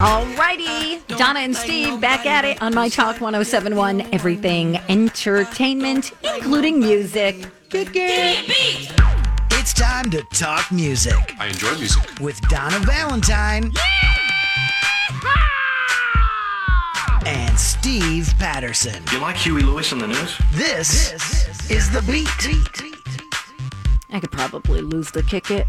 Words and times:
Alrighty, 0.00 1.06
Donna 1.18 1.40
and 1.40 1.54
Steve 1.54 2.00
back 2.00 2.24
at 2.24 2.46
it 2.46 2.62
on 2.62 2.74
My 2.74 2.88
Talk 2.88 3.20
1071, 3.20 4.00
everything 4.14 4.78
entertainment, 4.88 6.12
including 6.22 6.80
music. 6.80 7.36
It's 7.70 9.74
time 9.74 10.08
to 10.10 10.22
talk 10.32 10.72
music 10.72 11.36
I 11.38 11.48
enjoy 11.48 11.74
music. 11.76 12.02
with 12.18 12.40
Donna 12.48 12.78
Valentine 12.78 13.72
and 17.26 17.60
Steve 17.60 18.32
Patterson. 18.38 19.02
You 19.12 19.18
like 19.18 19.36
Huey 19.36 19.60
Lewis 19.60 19.92
on 19.92 19.98
the 19.98 20.06
news? 20.06 20.38
This 20.52 21.70
is 21.70 21.90
the 21.90 22.00
beat. 22.10 22.26
I 24.10 24.18
could 24.18 24.32
probably 24.32 24.80
lose 24.80 25.10
the 25.10 25.22
kick 25.22 25.50
it. 25.50 25.66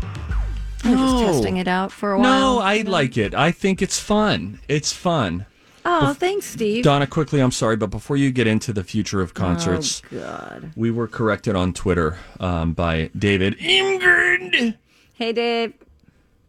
I'm 0.84 0.98
just 0.98 1.14
No. 1.16 1.22
testing 1.32 1.58
it 1.58 1.68
out 1.68 1.92
for 1.92 2.12
a 2.14 2.20
while. 2.20 2.56
No, 2.58 2.60
I 2.60 2.82
like 2.82 3.18
it. 3.18 3.34
I 3.36 3.52
think 3.52 3.82
it's 3.82 4.00
fun. 4.00 4.60
It's 4.68 4.92
fun. 4.92 5.46
Oh, 5.84 6.14
thanks, 6.14 6.46
Steve. 6.46 6.84
Donna, 6.84 7.08
quickly, 7.08 7.40
I'm 7.40 7.52
sorry, 7.52 7.76
but 7.76 7.88
before 7.90 8.16
you 8.16 8.30
get 8.32 8.46
into 8.46 8.72
the 8.72 8.84
future 8.84 9.20
of 9.22 9.34
concerts, 9.34 10.02
Oh, 10.14 10.20
God. 10.20 10.72
we 10.76 10.92
were 10.92 11.08
corrected 11.08 11.56
on 11.56 11.74
Twitter 11.74 12.18
um, 12.40 12.74
by 12.74 13.10
David 13.18 13.56
Imgard. 13.60 14.78
Hey, 15.14 15.34
Dave. 15.34 15.74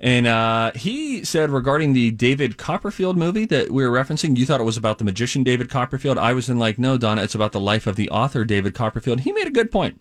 And 0.00 0.26
uh, 0.26 0.72
he 0.74 1.24
said 1.24 1.50
regarding 1.50 1.92
the 1.92 2.10
David 2.10 2.58
Copperfield 2.58 3.16
movie 3.16 3.44
that 3.46 3.70
we 3.70 3.86
were 3.86 3.96
referencing, 3.96 4.36
you 4.36 4.44
thought 4.44 4.60
it 4.60 4.64
was 4.64 4.76
about 4.76 4.98
the 4.98 5.04
magician 5.04 5.44
David 5.44 5.70
Copperfield. 5.70 6.18
I 6.18 6.32
was 6.32 6.48
in 6.50 6.58
like, 6.58 6.78
no, 6.78 6.98
Donna, 6.98 7.22
it's 7.22 7.34
about 7.36 7.52
the 7.52 7.60
life 7.60 7.86
of 7.86 7.94
the 7.96 8.10
author 8.10 8.44
David 8.44 8.74
Copperfield. 8.74 9.20
He 9.20 9.30
made 9.32 9.46
a 9.46 9.50
good 9.50 9.70
point. 9.70 10.00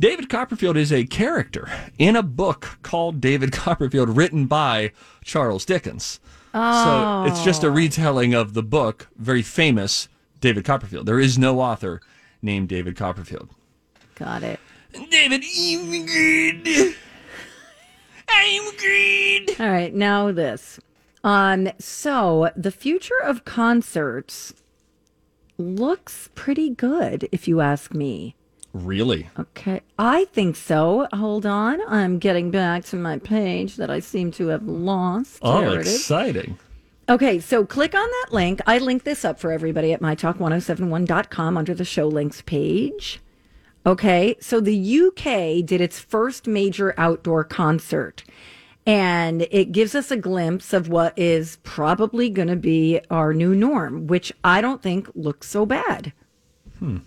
David 0.00 0.28
Copperfield 0.28 0.76
is 0.76 0.92
a 0.92 1.06
character 1.06 1.70
in 1.98 2.16
a 2.16 2.22
book 2.22 2.78
called 2.82 3.20
David 3.20 3.52
Copperfield, 3.52 4.16
written 4.16 4.46
by 4.46 4.92
Charles 5.22 5.64
Dickens. 5.64 6.20
Oh. 6.52 7.24
So 7.24 7.32
it's 7.32 7.44
just 7.44 7.64
a 7.64 7.70
retelling 7.70 8.34
of 8.34 8.54
the 8.54 8.62
book, 8.62 9.08
very 9.16 9.42
famous 9.42 10.08
David 10.40 10.64
Copperfield. 10.64 11.06
There 11.06 11.20
is 11.20 11.38
no 11.38 11.60
author 11.60 12.00
named 12.42 12.68
David 12.68 12.96
Copperfield. 12.96 13.50
Got 14.16 14.42
it. 14.42 14.60
David 15.10 15.42
Imgard. 15.42 16.94
I'm 18.28 18.76
greed. 18.76 19.56
All 19.58 19.70
right, 19.70 19.94
now 19.94 20.30
this. 20.32 20.78
Um, 21.22 21.70
so 21.78 22.50
the 22.54 22.70
future 22.70 23.20
of 23.24 23.44
concerts 23.44 24.54
looks 25.56 26.28
pretty 26.34 26.70
good, 26.70 27.28
if 27.32 27.48
you 27.48 27.60
ask 27.60 27.94
me. 27.94 28.36
Really? 28.74 29.28
Okay, 29.38 29.82
I 29.98 30.24
think 30.26 30.56
so. 30.56 31.06
Hold 31.12 31.46
on, 31.46 31.80
I'm 31.88 32.18
getting 32.18 32.50
back 32.50 32.84
to 32.86 32.96
my 32.96 33.18
page 33.18 33.76
that 33.76 33.88
I 33.88 34.00
seem 34.00 34.32
to 34.32 34.48
have 34.48 34.64
lost. 34.66 35.38
Oh, 35.42 35.60
There 35.60 35.80
it 35.80 35.86
is. 35.86 35.94
exciting. 35.94 36.58
Okay, 37.08 37.38
so 37.38 37.64
click 37.64 37.94
on 37.94 38.08
that 38.08 38.26
link. 38.32 38.60
I 38.66 38.78
link 38.78 39.04
this 39.04 39.24
up 39.24 39.38
for 39.38 39.52
everybody 39.52 39.92
at 39.92 40.00
mytalk1071.com 40.00 41.56
under 41.56 41.72
the 41.74 41.84
show 41.84 42.08
links 42.08 42.42
page. 42.42 43.20
Okay, 43.86 44.34
so 44.40 44.60
the 44.60 45.00
UK 45.06 45.64
did 45.64 45.80
its 45.80 46.00
first 46.00 46.46
major 46.48 46.94
outdoor 46.98 47.44
concert, 47.44 48.24
and 48.86 49.42
it 49.50 49.72
gives 49.72 49.94
us 49.94 50.10
a 50.10 50.16
glimpse 50.16 50.72
of 50.72 50.88
what 50.88 51.16
is 51.18 51.58
probably 51.62 52.28
going 52.30 52.48
to 52.48 52.56
be 52.56 53.00
our 53.10 53.32
new 53.34 53.54
norm, 53.54 54.06
which 54.08 54.32
I 54.42 54.60
don't 54.60 54.82
think 54.82 55.08
looks 55.14 55.48
so 55.48 55.64
bad. 55.66 56.12
Hmm. 56.80 56.98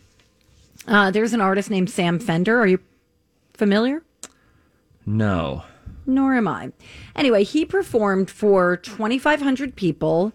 Uh, 0.88 1.12
there's 1.12 1.34
an 1.34 1.42
artist 1.42 1.70
named 1.70 1.90
Sam 1.90 2.20
Fender. 2.20 2.60
Are 2.60 2.68
you 2.68 2.80
familiar? 3.54 4.04
No. 5.06 5.64
Nor 6.06 6.36
am 6.36 6.48
I. 6.48 6.72
Anyway, 7.16 7.44
he 7.44 7.66
performed 7.66 8.30
for 8.30 8.78
2,500 8.78 9.76
people 9.76 10.32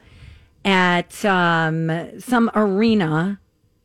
at 0.65 1.25
um, 1.25 2.21
some 2.21 2.51
arena 2.55 3.41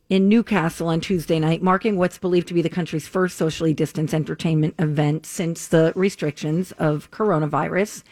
in 0.09 0.29
Newcastle 0.29 0.87
on 0.87 1.01
Tuesday 1.01 1.39
night, 1.39 1.61
marking 1.61 1.97
what's 1.97 2.17
believed 2.17 2.47
to 2.47 2.53
be 2.53 2.61
the 2.61 2.69
country's 2.69 3.07
first 3.07 3.37
socially 3.37 3.73
distanced 3.73 4.13
entertainment 4.13 4.75
event 4.79 5.25
since 5.25 5.67
the 5.67 5.91
restrictions 5.95 6.71
of 6.73 7.11
coronavirus. 7.11 8.03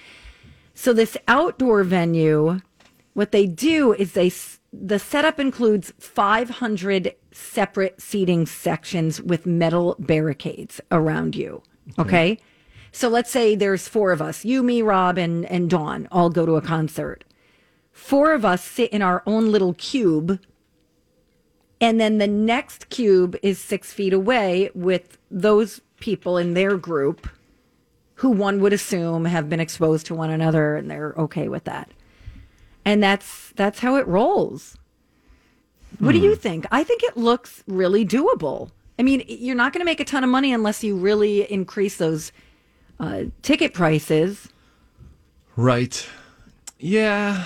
So, 0.74 0.92
this 0.92 1.16
outdoor 1.28 1.84
venue, 1.86 2.60
what 3.14 3.32
they 3.32 3.46
do 3.46 3.94
is 3.94 4.12
they 4.12 4.30
the 4.82 5.00
setup 5.00 5.40
includes 5.40 5.94
500 6.00 7.16
separate 7.32 8.02
seating 8.02 8.46
sections 8.46 9.22
with 9.22 9.46
metal 9.46 9.96
barricades 10.00 10.82
around 10.92 11.36
you. 11.36 11.62
Okay. 12.00 12.38
So 12.92 13.10
let's 13.10 13.30
say 13.30 13.56
there's 13.56 13.88
four 13.88 14.12
of 14.12 14.22
us, 14.22 14.46
you, 14.46 14.64
me, 14.64 14.82
Rob, 14.82 15.18
and, 15.18 15.46
and 15.46 15.70
Dawn 15.70 16.08
all 16.12 16.30
go 16.30 16.46
to 16.46 16.56
a 16.56 16.62
concert. 16.62 17.24
Four 17.92 18.34
of 18.34 18.46
us 18.46 18.64
sit 18.64 18.92
in 18.92 19.02
our 19.02 19.22
own 19.26 19.52
little 19.52 19.74
cube. 19.74 20.40
And 21.82 22.00
then 22.00 22.20
the 22.20 22.28
next 22.28 22.90
cube 22.90 23.36
is 23.44 23.60
six 23.60 23.92
feet 23.92 24.14
away 24.14 24.70
with 24.74 25.18
those 25.30 25.82
people 26.00 26.38
in 26.38 26.54
their 26.54 26.78
group 26.78 27.28
who 28.16 28.30
one 28.30 28.62
would 28.62 28.72
assume 28.74 29.26
have 29.26 29.50
been 29.50 29.60
exposed 29.60 30.06
to 30.06 30.16
one 30.16 30.30
another 30.30 30.76
and 30.78 30.90
they're 30.90 31.14
okay 31.18 31.50
with 31.50 31.66
that. 31.66 31.92
And 32.86 33.02
that's 33.02 33.52
that's 33.56 33.80
how 33.80 33.96
it 33.96 34.08
rolls. 34.08 34.78
What 36.00 36.12
do 36.12 36.20
you 36.20 36.36
think? 36.36 36.66
I 36.72 36.84
think 36.84 37.04
it 37.04 37.18
looks 37.18 37.64
really 37.68 38.06
doable. 38.06 38.70
I 39.00 39.04
mean, 39.04 39.24
you're 39.28 39.56
not 39.56 39.74
going 39.74 39.80
to 39.82 39.86
make 39.86 40.00
a 40.00 40.06
ton 40.06 40.24
of 40.24 40.30
money 40.30 40.54
unless 40.54 40.84
you 40.84 40.96
really 40.96 41.50
increase 41.52 41.98
those 41.98 42.32
uh, 43.00 43.24
ticket 43.42 43.74
prices. 43.74 44.50
Right. 45.56 46.08
Yeah. 46.80 47.46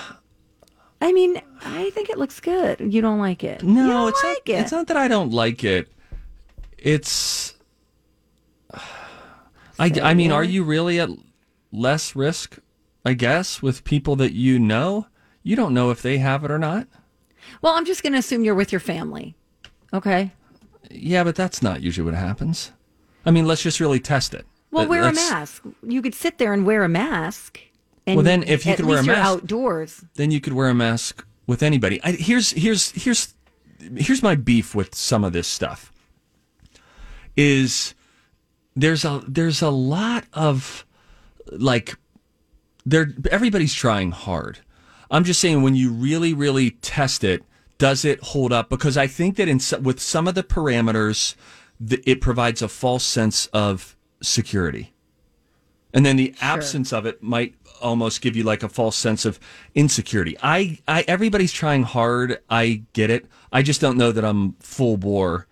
I 1.00 1.12
mean, 1.12 1.40
I 1.64 1.90
think 1.90 2.10
it 2.10 2.18
looks 2.18 2.40
good. 2.40 2.80
You 2.92 3.00
don't 3.00 3.18
like 3.20 3.42
it? 3.44 3.62
No, 3.62 3.82
You 3.82 3.88
don't 3.88 4.08
it's 4.08 4.24
like 4.24 4.48
not. 4.48 4.54
it. 4.54 4.60
It's 4.62 4.72
not 4.72 4.86
that 4.88 4.96
I 4.96 5.08
don't 5.08 5.32
like 5.32 5.64
it. 5.64 5.88
It's. 6.76 7.54
I, 9.78 9.90
I 10.02 10.14
mean, 10.14 10.30
are 10.30 10.44
you 10.44 10.62
really 10.64 11.00
at 11.00 11.08
less 11.72 12.14
risk? 12.14 12.58
I 13.04 13.14
guess 13.14 13.62
with 13.62 13.84
people 13.84 14.14
that 14.16 14.32
you 14.34 14.58
know, 14.58 15.06
you 15.42 15.56
don't 15.56 15.74
know 15.74 15.90
if 15.90 16.02
they 16.02 16.18
have 16.18 16.44
it 16.44 16.50
or 16.50 16.58
not. 16.58 16.86
Well, 17.62 17.74
I'm 17.74 17.84
just 17.86 18.02
going 18.02 18.12
to 18.12 18.18
assume 18.18 18.44
you're 18.44 18.54
with 18.54 18.72
your 18.72 18.80
family. 18.80 19.34
Okay. 19.92 20.32
Yeah, 20.90 21.24
but 21.24 21.34
that's 21.34 21.62
not 21.62 21.80
usually 21.82 22.04
what 22.04 22.14
happens. 22.14 22.72
I 23.24 23.30
mean, 23.30 23.46
let's 23.46 23.62
just 23.62 23.80
really 23.80 24.00
test 24.00 24.34
it. 24.34 24.46
Well, 24.70 24.82
Let- 24.82 24.90
wear 24.90 25.02
a 25.04 25.12
mask. 25.12 25.64
You 25.82 26.00
could 26.02 26.14
sit 26.14 26.38
there 26.38 26.52
and 26.52 26.64
wear 26.64 26.84
a 26.84 26.88
mask. 26.88 27.58
And 28.06 28.16
Well, 28.16 28.24
then 28.24 28.42
if 28.44 28.64
you 28.64 28.74
could 28.76 28.86
wear 28.86 29.00
a 29.00 29.02
mask- 29.04 29.18
outdoors. 29.42 30.04
then 30.14 30.30
you 30.30 30.40
could 30.40 30.52
wear 30.52 30.68
a 30.68 30.74
mask 30.74 31.24
with 31.46 31.62
anybody. 31.62 32.00
I, 32.02 32.12
here's 32.12 32.50
here's 32.52 32.90
here's 32.92 33.34
here's 33.96 34.22
my 34.22 34.34
beef 34.36 34.74
with 34.74 34.94
some 34.94 35.22
of 35.24 35.32
this 35.32 35.46
stuff. 35.48 35.92
Is 37.36 37.94
there's 38.74 39.04
a 39.04 39.22
there's 39.26 39.62
a 39.62 39.70
lot 39.70 40.24
of 40.32 40.84
like 41.50 41.96
there 42.86 43.12
everybody's 43.30 43.74
trying 43.74 44.10
hard. 44.12 44.58
I'm 45.10 45.24
just 45.24 45.40
saying 45.40 45.62
when 45.62 45.74
you 45.74 45.92
really 45.92 46.34
really 46.34 46.70
test 46.70 47.24
it, 47.24 47.42
does 47.78 48.04
it 48.04 48.20
hold 48.20 48.52
up? 48.52 48.68
Because 48.68 48.96
I 48.96 49.06
think 49.06 49.36
that 49.36 49.48
in 49.48 49.60
with 49.82 50.00
some 50.00 50.28
of 50.28 50.34
the 50.34 50.42
parameters, 50.42 51.34
the, 51.80 52.02
it 52.08 52.20
provides 52.20 52.62
a 52.62 52.68
false 52.68 53.04
sense 53.04 53.46
of 53.46 53.96
security. 54.22 54.92
And 55.92 56.06
then 56.06 56.16
the 56.16 56.34
absence 56.40 56.92
of 56.92 57.04
it 57.06 57.22
might 57.22 57.54
almost 57.82 58.20
give 58.20 58.36
you 58.36 58.44
like 58.44 58.62
a 58.62 58.68
false 58.68 58.96
sense 58.96 59.24
of 59.24 59.40
insecurity. 59.74 60.36
I, 60.42 60.78
I, 60.86 61.04
everybody's 61.08 61.52
trying 61.52 61.82
hard. 61.82 62.38
I 62.48 62.82
get 62.92 63.10
it. 63.10 63.26
I 63.52 63.62
just 63.62 63.80
don't 63.80 63.96
know 63.96 64.12
that 64.12 64.24
I'm 64.24 64.52
full 64.60 64.96
bore 64.96 65.46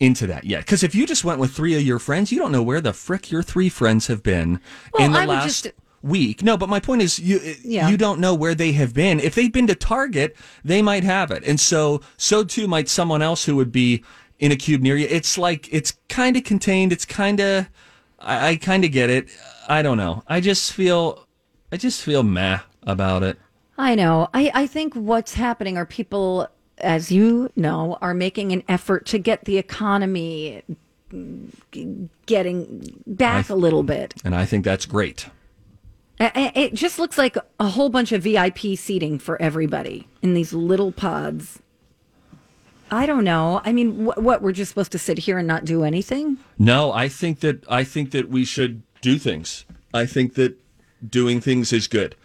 into 0.00 0.26
that 0.28 0.44
yet. 0.44 0.60
Because 0.60 0.82
if 0.82 0.94
you 0.94 1.06
just 1.06 1.24
went 1.24 1.40
with 1.40 1.50
three 1.52 1.74
of 1.76 1.82
your 1.82 1.98
friends, 1.98 2.30
you 2.32 2.38
don't 2.38 2.52
know 2.52 2.62
where 2.62 2.80
the 2.80 2.92
frick 2.92 3.30
your 3.30 3.42
three 3.42 3.68
friends 3.68 4.06
have 4.06 4.22
been 4.22 4.60
Well, 4.94 5.04
in 5.04 5.12
the 5.12 5.18
I 5.18 5.26
would 5.26 5.32
last 5.34 5.64
just- 5.64 5.74
week. 6.02 6.42
No, 6.42 6.56
but 6.56 6.68
my 6.68 6.80
point 6.80 7.02
is, 7.02 7.18
you 7.18 7.40
Yeah. 7.64 7.88
you 7.88 7.96
don't 7.96 8.20
know 8.20 8.34
where 8.34 8.54
they 8.54 8.72
have 8.72 8.94
been. 8.94 9.20
If 9.20 9.34
they've 9.34 9.52
been 9.52 9.66
to 9.66 9.74
Target, 9.74 10.36
they 10.64 10.82
might 10.82 11.04
have 11.04 11.30
it, 11.30 11.42
and 11.44 11.58
so 11.58 12.00
so 12.16 12.44
too 12.44 12.68
might 12.68 12.88
someone 12.88 13.22
else 13.22 13.44
who 13.44 13.56
would 13.56 13.72
be 13.72 14.02
in 14.38 14.52
a 14.52 14.56
cube 14.56 14.82
near 14.82 14.96
you. 14.96 15.06
It's 15.10 15.36
like 15.36 15.68
it's 15.72 15.94
kind 16.08 16.36
of 16.36 16.44
contained. 16.44 16.92
It's 16.92 17.04
kind 17.04 17.40
of 17.40 17.68
I, 18.20 18.48
I 18.50 18.56
kind 18.56 18.84
of 18.84 18.92
get 18.92 19.10
it. 19.10 19.28
I 19.68 19.82
don't 19.82 19.96
know. 19.96 20.22
I 20.28 20.40
just 20.40 20.72
feel 20.72 21.26
I 21.72 21.76
just 21.76 22.00
feel 22.02 22.22
meh 22.22 22.60
about 22.84 23.22
it. 23.22 23.38
I 23.76 23.94
know. 23.94 24.28
I, 24.34 24.50
I 24.54 24.66
think 24.66 24.94
what's 24.94 25.34
happening 25.34 25.76
are 25.76 25.86
people, 25.86 26.48
as 26.78 27.12
you 27.12 27.50
know, 27.54 27.96
are 28.00 28.14
making 28.14 28.52
an 28.52 28.62
effort 28.68 29.06
to 29.06 29.18
get 29.18 29.44
the 29.44 29.56
economy 29.58 30.62
getting 32.26 33.02
back 33.06 33.50
I- 33.50 33.54
a 33.54 33.56
little 33.56 33.82
bit. 33.82 34.14
And 34.24 34.34
I 34.34 34.44
think 34.44 34.64
that's 34.64 34.86
great. 34.86 35.26
It 36.20 36.74
just 36.74 36.98
looks 36.98 37.16
like 37.16 37.36
a 37.60 37.68
whole 37.68 37.90
bunch 37.90 38.12
of 38.12 38.22
VIP 38.22 38.76
seating 38.76 39.18
for 39.18 39.40
everybody 39.40 40.08
in 40.20 40.34
these 40.34 40.52
little 40.52 40.90
pods. 40.90 41.60
I 42.90 43.06
don't 43.06 43.24
know. 43.24 43.60
I 43.64 43.72
mean, 43.72 44.06
wh- 44.06 44.18
what 44.18 44.42
we're 44.42 44.52
just 44.52 44.70
supposed 44.70 44.92
to 44.92 44.98
sit 44.98 45.18
here 45.18 45.38
and 45.38 45.46
not 45.46 45.64
do 45.64 45.84
anything? 45.84 46.38
No, 46.58 46.92
I 46.92 47.08
think 47.08 47.40
that 47.40 47.64
I 47.68 47.84
think 47.84 48.10
that 48.12 48.28
we 48.30 48.44
should 48.44 48.82
do 49.00 49.18
things. 49.18 49.64
I 49.92 50.06
think 50.06 50.34
that 50.34 50.58
doing 51.06 51.40
things 51.40 51.72
is 51.72 51.86
good. 51.86 52.16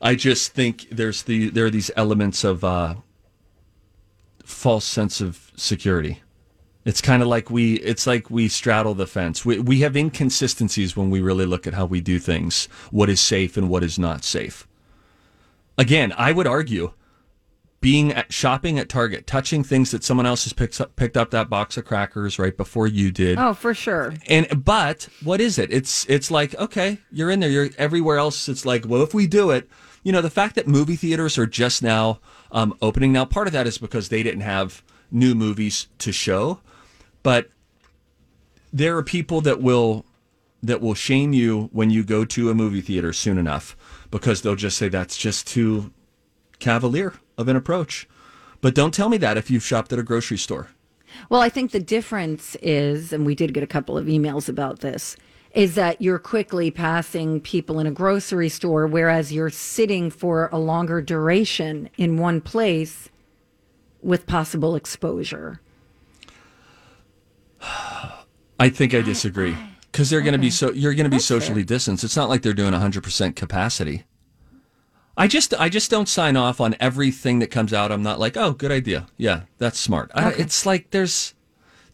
I 0.00 0.14
just 0.14 0.52
think 0.52 0.88
there's 0.90 1.22
the 1.22 1.50
there 1.50 1.66
are 1.66 1.70
these 1.70 1.90
elements 1.94 2.42
of 2.42 2.64
uh, 2.64 2.94
false 4.44 4.84
sense 4.84 5.20
of 5.20 5.52
security. 5.56 6.22
It's 6.84 7.00
kind 7.00 7.22
of 7.22 7.28
like 7.28 7.50
we 7.50 7.74
it's 7.74 8.06
like 8.06 8.30
we 8.30 8.48
straddle 8.48 8.94
the 8.94 9.06
fence. 9.06 9.44
We 9.44 9.60
we 9.60 9.80
have 9.80 9.96
inconsistencies 9.96 10.96
when 10.96 11.10
we 11.10 11.20
really 11.20 11.46
look 11.46 11.66
at 11.66 11.74
how 11.74 11.86
we 11.86 12.00
do 12.00 12.18
things, 12.18 12.66
what 12.90 13.08
is 13.08 13.20
safe 13.20 13.56
and 13.56 13.68
what 13.68 13.84
is 13.84 13.98
not 13.98 14.24
safe. 14.24 14.66
Again, 15.78 16.12
I 16.16 16.32
would 16.32 16.46
argue 16.46 16.92
being 17.82 18.12
at 18.12 18.32
shopping 18.32 18.78
at 18.78 18.88
Target, 18.88 19.26
touching 19.26 19.64
things 19.64 19.90
that 19.90 20.04
someone 20.04 20.24
else 20.24 20.44
has 20.44 20.52
picked 20.52 20.80
up 20.80 20.96
picked 20.96 21.16
up 21.16 21.30
that 21.30 21.50
box 21.50 21.76
of 21.76 21.84
crackers 21.84 22.38
right 22.38 22.56
before 22.56 22.86
you 22.86 23.10
did. 23.10 23.38
Oh, 23.38 23.54
for 23.54 23.74
sure. 23.74 24.14
And 24.28 24.64
but 24.64 25.08
what 25.22 25.40
is 25.40 25.58
it? 25.58 25.72
It's 25.72 26.04
it's 26.08 26.30
like 26.30 26.54
okay, 26.56 26.98
you're 27.10 27.30
in 27.30 27.40
there. 27.40 27.50
You're 27.50 27.70
everywhere 27.78 28.18
else. 28.18 28.48
It's 28.48 28.64
like 28.64 28.86
well, 28.86 29.02
if 29.02 29.12
we 29.12 29.26
do 29.26 29.50
it, 29.50 29.68
you 30.02 30.12
know, 30.12 30.20
the 30.20 30.30
fact 30.30 30.54
that 30.54 30.66
movie 30.66 30.96
theaters 30.96 31.36
are 31.38 31.46
just 31.46 31.82
now 31.82 32.20
um, 32.50 32.76
opening 32.80 33.12
now. 33.12 33.24
Part 33.24 33.46
of 33.46 33.52
that 33.52 33.66
is 33.66 33.78
because 33.78 34.08
they 34.08 34.22
didn't 34.22 34.42
have 34.42 34.82
new 35.10 35.34
movies 35.34 35.88
to 35.98 36.12
show, 36.12 36.60
but 37.22 37.50
there 38.72 38.96
are 38.96 39.02
people 39.02 39.40
that 39.42 39.60
will 39.60 40.04
that 40.62 40.80
will 40.80 40.94
shame 40.94 41.32
you 41.32 41.68
when 41.72 41.90
you 41.90 42.04
go 42.04 42.24
to 42.24 42.48
a 42.48 42.54
movie 42.54 42.80
theater 42.80 43.12
soon 43.12 43.36
enough 43.36 43.76
because 44.10 44.42
they'll 44.42 44.54
just 44.54 44.78
say 44.78 44.88
that's 44.88 45.16
just 45.16 45.46
too 45.46 45.92
cavalier 46.60 47.14
of 47.36 47.48
an 47.48 47.56
approach. 47.56 48.08
But 48.60 48.74
don't 48.74 48.94
tell 48.94 49.08
me 49.08 49.16
that 49.16 49.36
if 49.36 49.50
you've 49.50 49.64
shopped 49.64 49.92
at 49.92 49.98
a 49.98 50.04
grocery 50.04 50.38
store. 50.38 50.68
Well, 51.28 51.40
I 51.40 51.48
think 51.48 51.72
the 51.72 51.80
difference 51.80 52.54
is, 52.62 53.12
and 53.12 53.26
we 53.26 53.34
did 53.34 53.52
get 53.52 53.64
a 53.64 53.66
couple 53.66 53.98
of 53.98 54.06
emails 54.06 54.48
about 54.48 54.80
this, 54.80 55.16
is 55.52 55.74
that 55.74 56.00
you're 56.00 56.18
quickly 56.18 56.70
passing 56.70 57.40
people 57.40 57.78
in 57.78 57.86
a 57.86 57.90
grocery 57.90 58.48
store, 58.48 58.86
whereas 58.86 59.32
you're 59.32 59.50
sitting 59.50 60.10
for 60.10 60.48
a 60.52 60.58
longer 60.58 61.02
duration 61.02 61.90
in 61.98 62.16
one 62.16 62.40
place 62.40 63.10
with 64.00 64.26
possible 64.26 64.74
exposure. 64.76 65.60
I 67.62 68.68
think 68.68 68.94
I 68.94 69.00
disagree 69.02 69.56
because 69.92 70.10
they're 70.10 70.20
going 70.20 70.32
to 70.32 70.38
be 70.38 70.50
so 70.50 70.72
you're 70.72 70.94
going 70.94 71.10
to 71.10 71.10
be 71.10 71.18
socially 71.18 71.64
distanced. 71.64 72.04
It's 72.04 72.16
not 72.16 72.28
like 72.28 72.42
they're 72.42 72.52
doing 72.52 72.72
100% 72.72 73.36
capacity. 73.36 74.04
I 75.16 75.26
just 75.26 75.52
I 75.54 75.68
just 75.68 75.90
don't 75.90 76.08
sign 76.08 76.36
off 76.36 76.60
on 76.60 76.74
everything 76.80 77.38
that 77.40 77.48
comes 77.48 77.72
out. 77.74 77.92
I'm 77.92 78.02
not 78.02 78.18
like, 78.18 78.34
"Oh, 78.36 78.52
good 78.52 78.72
idea. 78.72 79.08
Yeah, 79.18 79.42
that's 79.58 79.78
smart." 79.78 80.10
I, 80.14 80.30
it's 80.32 80.64
like 80.64 80.90
there's 80.90 81.34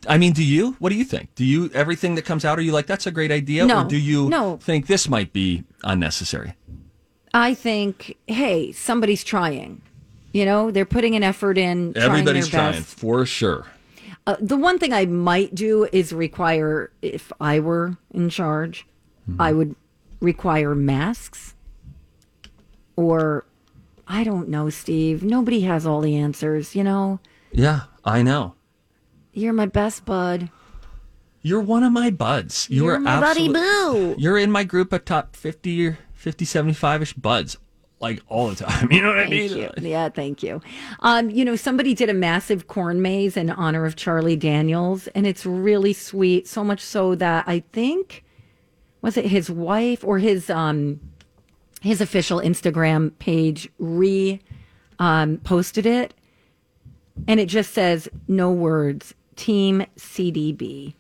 I 0.07 0.19
mean, 0.19 0.33
do 0.33 0.45
you? 0.45 0.77
What 0.79 0.91
do 0.91 0.95
you 0.95 1.05
think? 1.05 1.35
Do 1.35 1.45
you 1.45 1.69
everything 1.75 2.15
that 2.15 2.23
comes 2.25 2.45
out 2.45 2.59
are 2.59 2.63
you 2.63 2.71
like 2.71 2.87
that's 2.87 3.07
a 3.09 3.11
great 3.11 3.33
idea 3.33 3.67
No. 3.67 3.81
or 3.83 3.89
do 3.89 3.97
you 3.99 4.29
No. 4.29 4.59
think 4.59 4.87
this 4.87 5.09
might 5.09 5.33
be 5.33 5.65
unnecessary? 5.83 6.55
I 7.35 7.55
think, 7.55 8.17
hey, 8.29 8.71
somebody's 8.73 9.25
trying. 9.25 9.83
You 10.33 10.45
know, 10.45 10.71
they're 10.71 10.85
putting 10.87 11.17
an 11.17 11.25
effort 11.25 11.59
in. 11.59 11.97
Everybody's 11.97 12.47
trying, 12.49 12.63
their 12.63 12.71
trying 12.73 12.83
best. 12.85 12.99
for 13.01 13.27
sure. 13.27 13.67
Uh, 14.29 14.37
the 14.41 14.59
one 14.59 14.79
thing 14.79 14.93
I 14.93 15.07
might 15.07 15.55
do 15.55 15.89
is 15.91 16.13
require, 16.13 16.93
if 17.01 17.33
I 17.41 17.61
were 17.61 17.97
in 18.13 18.29
charge, 18.29 18.87
I 19.39 19.55
would 19.55 19.75
require 20.21 20.75
masks. 20.75 21.55
Or, 22.95 23.47
I 24.07 24.25
don't 24.25 24.51
know, 24.51 24.69
Steve. 24.69 25.23
Nobody 25.23 25.63
has 25.63 25.87
all 25.87 26.03
the 26.03 26.15
answers. 26.17 26.77
You 26.77 26.85
know, 26.85 27.21
Yeah, 27.53 27.85
I 28.05 28.21
know. 28.23 28.55
you're 29.33 29.55
my 29.55 29.65
best 29.65 30.05
bud. 30.05 30.51
You're 31.41 31.63
one 31.63 31.83
of 31.83 31.93
my 31.93 32.11
buds. 32.11 32.69
You 32.69 32.85
You're 32.85 32.97
are 32.97 33.01
my 33.01 33.21
buddy 33.21 33.51
boo. 33.51 34.15
You're 34.19 34.37
in 34.37 34.51
my 34.53 34.65
group 34.65 34.93
of 34.93 35.07
top 35.07 35.37
50 35.37 35.87
or 35.87 35.99
50, 36.13 36.45
75-ish 36.45 37.15
buds. 37.15 37.57
Like 38.01 38.23
all 38.29 38.49
the 38.49 38.55
time. 38.57 38.89
You 38.93 39.03
know 39.03 39.09
what 39.09 39.19
I 39.19 39.27
mean? 39.29 39.57
You. 39.57 39.71
Yeah, 39.79 40.09
thank 40.09 40.43
you. 40.43 40.61
Um, 41.01 41.31
you 41.31 41.45
know, 41.45 41.57
somebody 41.57 41.95
did 41.95 42.09
a 42.09 42.15
massive 42.15 42.69
corn 42.69 43.03
maze 43.03 43.37
in 43.37 43.51
honor 43.51 43.85
of 43.85 43.97
Charlie 43.97 44.37
Daniels, 44.37 45.09
and 45.09 45.27
it's 45.27 45.45
really 45.45 45.93
sweet. 45.93 46.47
So 46.47 46.63
much 46.63 46.81
so 46.81 47.15
that 47.17 47.45
I 47.49 47.61
think 47.73 48.25
was 49.03 49.17
it 49.17 49.27
his 49.27 49.51
wife 49.51 50.05
or 50.05 50.19
his 50.19 50.49
um 50.49 51.01
his 51.81 52.01
official 52.01 52.41
Instagram 52.41 53.17
page 53.19 53.69
re 53.79 54.41
um, 54.99 55.39
posted 55.39 55.87
it, 55.87 56.15
and 57.27 57.39
it 57.41 57.47
just 57.47 57.73
says 57.73 58.09
no 58.27 58.51
words. 58.51 59.15
Team 59.37 59.87
CDB, 59.97 60.95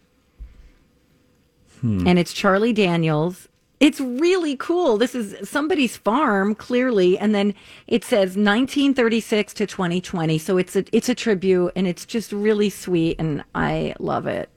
and 2.06 2.18
it's 2.18 2.32
Charlie 2.32 2.72
Daniels. 2.72 3.47
It's 3.80 4.00
really 4.00 4.56
cool. 4.56 4.96
This 4.96 5.14
is 5.14 5.48
somebody's 5.48 5.96
farm, 5.96 6.54
clearly, 6.56 7.16
and 7.16 7.32
then 7.34 7.54
it 7.86 8.02
says 8.04 8.30
1936 8.36 9.54
to 9.54 9.66
2020. 9.66 10.36
So 10.38 10.58
it's 10.58 10.74
a 10.74 10.84
it's 10.92 11.08
a 11.08 11.14
tribute, 11.14 11.72
and 11.76 11.86
it's 11.86 12.04
just 12.04 12.32
really 12.32 12.70
sweet, 12.70 13.16
and 13.20 13.44
I 13.54 13.94
love 14.00 14.26
it. 14.26 14.48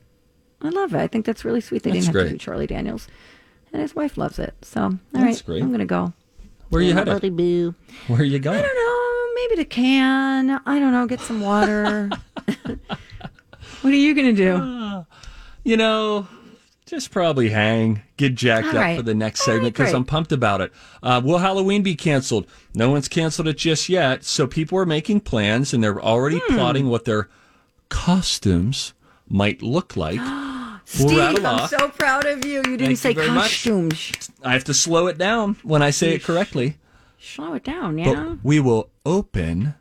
I 0.62 0.69
love 0.69 0.94
it. 0.95 1.00
I 1.00 1.07
think 1.07 1.25
that's 1.25 1.45
really 1.45 1.62
sweet. 1.62 1.83
They 1.83 1.91
That's 1.91 2.06
didn't 2.06 2.15
have 2.15 2.21
great. 2.23 2.23
to 2.25 2.29
do 2.31 2.38
Charlie 2.39 2.68
Daniels, 2.68 3.07
and 3.71 3.81
his 3.81 3.95
wife 3.95 4.18
loves 4.18 4.39
it. 4.39 4.56
So 4.63 4.81
all 4.81 4.89
right, 5.13 5.25
That's 5.25 5.41
great. 5.44 5.62
I'm 5.62 5.71
gonna 5.71 5.85
go. 5.85 6.13
Where 6.69 6.79
are 6.79 6.83
you 6.83 6.89
Yeah, 6.89 7.06
headed? 7.06 7.35
boo. 7.38 7.75
Where 8.07 8.21
are 8.21 8.23
you 8.23 8.39
going? 8.39 8.57
I 8.57 8.62
don't 8.62 8.75
know. 8.75 9.33
Maybe 9.35 9.56
to 9.63 9.65
can. 9.65 10.51
I 10.65 10.79
don't 10.79 10.91
know. 10.94 11.06
Get 11.06 11.19
some 11.19 11.41
water. 11.41 12.09
what 13.81 13.94
are 13.94 13.95
you 13.95 14.13
gonna 14.15 14.33
do? 14.33 15.06
You 15.63 15.77
know, 15.77 16.27
just 16.92 17.10
probably 17.10 17.50
hang, 17.50 18.02
get 18.18 18.36
jacked 18.36 18.66
All 18.68 18.72
up 18.78 18.82
right. 18.82 18.98
for 18.98 19.02
the 19.02 19.14
next 19.16 19.44
segment 19.46 19.74
because 19.74 19.92
great. 19.92 19.96
I'm 19.96 20.04
pumped 20.04 20.34
about 20.34 20.60
it. 20.60 20.74
Uh, 21.02 21.22
will 21.24 21.38
Halloween 21.38 21.84
be 21.84 21.96
canceled? 21.96 22.46
No 22.76 22.92
one's 22.92 23.08
canceled 23.08 23.48
it 23.48 23.58
just 23.58 23.88
yet. 23.88 24.26
So 24.26 24.46
people 24.46 24.78
are 24.78 24.86
making 24.86 25.22
plans 25.22 25.74
and 25.74 25.81
they're 25.81 26.02
already 26.02 26.40
Hmm. 26.48 26.56
plotting 26.56 26.88
what 26.90 27.06
their 27.06 27.30
costumes 27.90 28.94
might 29.30 29.62
look 29.62 29.95
like. 29.95 30.19
Steve, 30.86 31.45
I'm 31.45 31.68
so 31.69 31.88
proud 31.90 32.26
of 32.26 32.44
you. 32.45 32.57
You 32.57 32.64
didn't 32.78 32.98
Thank 32.98 32.98
say 32.98 33.10
you 33.12 33.16
very 33.16 33.30
much. 33.31 33.64
costumes. 33.64 34.12
I 34.44 34.52
have 34.52 34.66
to 34.66 34.74
slow 34.74 35.07
it 35.07 35.18
down 35.18 35.56
when 35.64 35.81
I 35.81 35.92
say 35.92 36.16
it 36.16 36.24
correctly. 36.24 36.78
Slow 37.19 37.54
it 37.54 37.64
down, 37.64 37.95
But 37.95 38.04
yeah. 38.06 38.36
we 38.44 38.60
will 38.60 38.90
open 39.06 39.76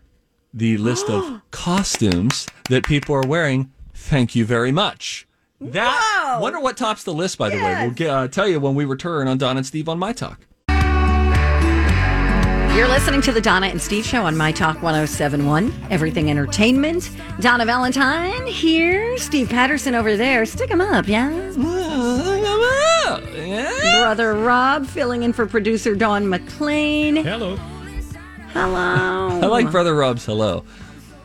the 0.55 0.77
list 0.77 1.09
of 1.11 1.41
costumes 1.51 2.47
that 2.69 2.85
people 2.85 3.17
are 3.17 3.27
wearing. 3.27 3.73
Thank 3.95 4.37
you 4.37 4.45
very 4.45 4.71
much. 4.71 5.27
That 5.61 6.10
Wow. 6.31 6.41
wonder 6.41 6.61
what 6.61 6.77
tops 6.77 7.03
the 7.05 7.13
list. 7.13 7.39
By 7.39 7.51
the 7.51 7.57
way, 7.57 7.75
we'll 7.83 7.91
get, 7.91 8.11
uh, 8.11 8.29
tell 8.29 8.49
you 8.49 8.61
when 8.61 8.75
we 8.75 8.85
return 8.85 9.27
on 9.27 9.37
Don 9.39 9.57
and 9.57 9.67
Steve 9.67 9.89
on 9.89 9.99
My 9.99 10.13
Talk. 10.13 10.47
You're 12.77 12.89
listening 12.89 13.21
to 13.23 13.33
the 13.33 13.41
Donna 13.41 13.67
and 13.67 13.83
Steve 13.83 14.07
Show 14.07 14.23
on 14.23 14.37
My 14.37 14.53
Talk 14.53 14.77
1071, 14.81 15.73
Everything 15.91 16.31
Entertainment. 16.31 17.11
Donna 17.41 17.67
Valentine 17.67 18.47
here, 18.47 19.19
Steve 19.19 19.51
Patterson 19.51 19.95
over 19.97 20.17
there. 20.17 20.47
Stick 20.47 20.71
'em 20.71 20.81
up, 20.81 21.09
yeah? 21.09 21.31
Yeah. 23.35 24.01
Brother 24.01 24.35
Rob 24.35 24.87
filling 24.87 25.25
in 25.25 25.33
for 25.33 25.47
producer 25.47 25.97
Dawn 25.97 26.29
McLean. 26.29 27.17
Hello. 27.17 27.57
Hello. 28.53 28.77
I 29.43 29.47
like 29.47 29.71
Brother 29.71 29.95
Rob's 29.95 30.25
hello. 30.25 30.65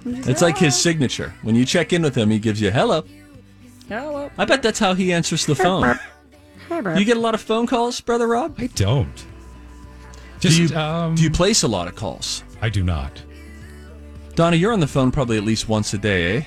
It's 0.05 0.41
like 0.41 0.57
his 0.57 0.75
signature. 0.79 1.33
When 1.43 1.55
you 1.55 1.63
check 1.65 1.93
in 1.93 2.01
with 2.01 2.15
him, 2.15 2.31
he 2.31 2.39
gives 2.39 2.59
you 2.59 2.71
hello. 2.71 3.03
Hello. 3.87 4.29
I 4.37 4.45
bet 4.45 4.61
that's 4.63 4.79
how 4.79 4.93
he 4.93 5.13
answers 5.13 5.45
the 5.45 5.55
phone. 5.55 5.97
You 6.97 7.05
get 7.05 7.17
a 7.17 7.19
lot 7.19 7.35
of 7.35 7.41
phone 7.41 7.67
calls, 7.67 8.01
Brother 8.01 8.27
Rob? 8.27 8.55
I 8.57 8.67
don't. 8.67 9.25
Do 10.39 10.49
you, 10.63 10.75
um, 10.75 11.15
do 11.15 11.23
you 11.23 11.31
place 11.31 11.63
a 11.63 11.67
lot 11.67 11.87
of 11.87 11.95
calls? 11.95 12.43
I 12.61 12.69
do 12.69 12.83
not. 12.83 13.21
Donna, 14.35 14.55
you're 14.57 14.73
on 14.73 14.79
the 14.79 14.87
phone 14.87 15.11
probably 15.11 15.37
at 15.37 15.43
least 15.43 15.69
once 15.69 15.93
a 15.93 15.97
day, 15.97 16.37
eh? 16.37 16.41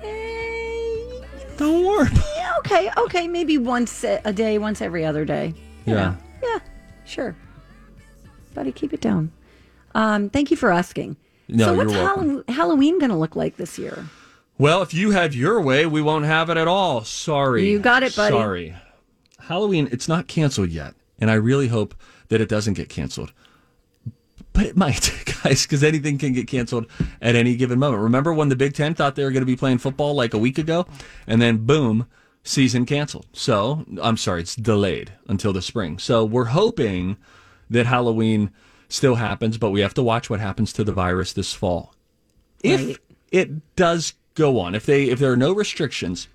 Hey. 0.00 1.22
Don't 1.56 1.84
worry. 1.86 2.08
Yeah, 2.36 2.52
okay, 2.58 2.90
okay. 2.98 3.28
Maybe 3.28 3.56
once 3.58 4.02
a 4.04 4.20
a 4.24 4.32
day, 4.32 4.58
once 4.58 4.80
every 4.82 5.04
other 5.04 5.24
day. 5.24 5.54
You 5.86 5.94
Yeah. 5.94 6.00
know. 6.10 6.16
Yeah, 6.42 6.58
sure. 7.04 7.36
Buddy, 8.54 8.72
keep 8.72 8.92
it 8.92 9.00
down. 9.00 9.30
Um, 9.94 10.28
thank 10.30 10.50
you 10.50 10.56
for 10.56 10.72
asking. 10.72 11.16
No, 11.48 11.66
so 11.66 11.74
you're 11.74 11.84
what's 11.84 11.92
welcome. 11.96 12.44
Halloween 12.48 12.98
going 12.98 13.10
to 13.10 13.16
look 13.16 13.36
like 13.36 13.56
this 13.58 13.78
year? 13.78 14.06
Well, 14.62 14.80
if 14.82 14.94
you 14.94 15.10
have 15.10 15.34
your 15.34 15.60
way, 15.60 15.86
we 15.86 16.00
won't 16.00 16.24
have 16.24 16.48
it 16.48 16.56
at 16.56 16.68
all. 16.68 17.02
Sorry. 17.02 17.68
You 17.68 17.80
got 17.80 18.04
it, 18.04 18.14
buddy. 18.14 18.32
Sorry. 18.36 18.76
Halloween, 19.40 19.88
it's 19.90 20.06
not 20.06 20.28
canceled 20.28 20.70
yet, 20.70 20.94
and 21.18 21.32
I 21.32 21.34
really 21.34 21.66
hope 21.66 21.96
that 22.28 22.40
it 22.40 22.48
doesn't 22.48 22.74
get 22.74 22.88
canceled. 22.88 23.32
but 24.52 24.64
it 24.66 24.76
might, 24.76 25.10
guys, 25.42 25.62
because 25.66 25.82
anything 25.82 26.16
can 26.16 26.32
get 26.32 26.46
canceled 26.46 26.86
at 27.20 27.34
any 27.34 27.56
given 27.56 27.80
moment. 27.80 28.04
Remember 28.04 28.32
when 28.32 28.50
the 28.50 28.54
Big 28.54 28.72
Ten 28.74 28.94
thought 28.94 29.16
they 29.16 29.24
were 29.24 29.32
going 29.32 29.42
to 29.42 29.46
be 29.46 29.56
playing 29.56 29.78
football 29.78 30.14
like 30.14 30.32
a 30.32 30.38
week 30.38 30.58
ago, 30.58 30.86
and 31.26 31.42
then 31.42 31.66
boom, 31.66 32.06
season 32.44 32.86
canceled. 32.86 33.26
So 33.32 33.84
I'm 34.00 34.16
sorry, 34.16 34.42
it's 34.42 34.54
delayed 34.54 35.12
until 35.26 35.52
the 35.52 35.60
spring. 35.62 35.98
So 35.98 36.24
we're 36.24 36.44
hoping 36.44 37.16
that 37.68 37.86
Halloween 37.86 38.52
still 38.88 39.16
happens, 39.16 39.58
but 39.58 39.70
we 39.70 39.80
have 39.80 39.94
to 39.94 40.04
watch 40.04 40.30
what 40.30 40.38
happens 40.38 40.72
to 40.74 40.84
the 40.84 40.92
virus 40.92 41.32
this 41.32 41.52
fall. 41.52 41.96
If 42.62 42.86
Right. 42.86 42.98
it 43.32 43.74
does 43.74 44.14
go 44.34 44.58
on, 44.58 44.74
if 44.74 44.86
they 44.86 45.04
if 45.04 45.18
there 45.18 45.32
are 45.32 45.36
no 45.36 45.52
restrictions, 45.52 46.28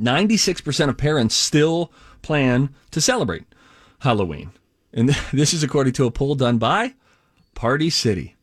96% 0.00 0.88
of 0.88 0.96
parents 0.96 1.34
still 1.34 1.92
plan 2.22 2.74
to 2.90 3.00
celebrate 3.00 3.44
Halloween. 4.00 4.52
And 4.92 5.08
this 5.32 5.52
is 5.52 5.62
according 5.62 5.92
to 5.94 6.06
a 6.06 6.10
poll 6.10 6.34
done 6.34 6.58
by 6.58 6.94
Party 7.54 7.90
City. 7.90 8.36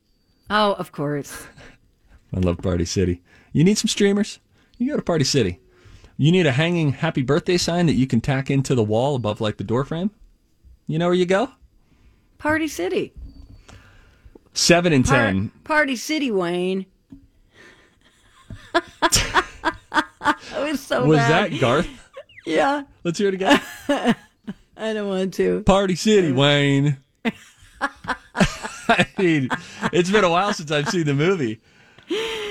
Oh, 0.49 0.73
of 0.73 0.91
course. 0.91 1.47
I 2.33 2.39
love 2.39 2.59
Party 2.59 2.85
City. 2.85 3.21
You 3.53 3.63
need 3.63 3.77
some 3.77 3.87
streamers? 3.87 4.39
You 4.77 4.91
go 4.91 4.97
to 4.97 5.01
Party 5.01 5.23
City. 5.23 5.59
You 6.17 6.31
need 6.31 6.45
a 6.45 6.51
hanging 6.51 6.93
happy 6.93 7.21
birthday 7.21 7.57
sign 7.57 7.85
that 7.85 7.93
you 7.93 8.07
can 8.07 8.21
tack 8.21 8.49
into 8.49 8.75
the 8.75 8.83
wall 8.83 9.15
above 9.15 9.39
like 9.39 9.57
the 9.57 9.63
door 9.63 9.83
frame? 9.85 10.11
You 10.87 10.99
know 10.99 11.07
where 11.07 11.13
you 11.15 11.25
go? 11.25 11.51
Party 12.37 12.67
City. 12.67 13.13
7 14.53 14.91
and 14.93 15.05
Par- 15.05 15.25
10. 15.25 15.51
Party 15.63 15.95
City, 15.95 16.31
Wayne. 16.31 16.85
it 19.03 20.71
was 20.71 20.79
so 20.79 21.05
Was 21.05 21.17
bad. 21.19 21.51
that 21.51 21.59
Garth? 21.59 21.87
Yeah, 22.45 22.83
Let's 23.03 23.17
hear 23.19 23.27
it 23.27 23.33
again. 23.33 23.59
I 23.89 24.93
don't 24.93 25.09
want 25.09 25.33
to. 25.33 25.63
Party 25.63 25.95
City, 25.95 26.31
Wayne. 26.31 26.95
I 27.81 29.05
mean, 29.17 29.49
it's 29.91 30.09
been 30.09 30.23
a 30.23 30.29
while 30.29 30.53
since 30.53 30.71
I've 30.71 30.87
seen 30.87 31.03
the 31.05 31.13
movie. 31.13 31.59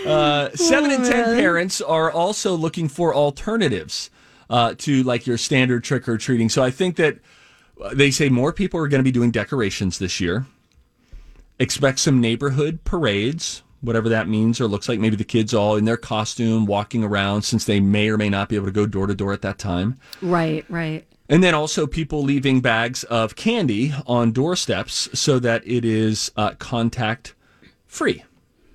Uh, 0.07 0.51
seven 0.55 0.91
in 0.91 1.03
ten 1.03 1.25
parents 1.37 1.81
are 1.81 2.11
also 2.11 2.55
looking 2.55 2.89
for 2.89 3.15
alternatives 3.15 4.11
uh, 4.51 4.75
to 4.79 5.03
like 5.03 5.27
your 5.27 5.39
standard 5.39 5.83
trick 5.83 6.07
or 6.09 6.19
treating. 6.19 6.51
So 6.51 6.63
I 6.63 6.71
think 6.71 6.97
that 6.97 7.19
uh, 7.83 7.95
they 7.95 8.11
say 8.11 8.29
more 8.29 8.53
people 8.53 8.79
are 8.81 8.89
going 8.89 9.01
to 9.01 9.05
be 9.05 9.13
doing 9.13 9.31
decorations 9.31 9.99
this 9.99 10.21
year. 10.21 10.45
Expect 11.59 12.01
some 12.01 12.21
neighborhood 12.21 12.85
parades, 12.85 13.63
whatever 13.87 14.09
that 14.11 14.29
means 14.29 14.61
or 14.61 14.67
looks 14.67 14.89
like. 14.89 14.99
Maybe 15.01 15.17
the 15.17 15.25
kids 15.25 15.55
all 15.55 15.77
in 15.77 15.85
their 15.87 15.97
costume 15.97 16.67
walking 16.67 17.03
around 17.05 17.43
since 17.43 17.65
they 17.65 17.81
may 17.81 18.09
or 18.11 18.19
may 18.19 18.29
not 18.29 18.49
be 18.49 18.57
able 18.57 18.67
to 18.67 18.73
go 18.73 18.87
door 18.87 19.07
to 19.07 19.15
door 19.15 19.33
at 19.33 19.43
that 19.43 19.59
time. 19.59 19.99
Right, 20.21 20.65
right. 20.69 21.05
And 21.29 21.43
then 21.43 21.55
also 21.55 21.87
people 21.87 22.23
leaving 22.23 22.61
bags 22.61 23.03
of 23.05 23.35
candy 23.37 23.93
on 24.07 24.31
doorsteps 24.33 25.09
so 25.19 25.39
that 25.41 25.67
it 25.67 25.85
is 25.85 26.31
uh, 26.37 26.51
contact 26.59 27.35
free. 27.87 28.23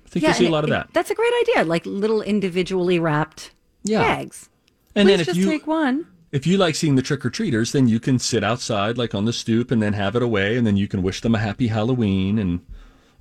I 0.04 0.08
think 0.08 0.26
you 0.26 0.32
see 0.34 0.46
a 0.46 0.50
lot 0.50 0.64
of 0.64 0.68
it- 0.70 0.72
that. 0.72 0.88
That's 0.92 1.10
a 1.10 1.14
great 1.14 1.32
idea. 1.42 1.64
Like 1.64 1.86
little 1.86 2.20
individually 2.22 2.98
wrapped 2.98 3.52
Yeah. 3.84 4.00
bags. 4.02 4.48
And 4.94 5.06
Please 5.06 5.12
then 5.12 5.20
if 5.20 5.26
just 5.28 5.38
you 5.38 5.46
take 5.46 5.66
one. 5.66 6.06
if 6.32 6.46
you 6.46 6.58
like 6.58 6.74
seeing 6.74 6.96
the 6.96 7.02
trick 7.02 7.24
or 7.24 7.30
treaters, 7.30 7.72
then 7.72 7.88
you 7.88 7.98
can 7.98 8.18
sit 8.18 8.44
outside 8.44 8.98
like 8.98 9.14
on 9.14 9.24
the 9.24 9.32
stoop 9.32 9.70
and 9.70 9.80
then 9.82 9.94
have 9.94 10.14
it 10.14 10.22
away, 10.22 10.56
and 10.58 10.66
then 10.66 10.76
you 10.76 10.86
can 10.86 11.02
wish 11.02 11.22
them 11.22 11.34
a 11.34 11.38
happy 11.38 11.68
Halloween 11.68 12.38
and 12.38 12.60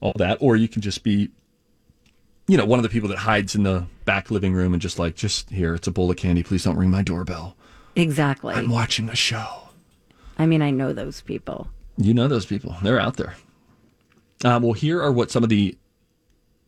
all 0.01 0.11
that, 0.17 0.37
or 0.41 0.57
you 0.57 0.67
can 0.67 0.81
just 0.81 1.03
be, 1.03 1.29
you 2.47 2.57
know, 2.57 2.65
one 2.65 2.79
of 2.79 2.83
the 2.83 2.89
people 2.89 3.09
that 3.09 3.19
hides 3.19 3.55
in 3.55 3.63
the 3.63 3.85
back 4.05 4.31
living 4.31 4.53
room 4.53 4.73
and 4.73 4.81
just 4.81 4.99
like, 4.99 5.15
just 5.15 5.49
here, 5.49 5.75
it's 5.75 5.87
a 5.87 5.91
bowl 5.91 6.09
of 6.11 6.17
candy. 6.17 6.43
Please 6.43 6.63
don't 6.63 6.77
ring 6.77 6.89
my 6.89 7.01
doorbell. 7.01 7.55
Exactly. 7.95 8.53
I'm 8.53 8.69
watching 8.69 9.09
a 9.09 9.15
show. 9.15 9.69
I 10.37 10.45
mean, 10.45 10.61
I 10.61 10.71
know 10.71 10.93
those 10.93 11.21
people. 11.21 11.67
You 11.97 12.13
know 12.13 12.27
those 12.27 12.45
people; 12.45 12.75
they're 12.81 12.99
out 12.99 13.17
there. 13.17 13.35
Uh, 14.43 14.59
well, 14.61 14.73
here 14.73 15.01
are 15.01 15.11
what 15.11 15.29
some 15.29 15.43
of 15.43 15.49
the 15.49 15.77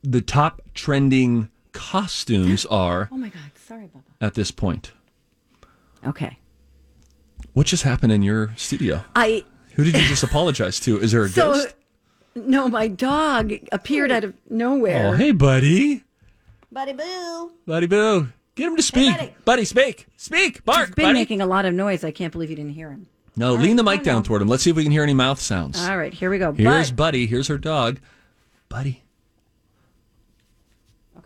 the 0.03 0.21
top 0.21 0.61
trending 0.73 1.49
costumes 1.71 2.65
are 2.67 3.09
Oh 3.11 3.17
my 3.17 3.29
God. 3.29 3.51
Sorry, 3.55 3.85
Bubba. 3.85 4.03
at 4.21 4.35
this 4.35 4.51
point. 4.51 4.91
Okay. 6.05 6.37
What 7.53 7.65
just 7.67 7.83
happened 7.83 8.11
in 8.11 8.21
your 8.21 8.53
studio? 8.57 9.03
I 9.15 9.43
Who 9.75 9.83
did 9.85 9.95
you 9.95 10.07
just 10.07 10.23
apologize 10.23 10.79
to? 10.81 10.99
Is 10.99 11.13
there 11.13 11.23
a 11.23 11.29
so 11.29 11.53
ghost? 11.53 11.75
No, 12.35 12.67
my 12.67 12.87
dog 12.87 13.53
appeared 13.71 14.11
out 14.11 14.23
of 14.23 14.33
nowhere. 14.49 15.07
Oh, 15.09 15.11
hey, 15.13 15.31
buddy. 15.31 16.03
buddy 16.71 16.93
boo. 16.93 17.51
Buddy 17.65 17.87
Boo. 17.87 18.29
Get 18.55 18.67
him 18.67 18.75
to 18.75 18.83
speak. 18.83 19.15
buddy. 19.15 19.33
buddy. 19.45 19.65
speak. 19.65 20.07
Speak. 20.17 20.63
Bark, 20.65 20.87
He's 20.87 20.95
been 20.95 21.05
buddy. 21.05 21.19
making 21.19 21.41
a 21.41 21.45
lot 21.45 21.65
of 21.65 21.73
noise. 21.73 22.03
I 22.03 22.11
can't 22.11 22.31
believe 22.31 22.49
you 22.49 22.55
didn't 22.55 22.73
hear 22.73 22.89
him. 22.91 23.07
no, 23.35 23.53
lean 23.55 23.75
the 23.77 23.83
mic 23.83 24.03
down 24.03 24.21
toward 24.23 24.41
him. 24.41 24.47
Let's 24.47 24.61
see 24.63 24.69
if 24.69 24.75
we 24.75 24.83
can 24.83 24.91
hear 24.91 25.01
any 25.03 25.13
mouth 25.15 25.39
sounds. 25.39 25.79
All 25.87 25.97
right, 25.97 26.13
here 26.13 26.29
we 26.29 26.37
go. 26.37 26.51
Here's 26.51 26.91
Bud. 26.91 26.97
Buddy. 26.97 27.25
Here's 27.25 27.47
her 27.47 27.57
dog. 27.57 27.99
Buddy. 28.69 29.01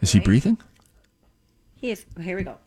Is 0.02 0.12
he 0.12 0.20
breathing? 0.20 0.58
He 1.76 1.92
is. 1.92 2.06
Here 2.22 2.38
we 2.38 2.44
go. 2.44 2.58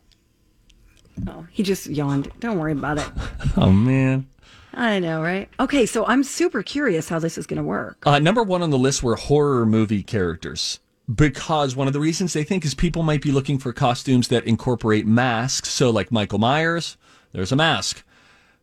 Oh, 1.27 1.45
he 1.51 1.63
just 1.63 1.87
yawned. 1.87 2.31
Don't 2.39 2.57
worry 2.59 2.71
about 2.73 2.97
it. 2.97 3.07
Oh, 3.57 3.71
man. 3.71 4.27
I 4.73 4.99
know, 4.99 5.21
right? 5.21 5.49
Okay, 5.59 5.85
so 5.85 6.05
I'm 6.05 6.23
super 6.23 6.63
curious 6.63 7.09
how 7.09 7.19
this 7.19 7.37
is 7.37 7.45
going 7.45 7.57
to 7.57 7.63
work. 7.63 8.05
Uh, 8.05 8.19
number 8.19 8.43
one 8.43 8.61
on 8.61 8.69
the 8.69 8.77
list 8.77 9.03
were 9.03 9.15
horror 9.15 9.65
movie 9.65 10.03
characters. 10.03 10.79
Because 11.13 11.75
one 11.75 11.87
of 11.87 11.93
the 11.93 11.99
reasons 11.99 12.31
they 12.31 12.43
think 12.45 12.63
is 12.63 12.73
people 12.73 13.03
might 13.03 13.21
be 13.21 13.31
looking 13.31 13.57
for 13.57 13.73
costumes 13.73 14.29
that 14.29 14.45
incorporate 14.45 15.05
masks. 15.05 15.67
So, 15.69 15.89
like 15.89 16.11
Michael 16.11 16.39
Myers, 16.39 16.95
there's 17.33 17.51
a 17.51 17.55
mask. 17.57 18.03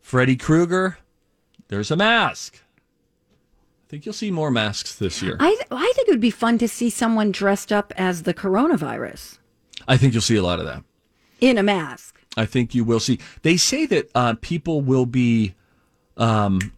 Freddy 0.00 0.36
Krueger, 0.36 0.98
there's 1.68 1.90
a 1.90 1.96
mask. 1.96 2.60
I 3.86 3.90
think 3.90 4.06
you'll 4.06 4.14
see 4.14 4.30
more 4.30 4.50
masks 4.50 4.94
this 4.94 5.20
year. 5.22 5.36
I 5.40 5.58
I 5.70 5.92
think 5.94 6.08
it 6.08 6.12
would 6.12 6.20
be 6.20 6.30
fun 6.30 6.56
to 6.58 6.68
see 6.68 6.88
someone 6.88 7.32
dressed 7.32 7.72
up 7.72 7.92
as 7.96 8.22
the 8.22 8.34
coronavirus 8.34 9.38
I 9.86 9.96
think 9.96 10.12
you'll 10.12 10.22
see 10.22 10.36
a 10.36 10.42
lot 10.42 10.60
of 10.60 10.66
that. 10.66 10.84
in 11.40 11.58
a 11.58 11.62
mask. 11.62 12.20
I 12.36 12.46
think 12.46 12.74
you 12.74 12.84
will 12.84 13.00
see. 13.00 13.18
They 13.42 13.56
say 13.56 13.84
that 13.86 14.10
uh, 14.14 14.34
people 14.40 14.80
will 14.80 15.06
be 15.06 15.54
um, 16.18 16.72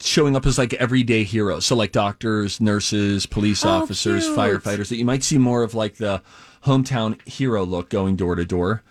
showing 0.00 0.34
up 0.36 0.46
as 0.46 0.58
like 0.58 0.74
everyday 0.74 1.24
heroes. 1.24 1.66
So, 1.66 1.76
like 1.76 1.92
doctors, 1.92 2.60
nurses, 2.60 3.26
police 3.26 3.64
Oh, 3.64 3.68
officers, 3.70 4.24
cute. 4.24 4.36
firefighters, 4.38 4.88
that 4.88 4.96
you 4.96 5.04
might 5.04 5.22
see 5.22 5.38
more 5.38 5.62
of 5.62 5.74
like 5.74 5.96
the 5.96 6.22
hometown 6.64 7.20
hero 7.28 7.64
look 7.64 7.88
going 7.88 8.16
door 8.16 8.34
to 8.34 8.44
door. 8.44 8.82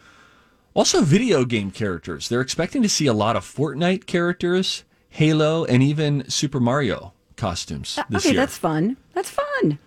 Also, 0.73 1.01
video 1.01 1.45
game 1.45 1.71
characters. 1.71 2.29
They're 2.29 2.41
expecting 2.41 2.81
to 2.83 2.89
see 2.89 3.07
a 3.07 3.13
lot 3.13 3.35
of 3.35 3.43
Fortnite 3.43 4.05
characters, 4.05 4.83
Halo, 5.09 5.65
and 5.65 5.81
even 5.83 6.29
Super 6.29 6.59
Mario 6.59 7.13
costumes 7.35 7.97
this 8.09 8.25
okay, 8.25 8.33
year. 8.33 8.41
that's 8.41 8.57
fun. 8.57 8.95
That's 9.13 9.29
fun. 9.29 9.79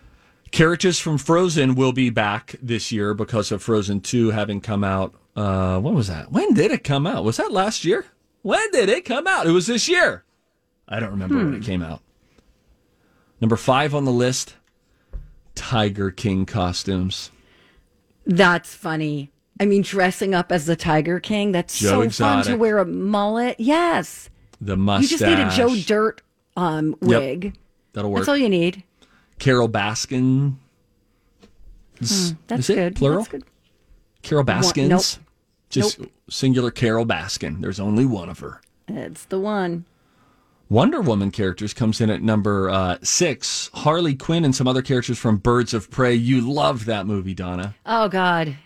Characters 0.50 0.99
from 0.99 1.16
Frozen 1.18 1.76
will 1.76 1.92
be 1.92 2.11
back 2.11 2.56
this 2.61 2.92
year 2.92 3.14
because 3.14 3.50
of 3.52 3.62
Frozen 3.62 4.00
2 4.00 4.30
having 4.30 4.61
come 4.61 4.85
out. 4.85 5.14
Uh, 5.35 5.78
when 5.80 5.94
was 5.94 6.09
that? 6.09 6.30
When 6.30 6.52
did 6.52 6.71
it 6.73 6.85
come 6.85 7.06
out? 7.06 7.25
Was 7.25 7.38
that 7.38 7.52
last 7.52 7.85
year? 7.87 8.04
When 8.42 8.70
did 8.72 8.88
it 8.88 9.04
come 9.04 9.26
out? 9.26 9.46
It 9.46 9.52
was 9.52 9.66
this 9.66 9.88
year. 9.88 10.25
I 10.88 11.00
don't 11.00 11.11
remember 11.11 11.37
when 11.38 11.54
it 11.54 11.62
came 11.62 11.82
out. 11.82 12.00
Number 13.40 13.56
five 13.56 13.94
on 13.94 14.04
the 14.04 14.12
list 14.12 14.54
Tiger 15.54 16.11
King 16.11 16.44
costumes. 16.46 17.30
That's 18.26 18.75
funny. 18.75 19.30
I 19.61 19.64
mean, 19.66 19.82
dressing 19.82 20.34
up 20.34 20.50
as 20.50 20.66
the 20.66 20.76
Tiger 20.76 21.20
King, 21.20 21.52
that's 21.52 21.78
Joe 21.78 22.08
so 22.08 22.25
fun 22.25 22.44
to 22.44 22.56
wear 22.56 22.78
a 22.78 22.84
mullet. 22.84 23.56
Yes. 23.58 24.28
The 24.61 24.76
mustache. 24.76 25.11
You 25.12 25.18
just 25.18 25.25
need 25.28 25.38
a 25.44 25.50
Joe 25.50 25.76
Dirt 25.76 26.22
um, 26.56 26.96
wig. 27.00 27.54
That'll 27.92 28.11
work. 28.11 28.20
That's 28.20 28.28
all 28.28 28.37
you 28.37 28.49
need. 28.49 28.82
Carole 29.38 29.68
Baskin. 29.68 30.54
Is- 32.00 32.34
That's 32.46 32.66
good. 32.68 32.96
plural? 32.96 33.18
That's 33.18 33.28
good. 33.28 33.44
Carole 34.22 34.44
Baskins. 34.44 34.88
nope. 34.88 35.26
Just 35.72 36.00
singular 36.28 36.70
Carole 36.70 37.06
Baskin. 37.06 37.60
There's 37.60 37.80
only 37.80 38.04
one 38.04 38.28
of 38.28 38.38
her. 38.40 38.60
It's 38.88 39.24
the 39.24 39.40
one. 39.40 39.84
Wonder 40.68 41.02
Woman 41.02 41.30
characters 41.30 41.74
comes 41.74 42.00
in 42.00 42.08
at 42.08 42.22
number 42.22 42.70
uh, 42.70 42.98
six. 43.02 43.70
Harley 43.74 44.14
Quinn 44.14 44.44
and 44.44 44.54
some 44.54 44.66
other 44.66 44.80
characters 44.80 45.18
from 45.18 45.36
Birds 45.36 45.74
of 45.74 45.90
Prey. 45.90 46.14
You 46.14 46.40
loved 46.40 46.86
that 46.86 47.06
movie, 47.06 47.34
Donna. 47.34 47.74
Oh 47.84 48.08
God. 48.08 48.56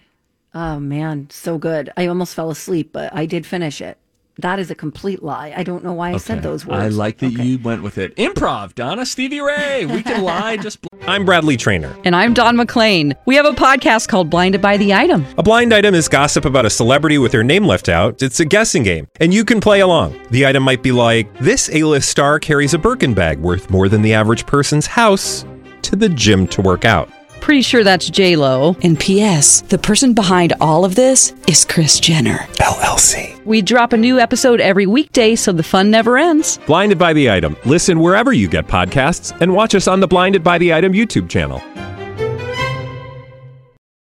Oh 0.55 0.79
man, 0.79 1.29
so 1.31 1.59
good. 1.59 1.93
I 1.97 2.07
almost 2.07 2.35
fell 2.35 2.51
asleep, 2.51 2.91
but 2.93 3.13
I 3.15 3.27
did 3.27 3.45
finish 3.45 3.81
it. 3.81 3.99
That 4.41 4.59
is 4.59 4.71
a 4.71 4.75
complete 4.75 5.23
lie. 5.23 5.55
I 5.57 5.63
don't 5.63 5.83
know 5.83 5.95
why 5.95 6.13
I 6.13 6.19
said 6.19 6.43
those 6.43 6.67
words. 6.67 6.83
I 6.85 6.89
like 6.89 7.17
that 7.19 7.33
Okay. 7.33 7.43
you 7.43 7.59
went 7.59 7.83
with 7.83 7.97
it. 7.97 8.15
Improv, 8.17 8.75
Donna. 8.75 9.07
Stevie 9.07 9.41
Ray. 9.41 9.87
We 9.87 10.03
can 10.03 10.23
lie. 10.25 10.59
Just 10.59 10.83
bl- 10.83 10.89
I'm 11.09 11.25
Bradley 11.25 11.57
Trainer. 11.57 11.97
And 12.05 12.15
I'm 12.15 12.35
Don 12.35 12.55
McClain. 12.55 13.15
We 13.25 13.35
have 13.37 13.47
a 13.47 13.53
podcast 13.53 14.09
called 14.09 14.29
Blinded 14.29 14.61
by 14.61 14.77
the 14.77 14.93
Item. 14.93 15.25
A 15.39 15.43
blind 15.43 15.73
item 15.73 15.95
is 15.95 16.07
gossip 16.07 16.45
about 16.45 16.67
a 16.67 16.71
celebrity 16.71 17.17
with 17.17 17.33
their 17.33 17.43
name 17.45 17.65
left 17.67 17.89
out. 17.89 18.21
It's 18.23 18.39
a 18.41 18.45
guessing 18.45 18.83
game, 18.83 19.09
and 19.21 19.33
you 19.33 19.43
can 19.43 19.59
play 19.59 19.81
along. 19.81 20.21
The 20.31 20.45
item 20.47 20.63
might 20.65 20.83
be 20.83 20.93
like 20.93 21.33
this: 21.39 21.71
A-list 21.73 22.11
star 22.11 22.39
carries 22.39 22.75
a 22.75 22.79
Birkin 22.79 23.15
bag 23.15 23.39
worth 23.39 23.71
more 23.71 23.89
than 23.89 24.03
the 24.03 24.13
average 24.13 24.45
person's 24.45 24.87
house 24.87 25.47
to 25.81 25.97
the 25.97 26.11
gym 26.11 26.47
to 26.49 26.61
work 26.61 26.85
out. 26.85 27.09
Pretty 27.47 27.63
sure 27.63 27.85
that's 27.85 28.11
J 28.11 28.35
Lo. 28.35 28.75
And 28.83 28.99
P.S. 28.99 29.61
The 29.61 29.79
person 29.79 30.15
behind 30.15 30.53
all 30.61 30.85
of 30.85 30.97
this 30.97 31.33
is 31.47 31.65
Kris 31.65 32.01
Jenner. 32.01 32.39
LLC. 32.59 33.41
We 33.45 33.63
drop 33.63 33.93
a 33.93 33.97
new 33.97 34.19
episode 34.19 34.61
every 34.61 34.85
weekday, 34.87 35.37
so 35.37 35.53
the 35.53 35.63
fun 35.63 35.89
never 35.89 36.19
ends. 36.19 36.59
Blinded 36.67 36.99
by 36.99 37.13
the 37.13 37.31
item. 37.31 37.57
Listen 37.65 38.01
wherever 38.01 38.33
you 38.33 38.49
get 38.49 38.67
podcasts, 38.67 39.31
and 39.41 39.55
watch 39.55 39.77
us 39.77 39.87
on 39.87 40.01
the 40.01 40.09
Blinded 40.09 40.43
by 40.43 40.59
the 40.59 40.75
Item 40.75 40.93
YouTube 40.93 41.29
channel. 41.29 41.63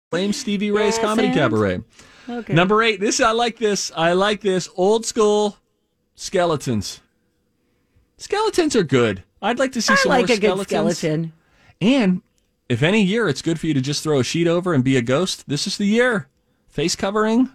Blame 0.09 0.33
Stevie 0.33 0.71
Ray's 0.71 0.97
Comedy 0.97 1.27
and- 1.27 1.37
Cabaret. 1.37 1.81
Okay. 2.27 2.51
Number 2.53 2.81
eight. 2.81 2.99
This 2.99 3.19
I 3.21 3.29
like 3.29 3.59
this. 3.59 3.91
I 3.95 4.13
like 4.13 4.41
this. 4.41 4.67
Old 4.75 5.05
school 5.05 5.59
skeletons. 6.15 6.99
Skeletons 8.17 8.75
are 8.75 8.81
good. 8.83 9.23
I'd 9.39 9.59
like 9.59 9.73
to 9.73 9.83
see 9.83 9.93
I 9.93 9.97
some 9.97 10.09
like 10.09 10.29
more 10.29 10.35
a 10.35 10.39
good 10.39 10.65
skeletons. 10.65 10.97
skeleton. 10.97 11.33
And 11.79 12.21
if 12.69 12.81
any 12.81 13.01
year 13.01 13.27
it's 13.27 13.41
good 13.41 13.59
for 13.59 13.67
you 13.67 13.73
to 13.73 13.81
just 13.81 14.03
throw 14.03 14.19
a 14.19 14.23
sheet 14.23 14.47
over 14.47 14.73
and 14.73 14.83
be 14.83 14.97
a 14.97 15.01
ghost, 15.01 15.47
this 15.47 15.67
is 15.67 15.77
the 15.77 15.85
year. 15.85 16.27
Face 16.67 16.95
covering, 16.95 17.49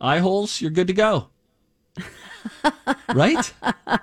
eye 0.00 0.18
holes, 0.18 0.60
you're 0.60 0.70
good 0.70 0.86
to 0.86 0.92
go. 0.92 1.28
right? 3.14 3.52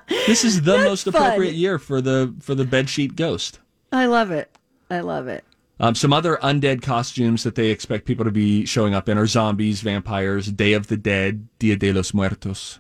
This 0.08 0.44
is 0.44 0.62
the 0.62 0.78
most 0.80 1.06
fun. 1.06 1.16
appropriate 1.16 1.56
year 1.56 1.80
for 1.80 2.02
the 2.02 2.34
for 2.42 2.54
the 2.54 2.66
bedsheet 2.66 3.16
ghost. 3.16 3.60
I 3.92 4.06
love 4.06 4.32
it. 4.32 4.56
I 4.90 5.00
love 5.00 5.28
it. 5.28 5.44
Um, 5.80 5.96
some 5.96 6.14
other 6.14 6.38
undead 6.38 6.82
costumes 6.82 7.44
that 7.44 7.56
they 7.56 7.70
expect 7.70 8.06
people 8.06 8.24
to 8.24 8.32
be 8.32 8.66
showing 8.66 8.94
up 8.94 9.10
in 9.10 9.18
are 9.18 9.28
zombies, 9.28 9.82
vampires, 9.82 10.52
Day 10.52 10.74
of 10.74 10.88
the 10.88 10.96
Dead, 10.96 11.48
Dia 11.60 11.76
de 11.76 11.92
los 11.92 12.14
Muertos. 12.14 12.80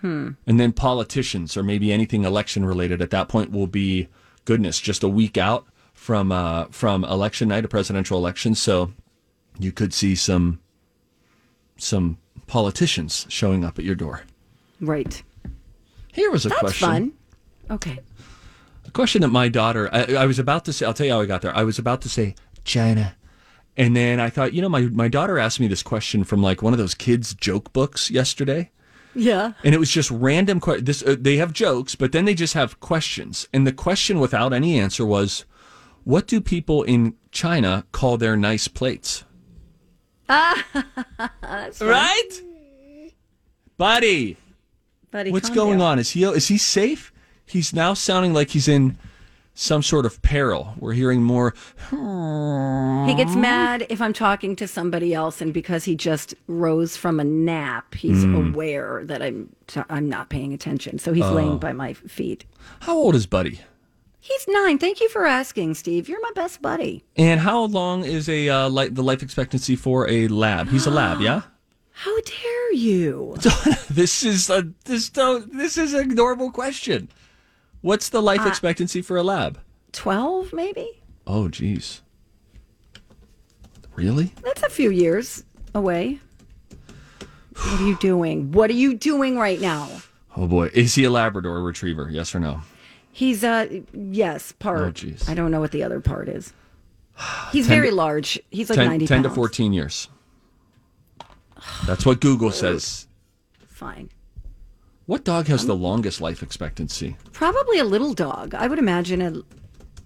Hmm. 0.00 0.30
And 0.46 0.58
then 0.58 0.72
politicians 0.72 1.56
or 1.56 1.62
maybe 1.62 1.92
anything 1.92 2.24
election 2.24 2.64
related 2.64 3.00
at 3.00 3.10
that 3.10 3.28
point 3.28 3.52
will 3.52 3.66
be 3.68 4.08
goodness, 4.44 4.80
just 4.80 5.02
a 5.02 5.08
week 5.08 5.36
out 5.38 5.66
from 5.96 6.30
uh, 6.30 6.66
from 6.70 7.04
election 7.04 7.48
night, 7.48 7.64
a 7.64 7.68
presidential 7.68 8.16
election. 8.16 8.54
So 8.54 8.92
you 9.58 9.72
could 9.72 9.92
see 9.92 10.14
some 10.14 10.60
some 11.76 12.18
politicians 12.46 13.26
showing 13.28 13.64
up 13.64 13.78
at 13.78 13.84
your 13.84 13.96
door. 13.96 14.22
Right. 14.80 15.22
Here 16.12 16.30
was 16.30 16.46
a 16.46 16.50
That's 16.50 16.60
question. 16.60 16.88
fun. 16.88 17.12
Okay. 17.70 17.98
A 18.86 18.90
question 18.92 19.22
that 19.22 19.28
my 19.28 19.48
daughter, 19.48 19.90
I, 19.92 20.14
I 20.14 20.26
was 20.26 20.38
about 20.38 20.64
to 20.66 20.72
say, 20.72 20.86
I'll 20.86 20.94
tell 20.94 21.06
you 21.06 21.12
how 21.12 21.20
I 21.20 21.26
got 21.26 21.42
there. 21.42 21.54
I 21.56 21.64
was 21.64 21.78
about 21.78 22.02
to 22.02 22.08
say 22.08 22.36
China. 22.64 23.16
And 23.76 23.96
then 23.96 24.20
I 24.20 24.30
thought, 24.30 24.54
you 24.54 24.62
know, 24.62 24.68
my, 24.68 24.82
my 24.82 25.08
daughter 25.08 25.38
asked 25.38 25.60
me 25.60 25.66
this 25.66 25.82
question 25.82 26.24
from 26.24 26.40
like 26.40 26.62
one 26.62 26.72
of 26.72 26.78
those 26.78 26.94
kids' 26.94 27.34
joke 27.34 27.72
books 27.72 28.10
yesterday. 28.10 28.70
Yeah. 29.14 29.52
And 29.64 29.74
it 29.74 29.78
was 29.78 29.90
just 29.90 30.10
random. 30.10 30.60
Que- 30.60 30.80
this 30.80 31.02
uh, 31.02 31.16
they 31.18 31.36
have 31.38 31.52
jokes, 31.52 31.94
but 31.94 32.12
then 32.12 32.26
they 32.26 32.34
just 32.34 32.54
have 32.54 32.80
questions. 32.80 33.48
And 33.52 33.66
the 33.66 33.72
question 33.72 34.20
without 34.20 34.52
any 34.52 34.78
answer 34.78 35.04
was, 35.04 35.44
"What 36.06 36.28
do 36.28 36.40
people 36.40 36.84
in 36.84 37.14
China 37.32 37.84
call 37.90 38.16
their 38.16 38.36
nice 38.36 38.68
plates?" 38.68 39.24
right, 41.80 42.28
buddy. 43.76 44.36
Buddy, 45.10 45.30
What's 45.30 45.50
going 45.50 45.78
down. 45.78 45.92
on? 45.92 45.98
Is 45.98 46.10
he 46.10 46.24
is 46.24 46.48
he 46.48 46.58
safe? 46.58 47.12
He's 47.44 47.72
now 47.72 47.94
sounding 47.94 48.32
like 48.34 48.50
he's 48.50 48.68
in 48.68 48.98
some 49.54 49.82
sort 49.82 50.04
of 50.04 50.20
peril. 50.22 50.74
We're 50.78 50.92
hearing 50.92 51.22
more. 51.22 51.54
He 51.90 53.14
gets 53.14 53.34
mad 53.36 53.86
if 53.88 54.02
I'm 54.02 54.12
talking 54.12 54.54
to 54.56 54.68
somebody 54.68 55.14
else, 55.14 55.40
and 55.40 55.54
because 55.54 55.84
he 55.84 55.94
just 55.94 56.34
rose 56.46 56.96
from 56.96 57.18
a 57.20 57.24
nap, 57.24 57.94
he's 57.94 58.24
Hmm. 58.24 58.34
aware 58.52 59.02
that 59.04 59.22
I'm 59.22 59.48
t- 59.66 59.80
I'm 59.88 60.08
not 60.08 60.28
paying 60.28 60.52
attention. 60.52 60.98
So 60.98 61.12
he's 61.12 61.24
Oh. 61.24 61.32
laying 61.32 61.58
by 61.58 61.72
my 61.72 61.92
feet. 61.94 62.44
How 62.80 62.96
old 62.96 63.14
is 63.14 63.26
Buddy? 63.26 63.60
He's 64.26 64.48
nine. 64.48 64.78
Thank 64.78 65.00
you 65.00 65.08
for 65.08 65.24
asking, 65.24 65.74
Steve. 65.74 66.08
You're 66.08 66.20
my 66.20 66.32
best 66.34 66.60
buddy. 66.60 67.04
And 67.14 67.38
how 67.38 67.62
long 67.62 68.04
is 68.04 68.28
a 68.28 68.48
uh, 68.48 68.68
li- 68.68 68.88
the 68.88 69.02
life 69.02 69.22
expectancy 69.22 69.76
for 69.76 70.10
a 70.10 70.26
lab? 70.26 70.68
He's 70.68 70.84
a 70.84 70.90
lab, 70.90 71.20
yeah. 71.20 71.42
How 71.92 72.14
dare 72.20 72.72
you? 72.72 73.36
this 73.88 74.24
is 74.24 74.50
a 74.50 74.68
this 74.84 75.08
don't 75.10 75.56
this 75.56 75.78
is 75.78 75.94
a 75.94 76.04
normal 76.04 76.50
question. 76.50 77.08
What's 77.82 78.08
the 78.08 78.20
life 78.20 78.44
expectancy 78.44 79.00
for 79.00 79.16
a 79.16 79.22
lab? 79.22 79.60
Twelve, 79.92 80.52
maybe. 80.52 81.02
Oh, 81.26 81.48
geez. 81.48 82.02
Really? 83.94 84.34
That's 84.42 84.64
a 84.64 84.68
few 84.68 84.90
years 84.90 85.44
away. 85.72 86.20
What 87.54 87.80
are 87.80 87.86
you 87.86 87.96
doing? 87.98 88.52
What 88.52 88.70
are 88.70 88.74
you 88.74 88.94
doing 88.94 89.38
right 89.38 89.60
now? 89.60 89.88
Oh 90.36 90.46
boy, 90.48 90.70
is 90.74 90.96
he 90.96 91.04
a 91.04 91.10
Labrador 91.10 91.62
retriever? 91.62 92.10
Yes 92.10 92.34
or 92.34 92.40
no? 92.40 92.60
He's 93.16 93.42
uh 93.42 93.66
yes, 93.94 94.52
part. 94.52 95.02
Oh. 95.02 95.14
I 95.26 95.32
don't 95.32 95.50
know 95.50 95.60
what 95.60 95.72
the 95.72 95.82
other 95.82 96.00
part 96.00 96.28
is. 96.28 96.52
He's 97.50 97.66
10 97.66 97.74
very 97.76 97.88
to- 97.88 97.94
large. 97.94 98.38
He's 98.50 98.68
like 98.68 98.76
10, 98.76 98.86
ninety 98.88 99.06
10 99.06 99.22
to 99.22 99.30
fourteen 99.30 99.72
years. 99.72 100.08
That's 101.86 102.04
what 102.04 102.20
Google 102.20 102.50
says. 102.50 103.06
Fine. 103.66 104.10
What 105.06 105.24
dog 105.24 105.46
has 105.46 105.64
the 105.64 105.74
longest 105.74 106.20
life 106.20 106.42
expectancy? 106.42 107.16
Probably 107.32 107.78
a 107.78 107.84
little 107.84 108.12
dog. 108.12 108.54
I 108.54 108.66
would 108.66 108.78
imagine 108.78 109.22
a, 109.22 109.32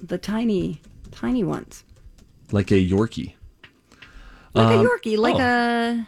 the 0.01 0.17
tiny, 0.19 0.81
tiny 1.11 1.43
ones, 1.43 1.83
Like 2.53 2.71
a 2.71 2.75
Yorkie. 2.75 3.35
like 4.55 4.67
Um, 4.67 4.87
a 4.87 4.89
Yorkie, 4.89 5.19
like 5.19 5.35
oh. 5.37 6.07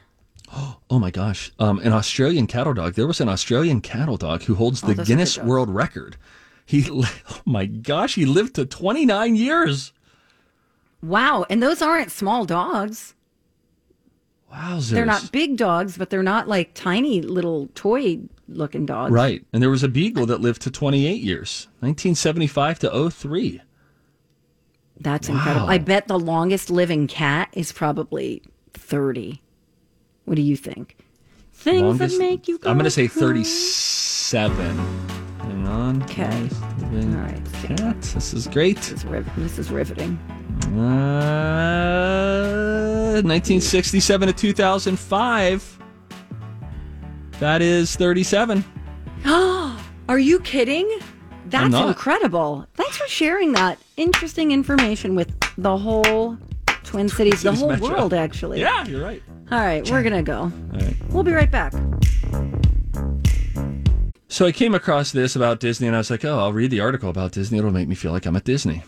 a. 0.52 0.76
Oh 0.90 0.98
my 1.00 1.10
gosh. 1.10 1.50
Um, 1.58 1.78
an 1.80 1.92
Australian 1.94 2.46
cattle 2.46 2.74
dog. 2.74 2.94
There 2.94 3.06
was 3.08 3.20
an 3.20 3.28
Australian 3.28 3.80
cattle 3.80 4.18
dog 4.18 4.42
who 4.42 4.54
holds 4.54 4.82
the 4.82 4.90
Oh, 4.90 4.94
those 4.94 5.08
Guinness. 5.08 5.38
World 5.38 5.70
Record. 5.70 6.16
He, 6.64 6.86
oh 6.90 7.10
my 7.44 7.66
gosh, 7.66 8.14
he 8.14 8.26
lived 8.26 8.54
to 8.54 8.64
29 8.66 9.36
years. 9.36 9.92
Wow, 11.02 11.44
and 11.50 11.62
those 11.62 11.82
aren't 11.82 12.10
small 12.12 12.44
dogs. 12.44 13.14
Wowzers. 14.52 14.90
They're 14.90 15.06
not 15.06 15.32
big 15.32 15.56
dogs, 15.56 15.96
but 15.96 16.10
they're 16.10 16.22
not 16.22 16.46
like 16.46 16.74
tiny 16.74 17.22
little 17.22 17.68
toy-looking 17.74 18.86
dogs. 18.86 19.10
Right. 19.10 19.44
And 19.52 19.62
there 19.62 19.70
was 19.70 19.82
a 19.82 19.88
beagle 19.88 20.26
that 20.26 20.40
lived 20.40 20.62
to 20.62 20.70
28 20.70 21.22
years, 21.22 21.68
1975 21.80 22.78
to 22.80 23.10
03. 23.10 23.62
That's 25.00 25.28
incredible. 25.28 25.68
I 25.68 25.78
bet 25.78 26.06
the 26.06 26.18
longest 26.18 26.70
living 26.70 27.08
cat 27.08 27.48
is 27.52 27.72
probably 27.72 28.42
thirty. 28.72 29.42
What 30.26 30.36
do 30.36 30.42
you 30.42 30.56
think? 30.56 30.96
Things 31.52 31.82
Longest- 31.82 32.18
that 32.18 32.24
make 32.24 32.46
you. 32.46 32.58
Go 32.58 32.70
I'm 32.70 32.76
going 32.76 32.84
to 32.84 32.90
say 32.90 33.08
crazy. 33.08 33.20
37. 34.30 35.21
Hang 35.42 35.66
on. 35.68 36.02
Okay. 36.04 36.48
All 36.82 36.88
right. 37.18 37.44
This 38.00 38.32
is 38.34 38.46
great. 38.46 38.76
This 38.76 38.92
is, 38.92 39.04
riv- 39.04 39.30
this 39.36 39.58
is 39.58 39.70
riveting. 39.70 40.18
Uh, 40.66 40.70
1967 43.22 44.28
to 44.28 44.32
2005. 44.34 45.78
That 47.40 47.62
is 47.62 47.96
37. 47.96 48.64
Are 49.24 50.18
you 50.18 50.40
kidding? 50.40 50.88
That's 51.46 51.70
not. 51.70 51.88
incredible. 51.88 52.66
Thanks 52.74 52.96
for 52.96 53.06
sharing 53.08 53.52
that 53.52 53.78
interesting 53.96 54.52
information 54.52 55.14
with 55.14 55.32
the 55.58 55.76
whole 55.76 56.38
Twin 56.84 57.08
Cities, 57.08 57.42
the 57.42 57.52
whole 57.52 57.68
Metro. 57.70 57.88
world, 57.88 58.14
actually. 58.14 58.60
Yeah, 58.60 58.84
you're 58.86 59.02
right. 59.02 59.22
All 59.50 59.58
right, 59.58 59.88
we're 59.90 60.02
going 60.02 60.14
to 60.14 60.22
go. 60.22 60.38
All 60.40 60.52
right. 60.80 60.96
We'll 61.10 61.24
be 61.24 61.32
right 61.32 61.50
back. 61.50 61.74
So 64.32 64.46
I 64.46 64.52
came 64.52 64.74
across 64.74 65.12
this 65.12 65.36
about 65.36 65.60
Disney 65.60 65.88
and 65.88 65.94
I 65.94 65.98
was 65.98 66.10
like, 66.10 66.24
oh, 66.24 66.38
I'll 66.38 66.54
read 66.54 66.70
the 66.70 66.80
article 66.80 67.10
about 67.10 67.32
Disney. 67.32 67.58
It'll 67.58 67.70
make 67.70 67.86
me 67.86 67.94
feel 67.94 68.12
like 68.12 68.24
I'm 68.24 68.34
at 68.34 68.44
Disney. 68.44 68.82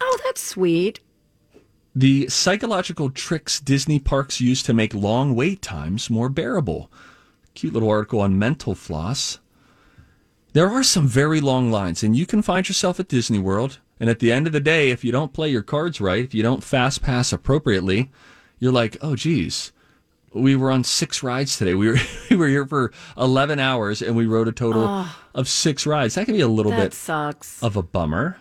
Oh, 0.00 0.18
that's 0.24 0.42
sweet. 0.42 0.98
The 1.94 2.28
psychological 2.28 3.10
tricks 3.10 3.60
Disney 3.60 4.00
parks 4.00 4.40
use 4.40 4.60
to 4.64 4.74
make 4.74 4.92
long 4.92 5.36
wait 5.36 5.62
times 5.62 6.10
more 6.10 6.28
bearable. 6.28 6.90
Cute 7.54 7.72
little 7.72 7.90
article 7.90 8.20
on 8.20 8.40
mental 8.40 8.74
floss. 8.74 9.38
There 10.52 10.68
are 10.68 10.82
some 10.82 11.06
very 11.06 11.40
long 11.40 11.70
lines, 11.70 12.02
and 12.02 12.16
you 12.16 12.26
can 12.26 12.42
find 12.42 12.68
yourself 12.68 12.98
at 12.98 13.06
Disney 13.06 13.38
World. 13.38 13.78
And 14.00 14.10
at 14.10 14.18
the 14.18 14.32
end 14.32 14.48
of 14.48 14.52
the 14.52 14.58
day, 14.58 14.90
if 14.90 15.04
you 15.04 15.12
don't 15.12 15.32
play 15.32 15.48
your 15.48 15.62
cards 15.62 16.00
right, 16.00 16.24
if 16.24 16.34
you 16.34 16.42
don't 16.42 16.64
fast 16.64 17.02
pass 17.02 17.32
appropriately, 17.32 18.10
you're 18.58 18.72
like, 18.72 18.96
oh, 19.00 19.14
geez, 19.14 19.70
we 20.32 20.56
were 20.56 20.70
on 20.70 20.84
six 20.84 21.22
rides 21.22 21.56
today. 21.56 21.74
We 21.74 21.88
were 21.88 21.98
we 22.30 22.36
were 22.36 22.48
here 22.48 22.66
for 22.66 22.92
eleven 23.16 23.58
hours, 23.58 24.02
and 24.02 24.16
we 24.16 24.26
rode 24.26 24.48
a 24.48 24.52
total 24.52 24.84
ah. 24.86 25.20
of 25.34 25.48
six 25.48 25.86
rides. 25.86 26.14
That 26.14 26.26
can 26.26 26.34
be 26.34 26.40
a 26.40 26.48
little 26.48 26.72
bit 26.72 26.94
sucks. 26.94 27.62
of 27.62 27.76
a 27.76 27.82
bummer. 27.82 28.38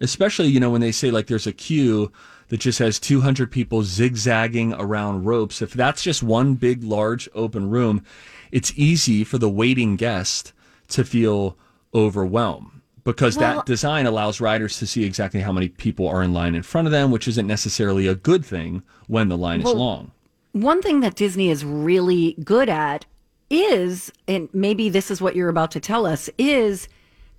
Especially, 0.00 0.48
you 0.48 0.58
know, 0.58 0.70
when 0.70 0.80
they 0.80 0.90
say 0.90 1.10
like 1.12 1.28
there's 1.28 1.46
a 1.46 1.52
queue 1.52 2.10
that 2.48 2.58
just 2.58 2.80
has 2.80 2.98
200 2.98 3.50
people 3.50 3.82
zigzagging 3.82 4.74
around 4.74 5.24
ropes. 5.24 5.62
If 5.62 5.72
that's 5.72 6.02
just 6.02 6.22
one 6.22 6.54
big, 6.54 6.82
large 6.82 7.28
open 7.34 7.70
room, 7.70 8.04
it's 8.50 8.72
easy 8.76 9.24
for 9.24 9.38
the 9.38 9.48
waiting 9.48 9.96
guest 9.96 10.52
to 10.88 11.04
feel 11.04 11.56
overwhelmed 11.94 12.82
because 13.04 13.38
Well- 13.38 13.56
that 13.56 13.66
design 13.66 14.06
allows 14.06 14.40
riders 14.40 14.78
to 14.78 14.86
see 14.86 15.04
exactly 15.04 15.40
how 15.40 15.52
many 15.52 15.68
people 15.68 16.08
are 16.08 16.22
in 16.22 16.32
line 16.32 16.54
in 16.54 16.62
front 16.62 16.86
of 16.86 16.92
them, 16.92 17.10
which 17.10 17.26
isn't 17.26 17.46
necessarily 17.46 18.06
a 18.06 18.14
good 18.14 18.44
thing 18.44 18.82
when 19.06 19.28
the 19.28 19.38
line 19.38 19.62
is 19.62 19.72
long. 19.72 20.10
One 20.52 20.82
thing 20.82 21.00
that 21.00 21.14
Disney 21.14 21.50
is 21.50 21.64
really 21.64 22.36
good 22.44 22.68
at 22.68 23.06
is, 23.50 24.12
and 24.28 24.48
maybe 24.52 24.88
this 24.88 25.10
is 25.10 25.20
what 25.20 25.36
you're 25.36 25.48
about 25.48 25.70
to 25.72 25.80
tell 25.80 26.06
us, 26.06 26.30
is 26.38 26.88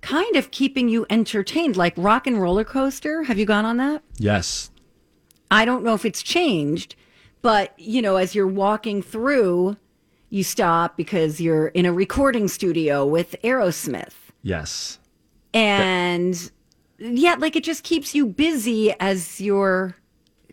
kind 0.00 0.36
of 0.36 0.50
keeping 0.50 0.88
you 0.88 1.06
entertained, 1.08 1.76
like 1.76 1.94
Rock 1.96 2.26
and 2.26 2.40
Roller 2.40 2.64
Coaster. 2.64 3.22
Have 3.24 3.38
you 3.38 3.46
gone 3.46 3.64
on 3.64 3.76
that? 3.78 4.02
Yes. 4.18 4.70
I 5.50 5.64
don't 5.64 5.84
know 5.84 5.94
if 5.94 6.04
it's 6.04 6.22
changed, 6.22 6.96
but 7.42 7.72
you 7.78 8.02
know, 8.02 8.16
as 8.16 8.34
you're 8.34 8.46
walking 8.46 9.02
through, 9.02 9.76
you 10.30 10.42
stop 10.42 10.96
because 10.96 11.40
you're 11.40 11.68
in 11.68 11.86
a 11.86 11.92
recording 11.92 12.48
studio 12.48 13.06
with 13.06 13.36
Aerosmith. 13.44 14.14
Yes. 14.42 14.98
And 15.52 16.50
yeah, 16.98 17.36
like 17.38 17.54
it 17.56 17.64
just 17.64 17.84
keeps 17.84 18.14
you 18.14 18.26
busy 18.26 18.92
as 18.98 19.40
you're 19.40 19.96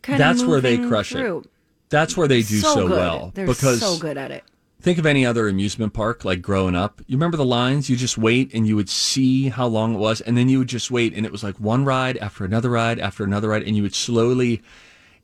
kind 0.02 0.20
That's 0.20 0.44
of 0.44 0.48
where 0.48 0.62
they 0.62 0.78
crush 0.78 1.14
it. 1.16 1.46
That's 1.92 2.18
where 2.18 2.28
they 2.28 2.42
do 2.42 2.60
so, 2.60 2.88
good. 2.88 2.98
well. 2.98 3.32
They're 3.36 3.46
because 3.46 3.80
so 3.80 4.00
good 4.00 4.18
at 4.18 4.32
it. 4.32 4.44
think 4.82 4.98
of 4.98 5.06
any 5.06 5.26
other 5.26 5.48
amusement 5.48 5.94
park, 5.94 6.26
like 6.26 6.42
growing 6.42 6.74
up. 6.74 7.02
You 7.06 7.18
remember 7.18 7.38
the 7.38 7.46
lines? 7.46 7.90
You 7.90 7.96
just 7.96 8.18
wait 8.18 8.54
and 8.54 8.66
you 8.66 8.76
would 8.76 8.90
see 8.90 9.50
how 9.50 9.68
long 9.68 9.94
it 9.96 10.00
was, 10.00 10.22
and 10.22 10.36
then 10.36 10.50
you 10.50 10.60
would 10.60 10.70
just 10.70 10.90
wait, 10.90 11.14
and 11.14 11.26
it 11.26 11.32
was 11.32 11.44
like 11.44 11.60
one 11.60 11.86
ride 11.86 12.18
after 12.18 12.46
another 12.46 12.70
ride 12.70 12.98
after 12.98 13.24
another 13.24 13.50
ride, 13.50 13.64
and 13.64 13.76
you 13.76 13.84
would 13.84 13.94
slowly 13.94 14.62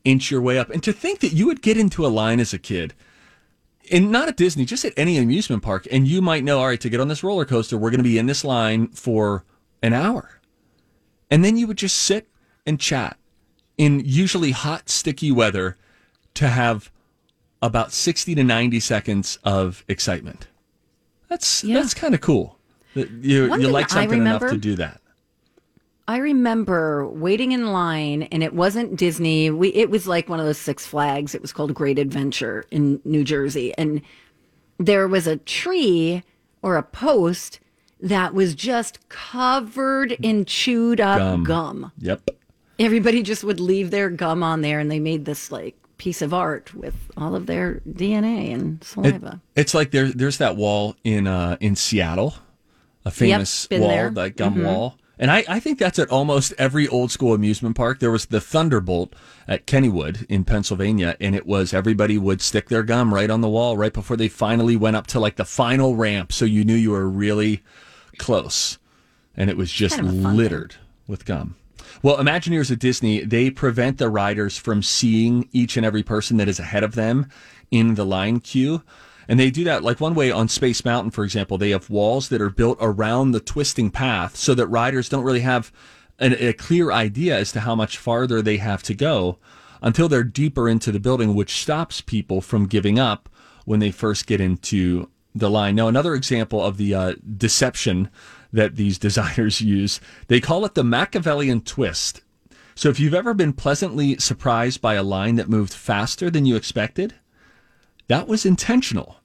inch 0.03 0.29
your 0.29 0.41
way 0.41 0.59
up. 0.59 0.69
And 0.69 0.83
to 0.83 0.93
think 0.93 1.21
that 1.21 1.33
you 1.33 1.47
would 1.47 1.61
get 1.61 1.77
into 1.77 2.05
a 2.05 2.09
line 2.09 2.39
as 2.39 2.53
a 2.53 2.59
kid, 2.59 2.93
and 3.89 4.11
not 4.11 4.27
at 4.27 4.35
Disney, 4.35 4.65
just 4.65 4.83
at 4.83 4.93
any 4.97 5.17
amusement 5.17 5.63
park, 5.63 5.87
and 5.89 6.05
you 6.05 6.21
might 6.21 6.43
know, 6.43 6.59
all 6.59 6.67
right, 6.67 6.81
to 6.81 6.89
get 6.89 6.99
on 6.99 7.07
this 7.07 7.23
roller 7.23 7.45
coaster, 7.45 7.77
we're 7.77 7.89
going 7.89 7.99
to 7.99 8.03
be 8.03 8.17
in 8.17 8.25
this 8.25 8.43
line 8.43 8.89
for 8.89 9.45
an 9.81 9.93
hour. 9.93 10.41
And 11.31 11.43
then 11.43 11.55
you 11.55 11.65
would 11.67 11.77
just 11.77 11.97
sit 11.97 12.27
and 12.65 12.79
chat 12.79 13.17
in 13.77 14.01
usually 14.03 14.51
hot, 14.51 14.89
sticky 14.89 15.31
weather 15.31 15.77
to 16.37 16.47
have 16.47 16.91
about 17.61 17.91
60 17.91 18.35
to 18.35 18.43
90 18.43 18.79
seconds 18.79 19.39
of 19.43 19.83
excitement. 19.87 20.47
That's 21.29 21.63
Yeah. 21.63 21.79
that's 21.79 21.93
kind 21.93 22.13
of 22.13 22.21
cool. 22.21 22.57
You, 22.93 23.49
One 23.49 23.61
you 23.61 23.67
like 23.69 23.89
something 23.89 24.21
enough 24.21 24.41
to 24.49 24.57
do 24.57 24.75
that. 24.75 25.01
I 26.07 26.17
remember 26.17 27.05
waiting 27.07 27.51
in 27.51 27.73
line, 27.73 28.23
and 28.23 28.41
it 28.41 28.53
wasn't 28.53 28.95
Disney. 28.95 29.49
We 29.51 29.69
it 29.69 29.89
was 29.89 30.07
like 30.07 30.29
one 30.29 30.39
of 30.39 30.45
those 30.45 30.57
Six 30.57 30.85
Flags. 30.87 31.35
It 31.35 31.41
was 31.41 31.51
called 31.51 31.73
Great 31.73 31.99
Adventure 31.99 32.65
in 32.71 33.01
New 33.03 33.23
Jersey, 33.25 33.73
and 33.77 34.01
there 34.77 35.07
was 35.07 35.27
a 35.27 35.35
tree 35.37 36.23
or 36.61 36.77
a 36.77 36.83
post 36.83 37.59
that 37.99 38.33
was 38.33 38.55
just 38.55 39.09
covered 39.09 40.13
in 40.13 40.45
chewed 40.45 41.01
up 41.01 41.17
Gum. 41.19 41.43
gum. 41.43 41.91
Yep. 41.99 42.29
Everybody 42.79 43.21
just 43.21 43.43
would 43.43 43.59
leave 43.59 43.91
their 43.91 44.09
gum 44.09 44.43
on 44.43 44.61
there, 44.61 44.79
and 44.79 44.89
they 44.89 44.99
made 44.99 45.25
this 45.25 45.51
like 45.51 45.75
piece 45.97 46.21
of 46.21 46.33
art 46.33 46.73
with 46.73 46.95
all 47.17 47.35
of 47.35 47.45
their 47.47 47.81
DNA 47.89 48.53
and 48.53 48.81
It- 48.81 48.85
saliva. 48.85 49.41
it's 49.55 49.73
like 49.73 49.91
there, 49.91 50.09
there's 50.11 50.37
that 50.37 50.55
wall 50.55 50.95
in 51.03 51.27
uh, 51.27 51.57
in 51.59 51.75
Seattle, 51.75 52.35
a 53.05 53.11
famous 53.11 53.67
been 53.67 53.81
wall, 53.81 53.89
there. 53.89 54.05
Mm-hmm. 54.07 54.15
that 54.15 54.35
gum 54.37 54.63
wall. 54.63 54.97
And 55.19 55.31
I, 55.31 55.43
I 55.49 55.59
think 55.59 55.79
that's 55.79 55.97
at 55.97 56.11
almost 56.11 56.53
every 56.59 56.87
old 56.87 57.09
school 57.09 57.33
amusement 57.33 57.75
park. 57.75 57.97
There 57.97 58.11
was 58.11 58.27
the 58.27 58.39
Thunderbolt 58.39 59.13
at 59.47 59.65
Kennywood 59.65 60.27
in 60.29 60.43
Pennsylvania, 60.43 61.17
and 61.19 61.33
it 61.35 61.47
was 61.47 61.73
everybody 61.73 62.19
would 62.19 62.39
stick 62.39 62.69
their 62.69 62.83
gum 62.83 63.11
right 63.11 63.31
on 63.31 63.41
the 63.41 63.49
wall 63.49 63.75
right 63.77 63.91
before 63.93 64.15
they 64.15 64.27
finally 64.27 64.75
went 64.75 64.95
up 64.95 65.07
to 65.07 65.19
like 65.19 65.35
the 65.37 65.43
final 65.45 65.95
ramp, 65.95 66.31
so 66.31 66.45
you 66.45 66.63
knew 66.63 66.75
you 66.75 66.91
were 66.91 67.09
really 67.09 67.63
close. 68.19 68.77
And 69.35 69.49
it 69.49 69.57
was 69.57 69.71
just 69.71 69.95
Kind 69.95 70.07
of 70.07 70.13
littered 70.13 70.75
with 71.07 71.25
gum. 71.25 71.55
Well, 72.03 72.17
Imagineers 72.17 72.71
at 72.71 72.79
Disney, 72.79 73.23
they 73.23 73.49
prevent 73.49 73.97
the 73.97 74.09
riders 74.09 74.57
from 74.57 74.83
seeing 74.83 75.49
each 75.51 75.77
and 75.77 75.85
every 75.85 76.03
person 76.03 76.37
that 76.37 76.47
is 76.47 76.59
ahead 76.59 76.83
of 76.83 76.95
them 76.95 77.27
in 77.71 77.95
the 77.95 78.05
line 78.05 78.39
queue. 78.39 78.83
And 79.27 79.39
they 79.39 79.51
do 79.51 79.63
that 79.65 79.83
like 79.83 79.99
one 79.99 80.15
way 80.15 80.31
on 80.31 80.47
Space 80.47 80.85
Mountain, 80.85 81.11
for 81.11 81.23
example, 81.23 81.57
they 81.57 81.71
have 81.71 81.89
walls 81.89 82.29
that 82.29 82.41
are 82.41 82.49
built 82.49 82.77
around 82.79 83.31
the 83.31 83.39
twisting 83.39 83.91
path 83.91 84.37
so 84.37 84.53
that 84.53 84.67
riders 84.67 85.09
don't 85.09 85.25
really 85.25 85.41
have 85.41 85.71
an, 86.19 86.35
a 86.39 86.53
clear 86.53 86.91
idea 86.91 87.37
as 87.37 87.51
to 87.51 87.61
how 87.61 87.75
much 87.75 87.97
farther 87.97 88.41
they 88.41 88.57
have 88.57 88.83
to 88.83 88.93
go 88.93 89.37
until 89.81 90.07
they're 90.07 90.23
deeper 90.23 90.69
into 90.69 90.91
the 90.91 90.99
building, 90.99 91.35
which 91.35 91.61
stops 91.61 92.01
people 92.01 92.41
from 92.41 92.67
giving 92.67 92.97
up 92.97 93.29
when 93.65 93.79
they 93.79 93.91
first 93.91 94.27
get 94.27 94.39
into 94.39 95.09
the 95.35 95.49
line. 95.49 95.75
Now, 95.75 95.87
another 95.87 96.15
example 96.15 96.63
of 96.63 96.77
the 96.77 96.95
uh, 96.95 97.13
deception 97.37 98.09
that 98.51 98.75
these 98.75 98.97
designers 98.97 99.61
use, 99.61 99.99
they 100.27 100.39
call 100.39 100.65
it 100.65 100.75
the 100.75 100.83
Machiavellian 100.83 101.61
twist. 101.61 102.21
So, 102.75 102.89
if 102.89 102.99
you've 102.99 103.13
ever 103.13 103.33
been 103.33 103.53
pleasantly 103.53 104.17
surprised 104.17 104.81
by 104.81 104.93
a 104.93 105.03
line 105.03 105.35
that 105.35 105.49
moved 105.49 105.73
faster 105.73 106.29
than 106.29 106.45
you 106.45 106.55
expected, 106.55 107.15
that 108.07 108.27
was 108.27 108.45
intentional. 108.45 109.17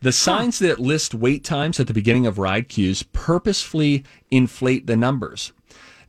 The 0.00 0.12
signs 0.12 0.58
that 0.58 0.78
list 0.78 1.14
wait 1.14 1.44
times 1.44 1.80
at 1.80 1.86
the 1.86 1.94
beginning 1.94 2.26
of 2.26 2.38
ride 2.38 2.68
queues 2.68 3.02
purposefully 3.02 4.04
inflate 4.30 4.86
the 4.86 4.96
numbers. 4.96 5.52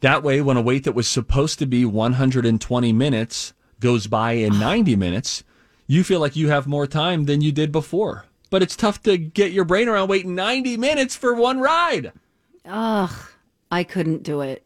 That 0.02 0.22
way, 0.22 0.41
when 0.41 0.58
a 0.58 0.62
wait 0.62 0.84
that 0.84 0.94
was 0.94 1.08
supposed 1.08 1.60
to 1.60 1.65
be 1.65 1.86
120 1.86 2.94
minutes 2.94 3.54
goes 3.80 4.08
by 4.08 4.34
in 4.34 4.60
90 4.60 4.96
minutes, 4.96 5.44
you 5.88 6.04
feel 6.04 6.20
like 6.20 6.36
you 6.36 6.50
have 6.50 6.68
more 6.68 6.88
time 6.88 7.26
than 7.26 7.41
you 7.41 7.52
did 7.52 7.72
before. 7.72 8.26
But 8.50 8.62
it's 8.62 8.76
tough 8.76 9.02
to 9.04 9.18
get 9.18 9.52
your 9.52 9.65
brain 9.65 9.88
around 9.88 10.10
waiting 10.10 10.36
90 10.36 10.78
minutes 10.78 11.15
for 11.15 11.34
one 11.34 11.60
ride. 11.60 12.12
Ugh, 12.67 13.12
I 13.71 13.84
couldn't 13.84 14.23
do 14.23 14.41
it. 14.41 14.65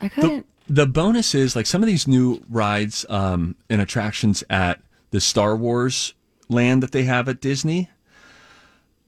I 0.00 0.08
couldn't. 0.08 0.46
The 0.68 0.86
bonus 0.86 1.34
is 1.34 1.56
like 1.56 1.66
some 1.66 1.82
of 1.82 1.86
these 1.86 2.06
new 2.06 2.42
rides 2.48 3.06
um, 3.08 3.56
and 3.70 3.80
attractions 3.80 4.44
at 4.50 4.80
the 5.10 5.20
Star 5.20 5.56
Wars 5.56 6.14
land 6.48 6.82
that 6.82 6.92
they 6.92 7.04
have 7.04 7.28
at 7.28 7.40
Disney. 7.40 7.88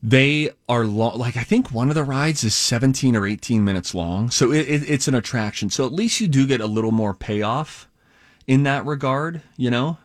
They 0.03 0.51
are 0.69 0.85
long. 0.87 1.19
Like 1.19 1.37
I 1.37 1.43
think 1.43 1.71
one 1.73 1.91
of 1.91 1.95
the 1.95 2.05
rides 2.05 2.43
is 2.43 2.55
17 2.55 3.15
or 3.15 3.27
18 3.27 3.63
minutes 3.63 3.95
long, 3.95 4.31
so 4.31 4.51
it, 4.51 4.67
it, 4.67 4.89
it's 4.91 5.09
an 5.09 5.15
attraction. 5.15 5.69
So 5.69 5.85
at 5.85 5.93
least 5.93 6.21
you 6.21 6.29
do 6.29 6.47
get 6.47 6.63
a 6.63 6.67
little 6.67 6.93
more 6.93 7.13
payoff 7.13 7.87
in 8.47 8.63
that 8.63 8.87
regard, 8.87 9.43
you 9.59 9.71
know. 9.71 9.99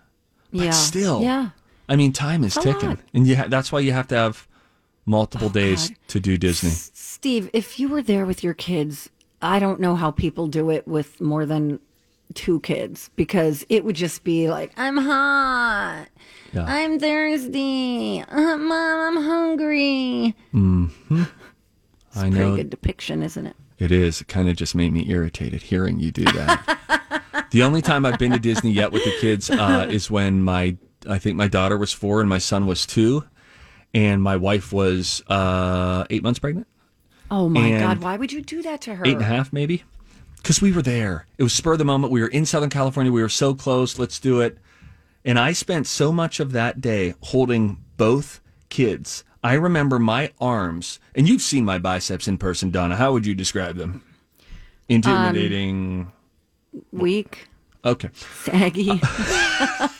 But 0.51 0.63
yeah. 0.65 0.71
still, 0.71 1.21
Yeah. 1.21 1.49
I 1.87 1.95
mean, 1.95 2.11
time 2.13 2.43
is 2.43 2.57
a 2.57 2.61
ticking, 2.61 2.89
lot. 2.89 2.99
and 3.13 3.25
you 3.27 3.37
ha- 3.37 3.47
that's 3.47 3.71
why 3.71 3.79
you 3.79 3.93
have 3.93 4.07
to 4.09 4.15
have 4.15 4.47
multiple 5.05 5.49
days 5.49 5.85
Oh, 5.85 5.87
God. 5.89 5.97
to 6.09 6.19
do 6.19 6.37
Disney. 6.37 6.69
Steve, 6.71 7.49
if 7.53 7.79
you 7.79 7.87
were 7.89 8.01
there 8.01 8.25
with 8.25 8.43
your 8.43 8.53
kids, 8.53 9.09
I 9.41 9.59
don't 9.59 9.79
know 9.79 9.95
how 9.95 10.11
people 10.11 10.47
do 10.47 10.69
it 10.69 10.87
with 10.87 11.19
more 11.21 11.45
than 11.45 11.79
two 12.33 12.59
kids 12.61 13.09
because 13.15 13.65
it 13.69 13.85
would 13.85 13.95
just 13.95 14.23
be 14.23 14.49
like, 14.49 14.71
I'm 14.77 14.97
hot. 14.97 16.07
Yeah. 16.53 16.65
I'm 16.67 16.99
thirsty. 16.99 18.21
Uh, 18.27 18.57
Mom, 18.57 19.17
I'm 19.17 19.23
hungry. 19.23 20.35
I 20.53 20.57
know. 20.57 20.89
It's 21.11 22.17
I 22.17 22.27
a 22.27 22.31
pretty 22.31 22.35
know 22.45 22.55
good 22.55 22.69
depiction, 22.69 23.21
isn't 23.23 23.45
it? 23.45 23.55
It 23.77 23.91
is. 23.91 24.21
It 24.21 24.27
kind 24.27 24.49
of 24.49 24.55
just 24.55 24.73
made 24.73 24.93
me 24.93 25.09
irritated 25.09 25.61
hearing 25.63 25.99
you 25.99 26.11
do 26.11 26.23
that. 26.23 27.43
the 27.51 27.61
only 27.61 27.81
time 27.81 28.05
I've 28.05 28.17
been 28.17 28.31
to 28.31 28.39
Disney 28.39 28.71
yet 28.71 28.91
with 28.91 29.03
the 29.03 29.13
kids 29.19 29.49
uh, 29.49 29.85
is 29.89 30.09
when 30.09 30.41
my, 30.41 30.77
I 31.07 31.19
think 31.19 31.35
my 31.35 31.47
daughter 31.49 31.77
was 31.77 31.91
four 31.91 32.21
and 32.21 32.29
my 32.29 32.37
son 32.37 32.67
was 32.67 32.85
two, 32.85 33.25
and 33.93 34.21
my 34.21 34.35
wife 34.35 34.73
was 34.73 35.21
uh, 35.27 36.05
eight 36.09 36.23
months 36.23 36.39
pregnant, 36.39 36.67
Oh 37.31 37.49
my 37.49 37.67
And 37.67 37.79
God, 37.79 38.03
why 38.03 38.17
would 38.17 38.31
you 38.31 38.41
do 38.41 38.61
that 38.63 38.81
to 38.81 38.95
her? 38.95 39.05
eight 39.05 39.13
and 39.13 39.21
a 39.21 39.25
half 39.25 39.51
maybe, 39.53 39.83
because 40.37 40.61
we 40.61 40.71
were 40.71 40.81
there. 40.81 41.25
It 41.37 41.43
was 41.43 41.53
spur 41.53 41.73
of 41.73 41.79
the 41.79 41.85
moment. 41.85 42.11
We 42.13 42.21
were 42.21 42.27
in 42.27 42.45
Southern 42.45 42.69
California. 42.69 43.11
We 43.11 43.21
were 43.21 43.29
so 43.29 43.53
close. 43.55 43.97
Let's 43.97 44.19
do 44.19 44.41
it. 44.41 44.57
And 45.23 45.39
I 45.39 45.53
spent 45.53 45.87
so 45.87 46.11
much 46.11 46.39
of 46.39 46.51
that 46.51 46.81
day 46.81 47.15
holding 47.21 47.83
both 47.97 48.41
kids. 48.69 49.23
I 49.43 49.53
remember 49.53 49.97
my 49.99 50.31
arms, 50.39 50.99
and 51.15 51.27
you've 51.27 51.41
seen 51.41 51.65
my 51.65 51.77
biceps 51.79 52.27
in 52.27 52.37
person, 52.37 52.69
Donna. 52.71 52.95
How 52.95 53.11
would 53.13 53.25
you 53.25 53.33
describe 53.35 53.75
them? 53.75 54.03
Intimidating. 54.89 56.11
Weak, 56.91 57.47
okay. 57.83 58.09
saggy. 58.13 59.01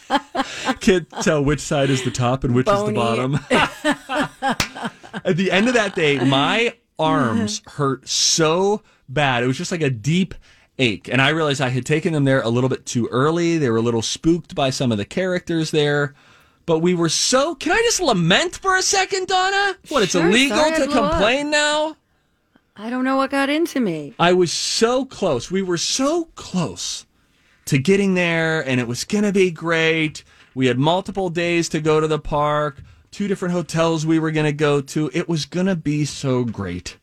Can't 0.85 1.09
tell 1.21 1.43
which 1.43 1.59
side 1.59 1.89
is 1.89 2.03
the 2.03 2.11
top 2.11 2.43
and 2.43 2.53
which 2.53 2.65
Bony. 2.67 2.81
is 2.81 2.87
the 2.89 2.93
bottom. 2.93 3.39
At 5.25 5.37
the 5.37 5.51
end 5.51 5.67
of 5.67 5.73
that 5.73 5.95
day, 5.95 6.19
my 6.19 6.75
arms 6.99 7.61
hurt 7.67 8.07
so 8.07 8.81
bad. 9.09 9.43
It 9.43 9.47
was 9.47 9.57
just 9.57 9.71
like 9.71 9.81
a 9.81 9.89
deep 9.89 10.35
ache. 10.77 11.07
And 11.11 11.21
I 11.21 11.29
realized 11.29 11.61
I 11.61 11.69
had 11.69 11.85
taken 11.85 12.13
them 12.13 12.23
there 12.25 12.41
a 12.41 12.49
little 12.49 12.69
bit 12.69 12.85
too 12.85 13.07
early. 13.11 13.57
They 13.57 13.69
were 13.69 13.77
a 13.77 13.81
little 13.81 14.01
spooked 14.01 14.53
by 14.55 14.69
some 14.69 14.91
of 14.91 14.97
the 14.97 15.05
characters 15.05 15.71
there. 15.71 16.13
But 16.65 16.79
we 16.79 16.93
were 16.95 17.09
so. 17.09 17.55
Can 17.55 17.71
I 17.71 17.81
just 17.83 18.01
lament 18.01 18.57
for 18.57 18.75
a 18.75 18.81
second, 18.81 19.27
Donna? 19.27 19.77
What, 19.89 20.03
it's 20.03 20.13
Sure, 20.13 20.27
illegal 20.27 20.57
sorry 20.57 20.75
to 20.75 20.87
complain 20.87 21.51
now? 21.51 21.95
I 22.75 22.89
don't 22.89 23.05
know 23.05 23.15
what 23.17 23.29
got 23.31 23.49
into 23.49 23.79
me. 23.79 24.13
I 24.19 24.33
was 24.33 24.51
so 24.51 25.05
close. 25.05 25.49
We 25.49 25.61
were 25.61 25.77
so 25.77 26.25
close 26.35 27.05
to 27.65 27.77
getting 27.77 28.15
there, 28.15 28.67
and 28.67 28.79
it 28.79 28.87
was 28.87 29.03
going 29.03 29.23
to 29.23 29.31
be 29.31 29.49
great. 29.51 30.23
We 30.55 30.67
had 30.67 30.79
multiple 30.79 31.29
days 31.29 31.69
to 31.69 31.81
go 31.81 31.99
to 31.99 32.07
the 32.07 32.17
park, 32.17 32.81
two 33.11 33.27
different 33.27 33.53
hotels 33.53 34.05
we 34.05 34.17
were 34.17 34.31
going 34.31 34.45
to 34.45 34.53
go 34.53 34.81
to. 34.81 35.11
It 35.13 35.29
was 35.29 35.45
going 35.45 35.67
to 35.67 35.75
be 35.75 36.05
so 36.05 36.45
great. 36.45 36.97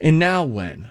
And 0.00 0.18
now, 0.18 0.44
when? 0.44 0.90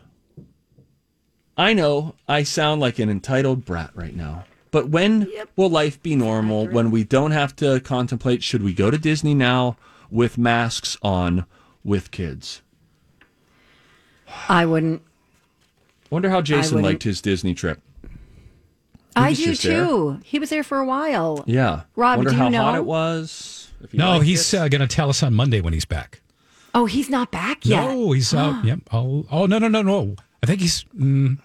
I 1.57 1.73
know 1.73 2.15
I 2.27 2.43
sound 2.43 2.79
like 2.79 2.99
an 2.99 3.09
entitled 3.09 3.65
brat 3.65 3.91
right 3.95 4.15
now, 4.15 4.45
but 4.71 4.89
when 4.89 5.27
will 5.55 5.69
life 5.69 6.01
be 6.01 6.15
normal 6.15 6.67
when 6.67 6.91
we 6.91 7.03
don't 7.03 7.31
have 7.31 7.55
to 7.57 7.79
contemplate 7.79 8.43
should 8.43 8.61
we 8.63 8.73
go 8.73 8.91
to 8.91 8.97
Disney 8.97 9.33
now 9.33 9.75
with 10.11 10.37
masks 10.37 10.97
on 11.01 11.45
with 11.83 12.11
kids? 12.11 12.61
I 14.47 14.65
wouldn't. 14.65 15.01
Wonder 16.09 16.29
how 16.29 16.41
Jason 16.41 16.81
liked 16.81 17.03
his 17.03 17.21
Disney 17.21 17.53
trip. 17.53 17.81
I 19.21 19.33
do 19.33 19.45
just 19.45 19.63
there. 19.63 19.85
too. 19.85 20.19
He 20.23 20.39
was 20.39 20.49
there 20.49 20.63
for 20.63 20.79
a 20.79 20.85
while. 20.85 21.43
Yeah. 21.47 21.83
Rob, 21.95 22.17
Wonder 22.17 22.31
do 22.31 22.35
you 22.35 22.41
how 22.43 22.49
know? 22.49 22.61
hot 22.63 22.75
it 22.75 22.85
was. 22.85 23.69
he 23.91 23.97
No, 23.97 24.19
he's 24.19 24.53
uh, 24.53 24.67
going 24.67 24.81
to 24.81 24.87
tell 24.87 25.09
us 25.09 25.23
on 25.23 25.33
Monday 25.33 25.61
when 25.61 25.73
he's 25.73 25.85
back. 25.85 26.21
Oh, 26.73 26.85
he's 26.85 27.09
not 27.09 27.31
back 27.31 27.65
yet. 27.65 27.83
No, 27.85 28.11
he's 28.11 28.33
out. 28.33 28.63
yep. 28.65 28.79
Oh, 28.91 29.25
oh, 29.31 29.45
no, 29.45 29.57
no, 29.59 29.67
no, 29.67 29.81
no. 29.81 30.15
I 30.43 30.45
think 30.45 30.61
he's. 30.61 30.83
Mm, 30.97 31.39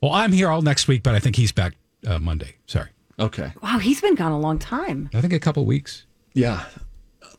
well, 0.00 0.12
I'm 0.12 0.32
here 0.32 0.48
all 0.48 0.62
next 0.62 0.88
week, 0.88 1.02
but 1.02 1.14
I 1.14 1.18
think 1.18 1.36
he's 1.36 1.52
back 1.52 1.74
uh, 2.06 2.18
Monday. 2.18 2.56
Sorry. 2.66 2.88
okay. 3.18 3.52
Wow, 3.62 3.78
he's 3.78 4.00
been 4.00 4.14
gone 4.14 4.32
a 4.32 4.38
long 4.40 4.58
time. 4.58 5.10
I 5.14 5.20
think 5.20 5.32
a 5.32 5.40
couple 5.40 5.64
weeks. 5.66 6.06
Yeah. 6.32 6.64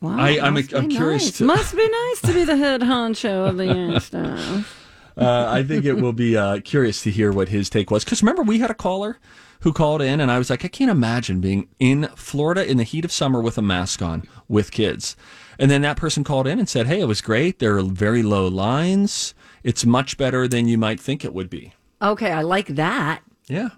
Wow, 0.00 0.16
I- 0.18 0.38
I'm- 0.38 0.54
must 0.54 0.70
be 0.70 0.76
I'm 0.76 0.88
curious 0.88 1.24
nice. 1.24 1.38
to- 1.38 1.44
Must 1.44 1.76
be 1.76 1.88
nice 1.88 2.20
to 2.22 2.32
be 2.34 2.44
the 2.44 2.56
head 2.56 2.80
honcho 2.82 3.48
of 3.48 3.56
the 3.56 3.66
year 3.66 4.00
stuff. 4.00 4.82
Uh, 5.16 5.46
I 5.48 5.62
think 5.62 5.84
it 5.84 5.94
will 5.94 6.12
be 6.12 6.36
uh, 6.36 6.60
curious 6.60 7.02
to 7.02 7.10
hear 7.10 7.32
what 7.32 7.48
his 7.48 7.70
take 7.70 7.90
was. 7.90 8.04
Because 8.04 8.22
remember, 8.22 8.42
we 8.42 8.58
had 8.58 8.70
a 8.70 8.74
caller 8.74 9.18
who 9.60 9.72
called 9.72 10.02
in, 10.02 10.20
and 10.20 10.30
I 10.30 10.38
was 10.38 10.50
like, 10.50 10.64
I 10.64 10.68
can't 10.68 10.90
imagine 10.90 11.40
being 11.40 11.68
in 11.78 12.08
Florida 12.14 12.68
in 12.68 12.76
the 12.76 12.84
heat 12.84 13.04
of 13.04 13.12
summer 13.12 13.40
with 13.40 13.56
a 13.56 13.62
mask 13.62 14.02
on 14.02 14.24
with 14.48 14.70
kids. 14.70 15.16
And 15.58 15.70
then 15.70 15.82
that 15.82 15.96
person 15.96 16.22
called 16.22 16.46
in 16.46 16.58
and 16.58 16.68
said, 16.68 16.86
Hey, 16.86 17.00
it 17.00 17.06
was 17.06 17.20
great. 17.20 17.58
There 17.58 17.78
are 17.78 17.82
very 17.82 18.22
low 18.22 18.46
lines. 18.46 19.34
It's 19.64 19.86
much 19.86 20.18
better 20.18 20.46
than 20.46 20.68
you 20.68 20.76
might 20.76 21.00
think 21.00 21.24
it 21.24 21.32
would 21.32 21.48
be. 21.48 21.72
Okay, 22.02 22.30
I 22.30 22.42
like 22.42 22.68
that. 22.68 23.22
Yeah. 23.48 23.70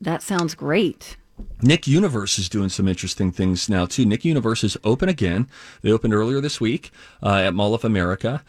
That 0.00 0.22
sounds 0.22 0.54
great. 0.54 1.16
Nick 1.62 1.86
Universe 1.86 2.38
is 2.38 2.48
doing 2.48 2.68
some 2.68 2.88
interesting 2.88 3.30
things 3.30 3.68
now 3.68 3.86
too. 3.86 4.04
Nick 4.04 4.24
Universe 4.24 4.64
is 4.64 4.76
open 4.84 5.08
again. 5.08 5.48
They 5.82 5.92
opened 5.92 6.14
earlier 6.14 6.40
this 6.40 6.60
week 6.60 6.90
uh, 7.22 7.36
at 7.36 7.54
Mall 7.54 7.74
of 7.74 7.84
America, 7.84 8.42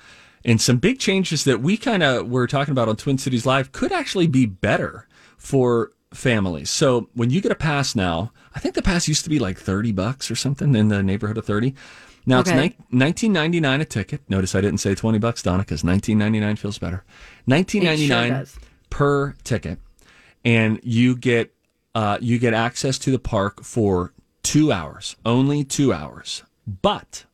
and 0.45 0.61
some 0.61 0.77
big 0.77 0.99
changes 0.99 1.43
that 1.43 1.61
we 1.61 1.77
kind 1.77 2.03
of 2.03 2.29
were 2.29 2.47
talking 2.47 2.71
about 2.71 2.87
on 2.89 2.95
Twin 2.95 3.17
Cities 3.17 3.45
Live 3.45 3.71
could 3.71 3.91
actually 3.91 4.27
be 4.27 4.45
better 4.45 5.07
for 5.37 5.91
families. 6.13 6.69
So 6.69 7.09
when 7.13 7.29
you 7.29 7.39
get 7.41 7.51
a 7.51 7.55
pass 7.55 7.95
now, 7.95 8.31
I 8.55 8.59
think 8.59 8.75
the 8.75 8.81
pass 8.81 9.07
used 9.07 9.23
to 9.25 9.29
be 9.29 9.39
like 9.39 9.57
thirty 9.59 9.91
bucks 9.91 10.31
or 10.31 10.35
something 10.35 10.75
in 10.75 10.87
the 10.87 11.03
neighborhood 11.03 11.37
of 11.37 11.45
thirty. 11.45 11.75
Now 12.25 12.39
Okay. 12.39 12.67
it's 12.67 12.75
nineteen 12.91 13.33
ninety 13.33 13.59
nine 13.59 13.81
a 13.81 13.85
ticket. 13.85 14.21
Notice 14.29 14.55
I 14.55 14.61
didn't 14.61 14.79
say 14.79 14.95
twenty 14.95 15.19
bucks, 15.19 15.43
Donna, 15.43 15.59
because 15.63 15.83
nineteen 15.83 16.17
ninety 16.17 16.39
nine 16.39 16.55
feels 16.55 16.77
better. 16.77 17.03
Nineteen 17.47 17.83
ninety 17.83 18.07
nine 18.07 18.31
does. 18.31 18.57
per 18.89 19.33
ticket, 19.43 19.79
and 20.43 20.79
you 20.83 21.15
get 21.15 21.53
uh, 21.95 22.17
you 22.21 22.37
get 22.39 22.53
access 22.53 22.97
to 22.99 23.11
the 23.11 23.19
park 23.19 23.63
for 23.63 24.13
two 24.43 24.71
hours, 24.71 25.15
only 25.25 25.63
two 25.63 25.91
hours. 25.93 26.43
But 26.81 27.25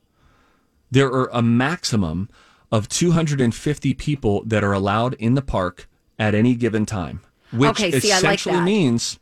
there 0.92 1.08
are 1.08 1.30
a 1.34 1.42
maximum 1.42 2.30
of 2.76 2.90
250 2.90 3.94
people 3.94 4.44
that 4.46 4.62
are 4.62 4.74
allowed 4.74 5.14
in 5.14 5.36
the 5.36 5.42
park 5.42 5.88
at 6.20 6.36
any 6.36 6.56
given 6.56 6.86
time, 6.86 7.22
which 7.54 7.70
Okay, 7.70 8.00
see, 8.00 8.12
I 8.12 8.16
like 8.20 8.40
essentially 8.40 8.60
means 8.60 9.18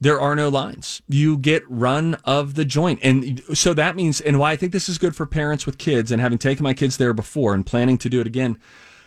there 0.00 0.20
are 0.20 0.36
no 0.36 0.48
lines. 0.48 1.02
You 1.08 1.36
get 1.36 1.68
run 1.68 2.14
of 2.24 2.54
the 2.54 2.64
joint. 2.64 3.00
And 3.02 3.42
so 3.52 3.74
that 3.74 3.96
means, 3.96 4.20
and 4.20 4.38
why 4.38 4.52
I 4.52 4.56
think 4.56 4.70
this 4.70 4.88
is 4.88 4.96
good 4.96 5.16
for 5.16 5.26
parents 5.26 5.66
with 5.66 5.76
kids 5.76 6.12
and 6.12 6.22
having 6.22 6.38
taken 6.38 6.62
my 6.62 6.72
kids 6.72 6.98
there 6.98 7.12
before 7.12 7.52
and 7.52 7.66
planning 7.66 7.98
to 7.98 8.08
do 8.08 8.20
it 8.20 8.28
again, 8.28 8.60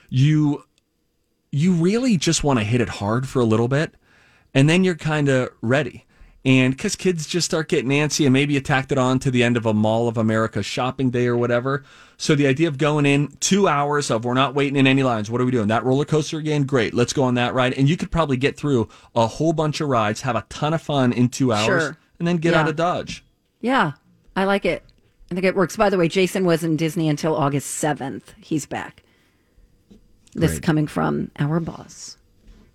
you 0.10 0.66
you 1.50 1.72
really 1.72 2.18
just 2.18 2.44
want 2.44 2.60
to 2.60 2.66
hit 2.66 2.82
it 2.82 2.90
hard 2.90 3.28
for 3.28 3.40
a 3.40 3.46
little 3.46 3.70
bit 3.70 3.96
and 4.54 4.70
then 4.70 4.84
you're 4.84 4.96
kind 4.96 5.30
of 5.30 5.50
ready. 5.62 6.06
And 6.43 6.75
because 6.75 6.95
kids 6.95 7.27
just 7.27 7.45
start 7.45 7.69
getting 7.69 7.91
antsy 7.91 8.25
and 8.25 8.34
maybe 8.34 8.56
you 8.56 8.62
tacked 8.62 8.91
it 8.91 8.97
on 8.97 9.19
to 9.19 9.30
the 9.30 9.43
end 9.43 9.58
of 9.58 9.67
a 9.67 9.73
Mall 9.75 10.08
of 10.08 10.17
America 10.17 10.63
shopping 10.63 11.12
day 11.12 11.27
or 11.27 11.38
whatever. 11.38 11.84
So 12.17 12.34
the 12.34 12.47
idea 12.47 12.67
of 12.67 12.80
going 12.80 13.06
in 13.06 13.27
two 13.39 13.67
hours 13.67 14.10
of 14.10 14.25
we're 14.25 14.34
not 14.34 14.56
waiting 14.56 14.75
in 14.75 14.88
any 14.88 15.04
lines. 15.04 15.30
What 15.30 15.39
are 15.39 15.45
we 15.45 15.51
doing? 15.51 15.67
That 15.67 15.84
roller 15.84 16.06
coaster 16.06 16.39
again? 16.39 16.63
Great. 16.63 16.95
Let's 16.95 17.13
go 17.13 17.23
on 17.23 17.36
that 17.36 17.54
ride. 17.54 17.73
And 17.73 17.88
you 17.88 17.95
could 17.95 18.10
probably 18.12 18.38
get 18.38 18.58
through 18.58 18.89
a 19.15 19.27
whole 19.27 19.54
bunch 19.54 19.82
of 19.82 19.89
rides, 19.89 20.21
have 20.21 20.36
a 20.36 20.43
ton 20.49 20.73
of 20.73 20.82
fun 20.82 21.13
in 21.13 21.30
two 21.30 21.54
hours, 21.54 21.65
Sure. 21.65 21.97
and 22.17 22.27
then 22.27 22.38
get 22.38 22.54
Yeah. 22.54 22.62
out 22.62 22.69
of 22.69 22.75
Dodge. 22.75 23.23
Yeah, 23.60 23.91
I 24.36 24.45
like 24.45 24.65
it. 24.65 24.84
I 25.30 25.36
think 25.36 25.45
it 25.45 25.56
works. 25.56 25.77
By 25.77 25.91
the 25.91 25.97
way, 25.97 26.08
Jason 26.08 26.43
was 26.45 26.63
in 26.63 26.75
Disney 26.75 27.08
until 27.08 27.36
August 27.36 27.69
7th. 27.80 28.34
He's 28.41 28.65
back. 28.65 29.04
This 30.34 30.54
Great. 30.54 30.63
coming 30.63 30.88
from 30.88 31.30
our 31.38 31.60
boss, 31.60 32.17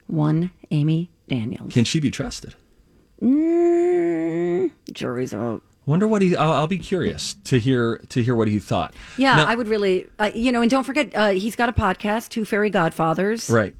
one 0.07 0.51
Amy 0.71 1.11
Daniels. 1.29 1.73
Can 1.73 1.85
she 1.85 1.99
be 1.99 2.11
trusted? 2.13 2.55
Mm, 3.23 4.71
jury's 4.93 5.35
out. 5.35 5.63
Wonder 5.87 6.09
what 6.09 6.21
he. 6.23 6.35
I'll, 6.37 6.53
I'll 6.53 6.67
be 6.67 6.79
curious 6.79 7.35
to 7.45 7.59
hear 7.59 7.99
to 8.09 8.23
hear 8.23 8.35
what 8.35 8.49
he 8.49 8.59
thought. 8.59 8.95
Yeah, 9.17 9.37
Now- 9.37 9.47
I 9.47 9.55
would 9.55 9.69
really, 9.69 10.07
uh, 10.19 10.31
you 10.35 10.51
know, 10.51 10.61
and 10.63 10.71
don't 10.71 10.85
forget, 10.85 11.15
uh, 11.15 11.31
he's 11.31 11.55
got 11.57 11.69
a 11.69 11.73
podcast, 11.73 12.29
Two 12.31 12.45
Fairy 12.45 12.71
Godfathers. 12.71 13.49
Right. 13.49 13.75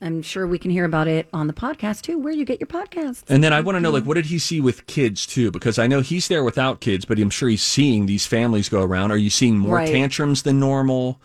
I'm 0.00 0.22
sure 0.22 0.46
we 0.46 0.60
can 0.60 0.70
hear 0.70 0.84
about 0.84 1.08
it 1.08 1.28
on 1.32 1.48
the 1.48 1.52
podcast 1.52 2.02
too, 2.02 2.18
where 2.20 2.32
you 2.32 2.44
get 2.44 2.60
your 2.60 2.68
podcasts. 2.68 3.24
And 3.28 3.42
then 3.42 3.52
I 3.52 3.60
want 3.60 3.74
to 3.74 3.80
know, 3.80 3.90
like, 3.90 4.04
what 4.04 4.14
did 4.14 4.26
he 4.26 4.38
see 4.38 4.60
with 4.60 4.86
kids 4.86 5.26
too? 5.26 5.50
Because 5.50 5.76
I 5.76 5.88
know 5.88 6.00
he's 6.00 6.28
there 6.28 6.44
without 6.44 6.78
kids, 6.80 7.04
but 7.04 7.18
I'm 7.18 7.30
sure 7.30 7.48
he's 7.48 7.64
seeing 7.64 8.06
these 8.06 8.24
families 8.24 8.68
go 8.68 8.80
around. 8.84 9.10
Are 9.10 9.16
you 9.16 9.28
seeing 9.28 9.58
more 9.58 9.74
Right. 9.78 9.88
tantrums 9.88 10.42
than 10.44 10.60
normal, 10.60 11.20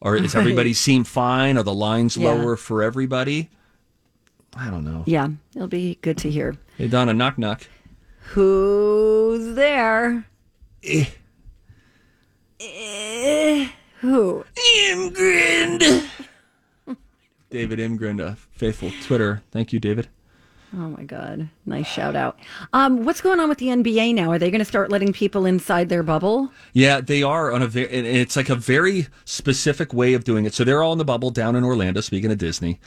or 0.00 0.16
is 0.16 0.34
everybody 0.34 0.74
seem 0.74 1.04
fine? 1.04 1.56
Are 1.56 1.62
the 1.62 1.72
lines 1.72 2.16
Yeah. 2.16 2.30
lower 2.32 2.56
for 2.56 2.82
everybody? 2.82 3.48
I 4.56 4.70
don't 4.70 4.84
know. 4.84 5.04
Yeah, 5.06 5.28
it'll 5.54 5.68
be 5.68 5.96
good 6.02 6.18
to 6.18 6.30
hear. 6.30 6.56
Hey 6.76 6.88
Donna, 6.88 7.14
knock 7.14 7.38
knock. 7.38 7.62
Who's 8.32 9.54
there? 9.54 10.26
Eh, 12.60 13.68
who? 14.00 14.44
Imgrind. 14.84 16.06
David 17.48 17.78
Imgrind, 17.78 18.20
a 18.20 18.36
faithful 18.52 18.90
Twitter. 19.02 19.42
Thank 19.52 19.72
you, 19.72 19.80
David. 19.80 20.08
Oh 20.74 20.90
my 20.90 21.04
God! 21.04 21.48
Nice 21.64 21.86
shout 21.86 22.14
out. 22.14 22.38
Um, 22.74 23.06
what's 23.06 23.22
going 23.22 23.40
on 23.40 23.48
with 23.48 23.56
the 23.56 23.68
NBA 23.68 24.14
now? 24.14 24.30
Are 24.30 24.38
they 24.38 24.50
going 24.50 24.58
to 24.58 24.64
start 24.66 24.90
letting 24.90 25.14
people 25.14 25.46
inside 25.46 25.88
their 25.88 26.02
bubble? 26.02 26.50
Yeah, 26.74 27.00
they 27.00 27.22
are 27.22 27.52
on 27.52 27.62
a 27.62 27.66
very. 27.66 27.88
It's 27.88 28.36
like 28.36 28.50
a 28.50 28.54
very 28.54 29.06
specific 29.24 29.94
way 29.94 30.12
of 30.12 30.24
doing 30.24 30.44
it. 30.44 30.52
So 30.52 30.62
they're 30.62 30.82
all 30.82 30.92
in 30.92 30.98
the 30.98 31.06
bubble 31.06 31.30
down 31.30 31.56
in 31.56 31.64
Orlando. 31.64 32.02
Speaking 32.02 32.30
of 32.30 32.36
Disney, 32.36 32.80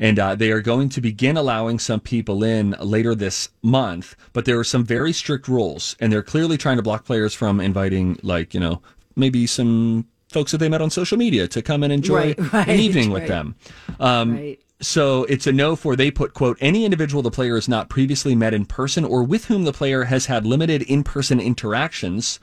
and 0.00 0.18
uh, 0.18 0.34
they 0.34 0.50
are 0.50 0.62
going 0.62 0.88
to 0.88 1.00
begin 1.00 1.36
allowing 1.36 1.78
some 1.78 2.00
people 2.00 2.42
in 2.42 2.74
later 2.80 3.14
this 3.14 3.50
month. 3.62 4.16
But 4.32 4.46
there 4.46 4.58
are 4.58 4.64
some 4.64 4.82
very 4.82 5.12
strict 5.12 5.46
rules, 5.46 5.94
and 6.00 6.12
they're 6.12 6.22
clearly 6.22 6.56
trying 6.56 6.78
to 6.78 6.82
block 6.82 7.04
players 7.04 7.34
from 7.34 7.60
inviting, 7.60 8.18
like 8.22 8.54
you 8.54 8.60
know, 8.60 8.80
maybe 9.14 9.46
some 9.46 10.06
folks 10.30 10.52
that 10.52 10.58
they 10.58 10.68
met 10.68 10.80
on 10.80 10.90
social 10.90 11.18
media 11.18 11.46
to 11.48 11.60
come 11.60 11.82
and 11.82 11.92
enjoy 11.92 12.34
Right, 12.34 12.38
right, 12.52 12.68
an 12.68 12.80
evening 12.80 13.10
with 13.10 13.28
them. 13.28 13.54
Um, 13.98 14.34
Right. 14.36 14.60
so 14.80 15.24
it's 15.24 15.46
a 15.46 15.52
no 15.52 15.76
for 15.76 15.96
they 15.96 16.10
put 16.10 16.32
quote 16.34 16.56
any 16.60 16.84
individual 16.84 17.22
the 17.22 17.30
player 17.30 17.56
has 17.56 17.68
not 17.68 17.90
previously 17.90 18.34
met 18.34 18.54
in 18.54 18.64
person 18.64 19.04
or 19.04 19.22
with 19.22 19.46
whom 19.46 19.64
the 19.64 19.72
player 19.72 20.04
has 20.04 20.26
had 20.26 20.46
limited 20.46 20.82
in-person 20.82 21.38
interactions 21.40 22.38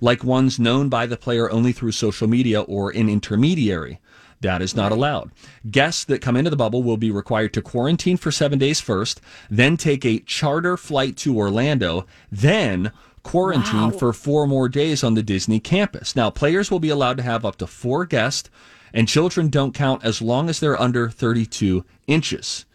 like 0.00 0.24
ones 0.24 0.58
known 0.58 0.88
by 0.88 1.06
the 1.06 1.16
player 1.16 1.50
only 1.50 1.72
through 1.72 1.92
social 1.92 2.26
media 2.26 2.62
or 2.62 2.90
an 2.90 3.08
intermediary 3.08 4.00
that 4.40 4.62
is 4.62 4.76
not 4.76 4.92
allowed. 4.92 5.30
Guests 5.70 6.04
that 6.04 6.20
come 6.20 6.36
into 6.36 6.50
the 6.50 6.56
bubble 6.56 6.82
will 6.82 6.96
be 6.96 7.10
required 7.10 7.52
to 7.54 7.62
quarantine 7.62 8.16
for 8.16 8.30
seven 8.30 8.58
days 8.58 8.80
first, 8.80 9.20
then 9.50 9.76
take 9.76 10.04
a 10.04 10.20
charter 10.20 10.76
flight 10.76 11.16
to 11.18 11.36
Orlando, 11.36 12.06
then 12.30 12.92
quarantine 13.22 13.90
for 13.90 14.12
four 14.12 14.46
more 14.46 14.68
days 14.68 15.02
on 15.02 15.14
the 15.14 15.22
Disney 15.22 15.58
campus. 15.58 16.14
Now, 16.14 16.30
players 16.30 16.70
will 16.70 16.78
be 16.78 16.90
allowed 16.90 17.16
to 17.16 17.22
have 17.22 17.44
up 17.44 17.56
to 17.56 17.66
four 17.66 18.04
guests, 18.04 18.50
and 18.92 19.08
children 19.08 19.48
don't 19.48 19.74
count 19.74 20.04
as 20.04 20.22
long 20.22 20.48
as 20.48 20.60
they're 20.60 20.80
under 20.80 21.08
32 21.10 21.84
inches. 22.06 22.66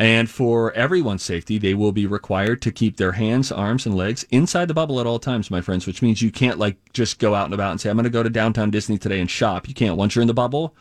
And 0.00 0.30
for 0.30 0.72
everyone's 0.74 1.24
safety, 1.24 1.58
they 1.58 1.74
will 1.74 1.90
be 1.90 2.06
required 2.06 2.62
to 2.62 2.70
keep 2.70 2.96
their 2.98 3.12
hands, 3.12 3.50
arms, 3.50 3.84
and 3.84 3.96
legs 3.96 4.24
inside 4.30 4.68
the 4.68 4.74
bubble 4.74 5.00
at 5.00 5.06
all 5.06 5.18
times, 5.18 5.50
my 5.50 5.60
friends, 5.60 5.88
which 5.88 6.02
means 6.02 6.22
you 6.22 6.30
can't 6.30 6.56
like 6.56 6.76
just 6.92 7.18
go 7.18 7.34
out 7.34 7.46
and 7.46 7.54
about 7.54 7.72
and 7.72 7.80
say, 7.80 7.90
I'm 7.90 7.96
going 7.96 8.04
to 8.04 8.10
go 8.10 8.22
to 8.22 8.30
downtown 8.30 8.70
Disney 8.70 8.96
today 8.96 9.18
and 9.20 9.28
shop. 9.28 9.66
You 9.66 9.74
can't. 9.74 9.96
Once 9.96 10.14
you're 10.14 10.22
in 10.22 10.28
the 10.28 10.34
bubble, 10.34 10.76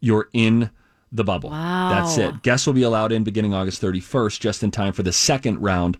you're 0.00 0.28
in 0.32 0.70
the 1.12 1.22
bubble. 1.22 1.50
Wow. 1.50 1.90
That's 1.90 2.18
it. 2.18 2.42
Guests 2.42 2.66
will 2.66 2.74
be 2.74 2.82
allowed 2.82 3.12
in 3.12 3.22
beginning 3.22 3.54
August 3.54 3.80
31st, 3.80 4.40
just 4.40 4.64
in 4.64 4.72
time 4.72 4.92
for 4.92 5.04
the 5.04 5.12
second 5.12 5.60
round 5.62 5.96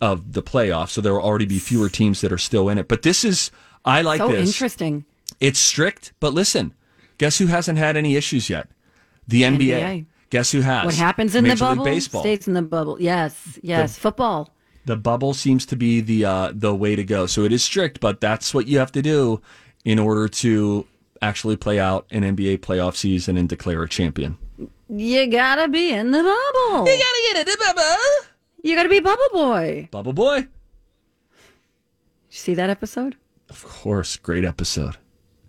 of 0.00 0.32
the 0.32 0.42
playoffs. 0.42 0.90
So 0.90 1.00
there 1.00 1.12
will 1.12 1.22
already 1.22 1.46
be 1.46 1.60
fewer 1.60 1.88
teams 1.88 2.22
that 2.22 2.32
are 2.32 2.38
still 2.38 2.68
in 2.68 2.78
it. 2.78 2.88
But 2.88 3.02
this 3.02 3.24
is, 3.24 3.52
I 3.84 4.02
like 4.02 4.18
so 4.18 4.28
this. 4.28 4.48
interesting. 4.48 5.04
It's 5.38 5.60
strict, 5.60 6.12
but 6.18 6.34
listen, 6.34 6.74
guess 7.18 7.38
who 7.38 7.46
hasn't 7.46 7.78
had 7.78 7.96
any 7.96 8.16
issues 8.16 8.50
yet? 8.50 8.68
The 9.28 9.42
NBA. 9.42 9.58
NBA. 9.58 10.06
Guess 10.30 10.52
who 10.52 10.60
has? 10.60 10.86
What 10.86 10.94
happens 10.94 11.34
in 11.34 11.44
Major 11.44 11.56
the 11.56 11.64
bubble 11.64 11.84
League 11.84 11.94
Baseball. 11.94 12.22
stays 12.22 12.46
in 12.46 12.54
the 12.54 12.62
bubble. 12.62 12.96
Yes, 13.00 13.58
yes. 13.62 13.98
Football. 13.98 14.54
The 14.86 14.96
bubble 14.96 15.34
seems 15.34 15.66
to 15.66 15.76
be 15.76 16.00
the 16.00 16.24
uh, 16.24 16.52
the 16.54 16.74
way 16.74 16.96
to 16.96 17.04
go. 17.04 17.26
So 17.26 17.44
it 17.44 17.52
is 17.52 17.62
strict, 17.62 18.00
but 18.00 18.20
that's 18.20 18.54
what 18.54 18.66
you 18.66 18.78
have 18.78 18.92
to 18.92 19.02
do 19.02 19.42
in 19.84 19.98
order 19.98 20.28
to 20.28 20.86
actually 21.20 21.56
play 21.56 21.78
out 21.78 22.06
an 22.10 22.22
NBA 22.22 22.58
playoff 22.58 22.96
season 22.96 23.36
and 23.36 23.48
declare 23.48 23.82
a 23.82 23.88
champion. 23.88 24.38
You 24.88 25.26
gotta 25.26 25.68
be 25.68 25.92
in 25.92 26.12
the 26.12 26.18
bubble. 26.18 26.88
You 26.88 26.98
gotta 26.98 27.34
get 27.34 27.48
it, 27.48 27.58
bubble. 27.58 28.26
You 28.62 28.76
gotta 28.76 28.88
be 28.88 29.00
bubble 29.00 29.28
boy. 29.32 29.88
Bubble 29.90 30.12
boy. 30.12 30.36
You 30.36 30.46
see 32.36 32.54
that 32.54 32.70
episode? 32.70 33.16
Of 33.48 33.64
course, 33.64 34.16
great 34.16 34.44
episode. 34.44 34.96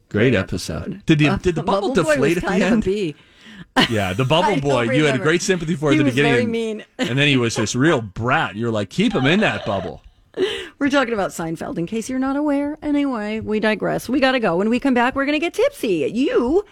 Great 0.10 0.36
episode. 0.36 1.06
Did 1.06 1.20
the 1.20 1.38
did 1.42 1.56
the 1.56 1.64
bubble, 1.64 1.94
Boy 1.94 2.34
deflate 2.34 2.38
at 2.38 2.44
the 2.44 2.66
end? 2.66 2.84
Yeah, 3.90 4.14
the 4.14 4.26
bubble 4.26 4.60
boy. 4.62 4.84
You 4.84 4.90
had 4.90 5.14
remember. 5.14 5.24
great 5.24 5.42
sympathy 5.42 5.76
for 5.76 5.90
at 5.90 5.94
He 5.94 5.98
the 6.00 6.04
beginning. 6.06 6.32
very 6.32 6.44
and- 6.44 6.52
mean. 6.52 6.86
and 6.98 7.18
then 7.18 7.28
he 7.28 7.38
was 7.38 7.56
this 7.56 7.76
real 7.76 8.02
brat. 8.02 8.56
You're 8.56 8.72
like, 8.72 8.90
keep 8.90 9.14
him 9.14 9.26
in 9.26 9.40
that 9.42 9.66
bubble. 9.66 10.02
We're 10.80 10.90
talking 10.90 11.14
about 11.14 11.32
Seinfeld, 11.32 11.78
in 11.78 11.86
case 11.86 12.10
you're 12.10 12.18
not 12.20 12.38
aware. 12.38 12.78
Anyway, 12.82 13.40
we 13.42 13.60
digress. 13.60 14.08
We 14.10 14.20
got 14.20 14.32
to 14.32 14.40
go. 14.40 14.56
When 14.56 14.70
we 14.70 14.80
come 14.80 14.94
back, 14.94 15.14
we're 15.16 15.26
going 15.26 15.36
to 15.36 15.40
get 15.46 15.54
tipsy. 15.54 16.10
You, 16.12 16.64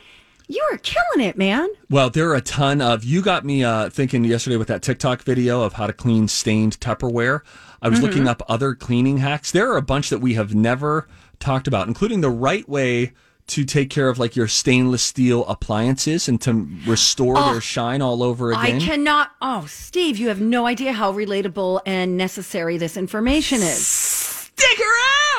you 0.47 0.67
are 0.71 0.77
killing 0.77 1.27
it, 1.27 1.37
man. 1.37 1.67
Well, 1.89 2.09
there 2.09 2.29
are 2.31 2.35
a 2.35 2.41
ton 2.41 2.81
of. 2.81 3.03
You 3.03 3.21
got 3.21 3.45
me 3.45 3.63
uh, 3.63 3.89
thinking 3.89 4.23
yesterday 4.23 4.55
with 4.57 4.69
that 4.69 4.81
TikTok 4.81 5.21
video 5.23 5.61
of 5.61 5.73
how 5.73 5.87
to 5.87 5.93
clean 5.93 6.27
stained 6.27 6.79
Tupperware. 6.79 7.41
I 7.81 7.89
was 7.89 8.01
looking 8.01 8.27
up 8.27 8.41
other 8.49 8.75
cleaning 8.75 9.17
hacks. 9.19 9.51
There 9.51 9.71
are 9.71 9.77
a 9.77 9.81
bunch 9.81 10.09
that 10.09 10.19
we 10.19 10.33
have 10.33 10.55
never 10.55 11.07
talked 11.39 11.67
about, 11.67 11.87
including 11.87 12.21
the 12.21 12.29
right 12.29 12.67
way 12.67 13.13
to 13.49 13.65
take 13.65 13.89
care 13.89 14.09
of 14.09 14.19
like 14.19 14.35
your 14.35 14.47
stainless 14.47 15.03
steel 15.03 15.45
appliances 15.47 16.27
and 16.27 16.39
to 16.41 16.67
restore 16.85 17.35
oh, 17.37 17.51
their 17.51 17.61
shine 17.61 18.01
all 18.01 18.23
over 18.23 18.51
again? 18.51 18.77
I 18.77 18.79
cannot. 18.79 19.31
Oh, 19.41 19.65
Steve, 19.67 20.17
you 20.17 20.27
have 20.29 20.39
no 20.39 20.65
idea 20.65 20.93
how 20.93 21.11
relatable 21.11 21.81
and 21.85 22.17
necessary 22.17 22.77
this 22.77 22.97
information 22.97 23.61
is. 23.61 23.85
Stick 23.85 24.79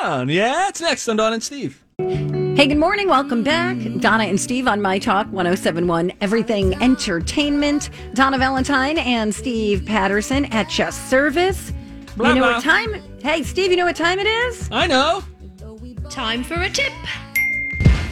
around. 0.01 0.29
Yeah, 0.29 0.67
it's 0.67 0.81
next 0.81 1.07
on 1.07 1.17
Don 1.17 1.33
and 1.33 1.43
Steve. 1.43 1.83
Hey, 1.97 2.67
good 2.67 2.77
morning. 2.77 3.07
Welcome 3.07 3.43
back. 3.43 3.77
Donna 3.99 4.25
and 4.25 4.39
Steve 4.39 4.67
on 4.67 4.81
My 4.81 4.99
Talk 4.99 5.27
1071 5.27 6.11
Everything 6.21 6.73
Entertainment. 6.81 7.89
Donna 8.13 8.37
Valentine 8.37 8.97
and 8.97 9.33
Steve 9.33 9.85
Patterson 9.85 10.45
at 10.45 10.77
your 10.77 10.91
service. 10.91 11.71
Blah, 12.17 12.29
you 12.29 12.35
know 12.35 12.41
blah. 12.41 12.55
what 12.55 12.63
time? 12.63 12.93
Hey, 13.21 13.43
Steve, 13.43 13.71
you 13.71 13.77
know 13.77 13.85
what 13.85 13.95
time 13.95 14.19
it 14.19 14.27
is? 14.27 14.67
I 14.71 14.85
know. 14.87 15.23
Time 16.09 16.43
for 16.43 16.55
a 16.55 16.69
tip. 16.69 16.91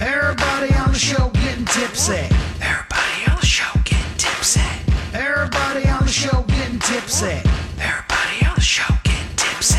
Everybody 0.02 0.74
on 0.76 0.94
the 0.94 0.98
show 0.98 1.30
getting 1.30 1.66
tipsy. 1.66 2.14
Everybody 2.62 3.30
on 3.30 3.38
the 3.38 3.46
show 3.46 3.70
getting 3.84 4.18
tipsy. 4.18 4.62
Everybody 5.14 5.90
on 5.90 6.06
the 6.06 6.12
show 6.12 6.42
getting 6.44 6.80
tipsy. 6.80 7.42
Everybody 7.82 8.46
on 8.48 8.56
the 8.56 8.62
show 8.62 8.94
getting 9.04 9.36
tipsy. 9.36 9.78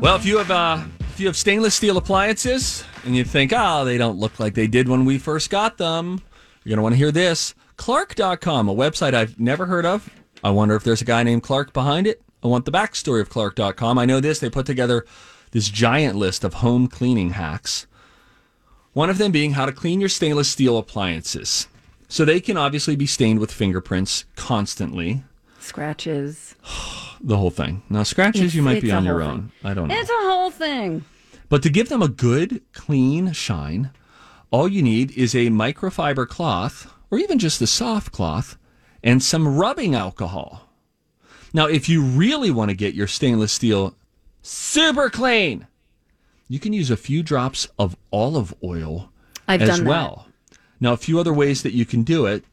Well, 0.00 0.16
if 0.16 0.24
you 0.24 0.38
have 0.38 0.50
uh, 0.50 0.82
if 1.00 1.20
you 1.20 1.26
have 1.26 1.36
stainless 1.36 1.74
steel 1.74 1.98
appliances 1.98 2.82
and 3.04 3.14
you 3.14 3.24
think, 3.24 3.52
oh, 3.54 3.84
they 3.84 3.98
don't 3.98 4.18
look 4.18 4.40
like 4.40 4.54
they 4.54 4.66
did 4.66 4.88
when 4.88 5.04
we 5.04 5.18
first 5.18 5.50
got 5.50 5.76
them, 5.76 6.22
you're 6.64 6.74
gonna 6.74 6.82
want 6.82 6.94
to 6.94 6.98
hear 6.98 7.12
this. 7.12 7.54
Clark.com, 7.76 8.70
a 8.70 8.74
website 8.74 9.12
I've 9.12 9.38
never 9.38 9.66
heard 9.66 9.84
of. 9.84 10.08
I 10.42 10.48
wonder 10.48 10.74
if 10.76 10.82
there's 10.82 11.02
a 11.02 11.04
guy 11.06 11.22
named 11.24 11.42
Clark 11.42 11.74
behind 11.74 12.06
it. 12.06 12.22
I 12.42 12.46
want 12.46 12.64
the 12.64 12.72
backstory 12.72 13.20
of 13.20 13.28
Clark.com. 13.28 13.98
I 13.98 14.06
know 14.06 14.20
this. 14.20 14.38
They 14.38 14.48
put 14.48 14.64
together 14.64 15.04
this 15.50 15.68
giant 15.68 16.16
list 16.16 16.42
of 16.42 16.54
home 16.54 16.88
cleaning 16.88 17.30
hacks. 17.30 17.86
One 18.92 19.10
of 19.10 19.18
them 19.18 19.32
being 19.32 19.52
how 19.52 19.66
to 19.66 19.72
clean 19.72 20.00
your 20.00 20.08
stainless 20.08 20.48
steel 20.48 20.76
appliances. 20.78 21.68
So 22.08 22.24
they 22.24 22.40
can 22.40 22.56
obviously 22.56 22.96
be 22.96 23.06
stained 23.06 23.38
with 23.38 23.52
fingerprints 23.52 24.24
constantly. 24.36 25.22
Scratches. 25.60 26.54
The 27.22 27.36
whole 27.36 27.50
thing. 27.50 27.82
Now, 27.90 28.02
scratches 28.02 28.40
It's- 28.40 28.54
you 28.54 28.62
might 28.62 28.80
be 28.80 28.90
on 28.90 29.04
your 29.04 29.20
own. 29.22 29.50
thing. 29.60 29.70
I 29.70 29.74
don't 29.74 29.88
know. 29.88 29.94
It's 29.94 30.08
a 30.08 30.22
whole 30.22 30.50
thing. 30.50 31.04
But 31.50 31.62
to 31.64 31.68
give 31.68 31.90
them 31.90 32.00
a 32.00 32.08
good, 32.08 32.62
clean 32.72 33.32
shine, 33.32 33.90
all 34.50 34.66
you 34.66 34.80
need 34.80 35.10
is 35.10 35.34
a 35.34 35.48
microfiber 35.48 36.26
cloth 36.26 36.90
or 37.10 37.18
even 37.18 37.38
just 37.38 37.60
a 37.60 37.66
soft 37.66 38.10
cloth 38.10 38.56
and 39.04 39.22
some 39.22 39.58
rubbing 39.58 39.94
alcohol. 39.94 40.70
Now, 41.52 41.66
if 41.66 41.90
you 41.90 42.00
really 42.02 42.50
want 42.50 42.70
to 42.70 42.74
get 42.74 42.94
your 42.94 43.06
stainless 43.06 43.52
steel 43.52 43.94
super 44.40 45.10
clean, 45.10 45.66
you 46.50 46.58
can 46.58 46.72
use 46.72 46.90
a 46.90 46.96
few 46.96 47.22
drops 47.22 47.68
of 47.78 47.96
olive 48.12 48.52
oil 48.64 49.12
I've 49.46 49.62
as 49.62 49.68
done 49.68 49.84
that. 49.84 49.88
well. 49.88 50.26
Now, 50.80 50.92
a 50.92 50.96
few 50.96 51.20
other 51.20 51.32
ways 51.32 51.62
that 51.62 51.74
you 51.74 51.86
can 51.86 52.02
do 52.02 52.26
it 52.26 52.44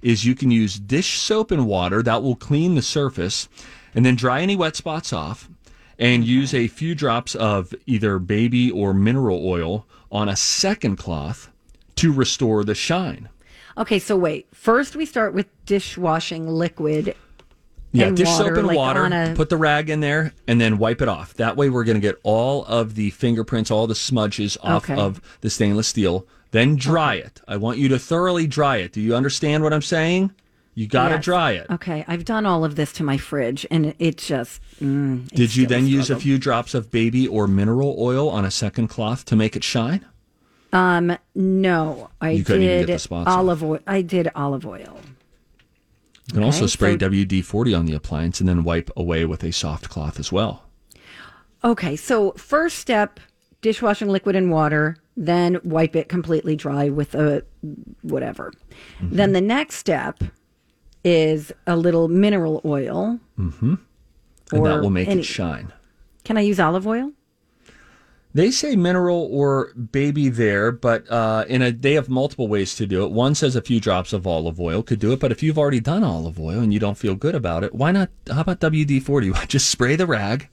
is 0.00 0.24
you 0.24 0.34
can 0.34 0.50
use 0.50 0.78
dish 0.78 1.18
soap 1.18 1.50
and 1.50 1.66
water 1.66 2.02
that 2.02 2.22
will 2.22 2.34
clean 2.34 2.76
the 2.76 2.82
surface 2.82 3.50
and 3.94 4.06
then 4.06 4.16
dry 4.16 4.40
any 4.40 4.56
wet 4.56 4.74
spots 4.74 5.12
off 5.12 5.50
and 5.98 6.24
use 6.24 6.54
a 6.54 6.66
few 6.66 6.94
drops 6.94 7.34
of 7.34 7.74
either 7.84 8.18
baby 8.18 8.70
or 8.70 8.94
mineral 8.94 9.46
oil 9.46 9.86
on 10.10 10.30
a 10.30 10.36
second 10.36 10.96
cloth 10.96 11.50
to 11.96 12.10
restore 12.10 12.64
the 12.64 12.74
shine. 12.74 13.28
Okay, 13.76 13.98
so 13.98 14.16
wait. 14.16 14.46
First, 14.54 14.96
we 14.96 15.04
start 15.04 15.34
with 15.34 15.46
dishwashing 15.66 16.48
liquid. 16.48 17.14
Yeah, 17.92 18.06
and 18.06 18.16
dish 18.16 18.26
water, 18.28 18.44
soap 18.48 18.56
and 18.58 18.66
like 18.66 18.76
water. 18.76 19.04
a- 19.04 19.34
Put 19.36 19.50
the 19.50 19.56
rag 19.56 19.90
in 19.90 20.00
there 20.00 20.32
and 20.48 20.60
then 20.60 20.78
wipe 20.78 21.02
it 21.02 21.08
off. 21.08 21.34
That 21.34 21.56
way, 21.56 21.68
we're 21.68 21.84
going 21.84 21.96
to 21.96 22.00
get 22.00 22.18
all 22.22 22.64
of 22.64 22.94
the 22.94 23.10
fingerprints, 23.10 23.70
all 23.70 23.86
the 23.86 23.94
smudges 23.94 24.56
off 24.62 24.84
Okay. 24.90 25.00
of 25.00 25.20
the 25.42 25.50
stainless 25.50 25.88
steel. 25.88 26.26
Then 26.52 26.76
dry 26.76 27.14
it. 27.16 27.40
I 27.46 27.56
want 27.56 27.78
you 27.78 27.88
to 27.88 27.98
thoroughly 27.98 28.46
dry 28.46 28.76
it. 28.78 28.92
Do 28.92 29.00
you 29.00 29.14
understand 29.14 29.62
what 29.62 29.72
I'm 29.72 29.82
saying? 29.82 30.32
You 30.74 30.86
got 30.86 31.08
to 31.08 31.16
Yes. 31.16 31.24
dry 31.24 31.50
it. 31.52 31.66
Okay, 31.70 32.02
I've 32.08 32.24
done 32.24 32.46
all 32.46 32.64
of 32.64 32.76
this 32.76 32.92
to 32.94 33.02
my 33.04 33.18
fridge, 33.18 33.66
and 33.70 33.94
it 33.98 34.16
just. 34.16 34.58
Mm, 34.82 35.28
Did 35.28 35.54
you 35.54 35.66
then 35.66 35.86
use 35.86 36.08
a 36.08 36.16
few 36.16 36.38
drops 36.38 36.72
of 36.72 36.90
baby 36.90 37.28
or 37.28 37.46
mineral 37.46 37.94
oil 37.98 38.30
on 38.30 38.46
a 38.46 38.50
second 38.50 38.88
cloth 38.88 39.26
to 39.26 39.36
make 39.36 39.54
it 39.54 39.64
shine? 39.64 40.04
Um, 40.72 41.18
no, 41.34 42.08
I 42.22 42.30
You 42.30 42.42
did 42.44 42.86
get 42.86 43.00
the 43.02 43.14
olive 43.26 43.62
oil. 43.62 43.80
I 43.86 44.00
did 44.00 44.30
olive 44.34 44.64
oil. 44.66 44.98
You 46.32 46.38
can 46.38 46.44
also 46.44 46.66
spray 46.66 46.92
so- 46.98 47.08
WD 47.10 47.44
40 47.44 47.74
on 47.74 47.84
the 47.86 47.94
appliance 47.94 48.40
and 48.40 48.48
then 48.48 48.64
wipe 48.64 48.90
away 48.96 49.24
with 49.26 49.44
a 49.44 49.52
soft 49.52 49.90
cloth 49.90 50.18
as 50.18 50.32
well. 50.32 50.64
Okay, 51.62 51.94
so 51.94 52.32
first 52.32 52.78
step: 52.78 53.20
dishwashing 53.60 54.08
liquid 54.08 54.34
and 54.34 54.50
water. 54.50 54.96
Then 55.14 55.60
wipe 55.62 55.94
it 55.94 56.08
completely 56.08 56.56
dry 56.56 56.88
with 56.88 57.14
a 57.14 57.44
whatever. 58.00 58.50
Mm-hmm. 59.02 59.16
Then 59.16 59.32
the 59.32 59.42
next 59.42 59.74
step 59.76 60.24
is 61.04 61.52
a 61.66 61.76
little 61.76 62.08
mineral 62.08 62.62
oil. 62.64 63.20
Mm-hmm. 63.38 63.74
And 64.52 64.66
that 64.66 64.80
will 64.80 64.88
make 64.90 65.08
any- 65.08 65.20
it 65.20 65.24
shine. 65.24 65.70
Can 66.24 66.38
I 66.38 66.40
use 66.40 66.58
olive 66.58 66.86
oil? 66.86 67.12
They 68.34 68.50
say 68.50 68.76
mineral 68.76 69.28
or 69.30 69.74
baby 69.74 70.30
there, 70.30 70.72
but 70.72 71.08
uh, 71.10 71.44
in 71.48 71.60
a 71.60 71.70
they 71.70 71.92
have 71.94 72.08
multiple 72.08 72.48
ways 72.48 72.74
to 72.76 72.86
do 72.86 73.04
it. 73.04 73.10
One 73.10 73.34
says 73.34 73.54
a 73.56 73.60
few 73.60 73.78
drops 73.78 74.14
of 74.14 74.26
olive 74.26 74.58
oil 74.58 74.82
could 74.82 75.00
do 75.00 75.12
it, 75.12 75.20
but 75.20 75.30
if 75.30 75.42
you've 75.42 75.58
already 75.58 75.80
done 75.80 76.02
olive 76.02 76.40
oil 76.40 76.60
and 76.60 76.72
you 76.72 76.80
don't 76.80 76.96
feel 76.96 77.14
good 77.14 77.34
about 77.34 77.62
it, 77.62 77.74
why 77.74 77.92
not? 77.92 78.08
How 78.30 78.40
about 78.40 78.60
WD 78.60 79.02
forty? 79.02 79.30
Just 79.48 79.68
spray 79.68 79.96
the 79.96 80.06
rag, 80.06 80.48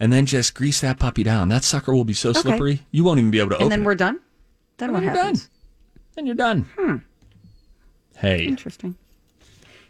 and 0.00 0.10
then 0.10 0.24
just 0.24 0.54
grease 0.54 0.80
that 0.80 0.98
puppy 0.98 1.22
down. 1.22 1.48
That 1.50 1.64
sucker 1.64 1.92
will 1.94 2.04
be 2.04 2.14
so 2.14 2.32
slippery 2.32 2.80
you 2.90 3.04
won't 3.04 3.18
even 3.18 3.30
be 3.30 3.40
able 3.40 3.50
to 3.50 3.56
open. 3.56 3.64
And 3.64 3.72
open. 3.72 3.80
then 3.80 3.82
it. 3.82 3.86
we're 3.86 3.94
done. 3.94 4.20
Then 4.78 4.88
And 4.88 4.94
what 4.94 5.00
then 5.00 5.04
you're 5.14 5.22
happens? 5.22 5.40
done. 5.42 5.50
Then 6.14 6.26
you're 6.26 6.34
done. 6.34 6.68
Hmm. 6.78 6.96
Hey, 8.16 8.46
Interesting. 8.46 8.96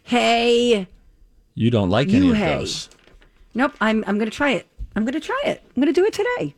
Hey, 0.03 0.87
you 1.55 1.71
don't 1.71 1.89
like 1.89 2.09
You 2.09 2.17
any 2.17 2.29
of 2.31 2.37
those. 2.59 2.89
nope. 3.53 3.73
I'm 3.79 4.03
I'm 4.07 4.17
gonna 4.19 4.29
try 4.31 4.51
it. 4.51 4.67
I'm 4.95 5.05
gonna 5.05 5.19
try 5.21 5.41
it. 5.45 5.61
I'm 5.73 5.81
gonna 5.81 5.93
do 5.93 6.03
it 6.05 6.13
today. 6.13 6.53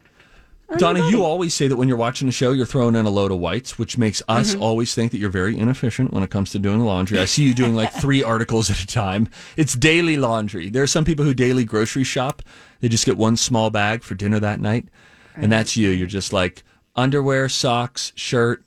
On 0.67 0.77
Donna, 0.79 1.07
you 1.11 1.23
always 1.23 1.53
say 1.53 1.67
that 1.67 1.75
when 1.75 1.87
you're 1.87 1.95
watching 1.97 2.27
a 2.27 2.31
show, 2.31 2.51
you're 2.51 2.65
throwing 2.65 2.95
in 2.95 3.05
a 3.05 3.09
load 3.09 3.31
of 3.31 3.37
whites, 3.37 3.77
which 3.77 3.97
makes 3.99 4.23
us 4.27 4.53
Mm-hmm. 4.53 4.63
always 4.63 4.95
think 4.95 5.11
that 5.11 5.19
you're 5.19 5.29
very 5.29 5.55
inefficient 5.57 6.11
when 6.11 6.23
it 6.23 6.31
comes 6.31 6.51
to 6.51 6.59
doing 6.59 6.79
the 6.79 6.85
laundry. 6.85 7.19
I 7.19 7.25
see 7.25 7.43
you 7.43 7.53
doing 7.53 7.75
like 7.75 7.93
three 7.93 8.23
articles 8.33 8.71
at 8.71 8.79
a 8.81 8.87
time. 8.87 9.29
It's 9.57 9.73
daily 9.75 10.17
laundry. 10.17 10.69
There 10.69 10.81
are 10.81 10.87
some 10.87 11.05
people 11.05 11.23
who 11.23 11.35
daily 11.35 11.65
grocery 11.65 12.03
shop. 12.03 12.41
They 12.79 12.89
just 12.89 13.05
get 13.05 13.15
one 13.15 13.37
small 13.37 13.69
bag 13.69 14.01
for 14.03 14.15
dinner 14.15 14.39
that 14.39 14.59
night. 14.59 14.87
And 15.35 15.51
that's 15.51 15.77
you. 15.77 15.89
You're 15.89 16.07
just 16.07 16.33
like 16.33 16.63
underwear, 16.95 17.47
socks, 17.49 18.11
shirt. 18.15 18.63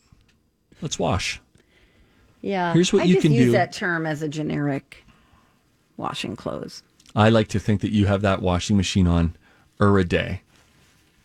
Let's 0.80 0.98
wash. 1.00 1.40
Yeah. 2.42 2.72
Here's 2.74 2.92
what 2.92 3.02
I 3.02 3.06
you 3.06 3.14
just 3.14 3.22
can 3.22 3.32
use 3.32 3.46
do. 3.46 3.52
that 3.52 3.72
term 3.72 4.06
as 4.06 4.22
a 4.22 4.28
generic 4.28 5.04
washing 5.96 6.36
clothes. 6.36 6.82
I 7.16 7.30
like 7.30 7.48
to 7.48 7.58
think 7.58 7.80
that 7.80 7.90
you 7.90 8.06
have 8.06 8.22
that 8.22 8.40
washing 8.40 8.76
machine 8.76 9.08
on 9.08 9.34
er 9.80 9.98
a 9.98 10.04
day. 10.04 10.42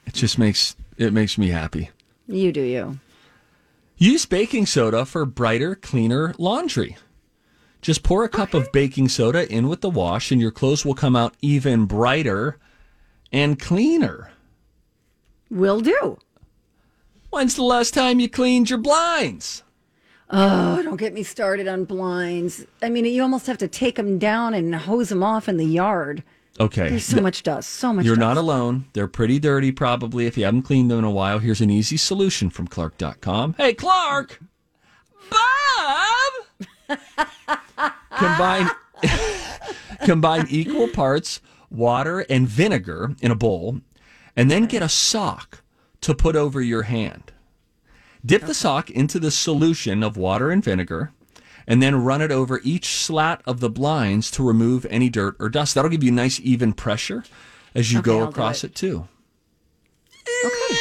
It 0.06 0.13
just 0.13 0.38
makes 0.38 0.76
it 0.98 1.13
makes 1.13 1.38
me 1.38 1.50
happy. 1.50 1.89
You 2.28 2.52
do 2.52 2.62
you. 2.62 3.00
Use 3.98 4.26
baking 4.26 4.66
soda 4.66 5.06
for 5.06 5.26
brighter, 5.26 5.76
cleaner 5.76 6.34
laundry. 6.38 6.98
Just 7.82 8.04
pour 8.04 8.24
a 8.24 8.30
cup 8.30 8.54
of 8.54 8.72
baking 8.72 9.10
soda 9.10 9.52
in 9.52 9.68
with 9.68 9.82
the 9.82 9.89
wash, 9.89 10.32
and 10.32 10.39
your 10.39 10.52
clothes 10.52 10.86
will 10.86 10.94
come 10.94 11.16
out 11.16 11.36
even 11.42 11.86
brighter 11.86 12.58
and 13.32 13.60
cleaner. 13.60 14.32
Will 15.50 15.82
do. 15.82 16.18
When's 17.30 17.56
the 17.56 17.64
last 17.64 17.93
time 17.93 18.20
you 18.20 18.30
cleaned 18.30 18.70
your 18.70 18.80
blinds? 18.80 19.64
Oh, 20.30 20.82
don't 20.82 20.97
get 20.97 21.14
me 21.14 21.24
started 21.24 21.68
on 21.68 21.86
blinds. 21.86 22.66
I 22.82 22.89
mean, 22.89 23.06
you 23.06 23.22
almost 23.22 23.47
have 23.47 23.58
to 23.60 23.68
take 23.68 23.95
them 23.95 24.18
down 24.18 24.54
and 24.54 24.74
hose 24.74 25.10
them 25.10 25.24
off 25.24 25.49
in 25.49 25.58
the 25.58 25.66
yard. 25.66 26.24
Okay. 26.60 26.89
There's 26.89 27.06
so 27.06 27.22
much 27.22 27.43
dust. 27.43 27.70
So 27.70 27.93
much. 27.93 28.06
You're 28.06 28.16
dust. 28.16 28.22
not 28.22 28.38
alone. 28.38 28.86
They're 28.93 29.08
pretty 29.08 29.39
dirty, 29.39 29.72
probably, 29.72 30.28
if 30.28 30.38
you 30.38 30.45
haven't 30.45 30.64
cleaned 30.64 30.91
them 30.91 30.99
in 30.99 31.04
a 31.04 31.12
while. 31.12 31.39
Here's 31.39 31.62
an 31.62 31.70
easy 31.70 31.97
solution 31.97 32.49
from 32.49 32.68
Clark.com. 32.68 33.56
Hey, 33.58 33.74
Clark! 33.74 34.39
Bob! 35.30 36.99
combine, 38.12 38.70
combine 40.06 40.45
equal 40.49 40.88
parts 40.88 41.41
water 41.72 42.20
and 42.30 42.47
vinegar 42.47 43.16
in 43.20 43.32
a 43.32 43.36
bowl, 43.36 43.82
and 44.36 44.49
then 44.49 44.66
get 44.66 44.84
a 44.84 44.89
sock 44.89 45.64
to 46.01 46.14
put 46.14 46.36
over 46.36 46.62
your 46.62 46.84
hand. 46.84 47.32
Dip 48.26 48.43
the 48.43 48.54
sock 48.54 48.89
into 48.89 49.20
the 49.20 49.32
solution 49.32 50.04
of 50.04 50.16
water 50.16 50.51
and 50.51 50.64
vinegar, 50.64 51.12
and 51.68 51.82
then 51.82 52.03
run 52.03 52.22
it 52.22 52.32
over 52.32 52.59
each 52.64 52.88
slat 52.95 53.41
of 53.45 53.59
the 53.59 53.70
blinds 53.70 54.30
to 54.32 54.43
remove 54.45 54.86
any 54.89 55.09
dirt 55.09 55.36
or 55.39 55.49
dust. 55.49 55.76
That'll 55.76 55.89
give 55.91 56.03
you 56.03 56.11
nice 56.11 56.39
even 56.41 56.74
pressure 56.74 57.24
as 57.76 57.91
you 57.91 57.99
Okay, 57.99 58.05
go 58.05 58.20
I'll 58.22 58.30
across 58.30 58.64
it. 58.64 58.72
it. 58.72 58.76
too. 58.76 59.07
Okay. 60.45 60.78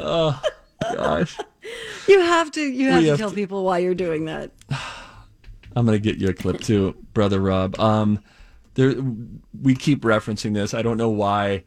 Gosh. 0.94 1.36
You 2.08 2.20
have 2.20 2.50
to 2.52 2.60
you 2.60 2.88
have 2.90 2.98
We 3.00 3.04
to 3.04 3.10
have 3.10 3.18
tell 3.18 3.28
to- 3.30 3.34
people 3.34 3.64
why 3.64 3.78
you're 3.78 3.94
doing 3.94 4.24
that. 4.26 4.50
I'm 5.76 5.86
gonna 5.86 5.98
get 5.98 6.16
you 6.18 6.28
a 6.28 6.34
clip 6.34 6.60
too, 6.60 6.96
brother 7.14 7.40
Rob. 7.40 7.78
Um, 7.78 8.20
there 8.74 8.94
we 9.62 9.74
keep 9.74 10.02
referencing 10.02 10.52
this. 10.54 10.74
I 10.74 10.82
don't 10.82 10.96
know 10.96 11.10
why. 11.10 11.64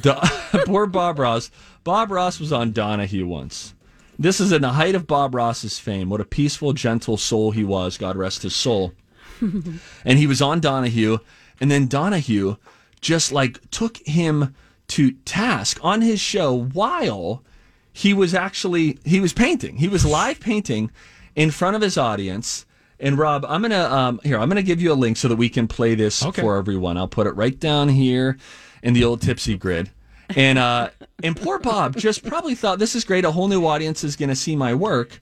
Do- 0.00 0.14
poor 0.66 0.86
Bob 0.86 1.18
Ross. 1.18 1.50
Bob 1.84 2.10
Ross 2.10 2.40
was 2.40 2.52
on 2.52 2.72
Donahue 2.72 3.26
once. 3.26 3.74
This 4.18 4.40
is 4.40 4.50
in 4.50 4.62
the 4.62 4.72
height 4.72 4.94
of 4.94 5.06
Bob 5.06 5.34
Ross's 5.34 5.78
fame. 5.78 6.10
What 6.10 6.20
a 6.20 6.24
peaceful, 6.24 6.72
gentle 6.72 7.16
soul 7.16 7.52
he 7.52 7.64
was. 7.64 7.96
God 7.96 8.16
rest 8.16 8.42
his 8.42 8.56
soul. 8.56 8.92
and 9.40 10.18
he 10.18 10.26
was 10.26 10.42
on 10.42 10.58
Donahue, 10.58 11.18
and 11.60 11.70
then 11.70 11.86
Donahue 11.86 12.56
just 13.00 13.30
like 13.30 13.60
took 13.70 13.98
him 13.98 14.54
to 14.88 15.12
task 15.24 15.78
on 15.82 16.02
his 16.02 16.18
show 16.20 16.52
while 16.52 17.44
he 17.92 18.12
was 18.12 18.34
actually 18.34 18.98
he 19.04 19.20
was 19.20 19.32
painting. 19.32 19.76
He 19.76 19.86
was 19.86 20.04
live 20.04 20.40
painting 20.40 20.90
in 21.36 21.52
front 21.52 21.76
of 21.76 21.82
his 21.82 21.96
audience. 21.96 22.66
And 22.98 23.16
Rob, 23.16 23.44
I'm 23.48 23.62
gonna 23.62 23.84
um, 23.84 24.20
here. 24.24 24.38
I'm 24.40 24.48
gonna 24.48 24.62
give 24.62 24.80
you 24.82 24.92
a 24.92 24.94
link 24.94 25.16
so 25.16 25.28
that 25.28 25.36
we 25.36 25.48
can 25.48 25.68
play 25.68 25.94
this 25.94 26.24
Okay. 26.24 26.42
for 26.42 26.56
everyone. 26.56 26.96
I'll 26.96 27.06
put 27.06 27.28
it 27.28 27.36
right 27.36 27.58
down 27.58 27.88
here 27.88 28.36
in 28.82 28.94
the 28.94 29.04
old 29.04 29.22
tipsy 29.22 29.56
grid. 29.56 29.90
And 30.36 30.58
uh, 30.58 30.90
and 31.22 31.36
poor 31.36 31.58
Bob 31.58 31.96
just 31.96 32.24
probably 32.24 32.54
thought 32.54 32.78
this 32.78 32.94
is 32.94 33.04
great. 33.04 33.24
A 33.24 33.30
whole 33.30 33.48
new 33.48 33.66
audience 33.66 34.04
is 34.04 34.16
gonna 34.16 34.36
see 34.36 34.56
my 34.56 34.74
work. 34.74 35.20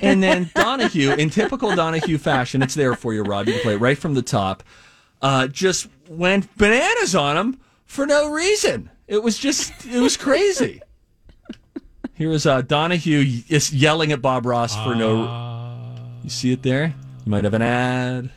And 0.00 0.22
then 0.22 0.50
Donahue, 0.54 1.10
in 1.12 1.30
typical 1.30 1.74
Donahue 1.74 2.18
fashion, 2.18 2.62
it's 2.62 2.74
there 2.74 2.94
for 2.94 3.12
you, 3.12 3.22
Rob. 3.22 3.46
You 3.46 3.54
can 3.54 3.62
play 3.62 3.74
it 3.74 3.80
right 3.80 3.98
from 3.98 4.14
the 4.14 4.22
top. 4.22 4.62
Uh, 5.20 5.46
just 5.46 5.88
went 6.08 6.54
bananas 6.56 7.14
on 7.14 7.36
him 7.36 7.60
for 7.84 8.06
no 8.06 8.30
reason. 8.30 8.90
It 9.06 9.22
was 9.22 9.38
just, 9.38 9.72
it 9.86 10.00
was 10.00 10.16
crazy. 10.16 10.80
Here 12.14 12.30
is 12.30 12.46
uh, 12.46 12.62
Donahue 12.62 13.42
is 13.48 13.72
yelling 13.72 14.12
at 14.12 14.22
Bob 14.22 14.46
Ross 14.46 14.74
for 14.76 14.94
no. 14.94 15.92
You 16.22 16.30
see 16.30 16.52
it 16.52 16.62
there? 16.62 16.94
You 17.24 17.30
might 17.30 17.44
have 17.44 17.54
an 17.54 17.62
ad. 17.62 18.30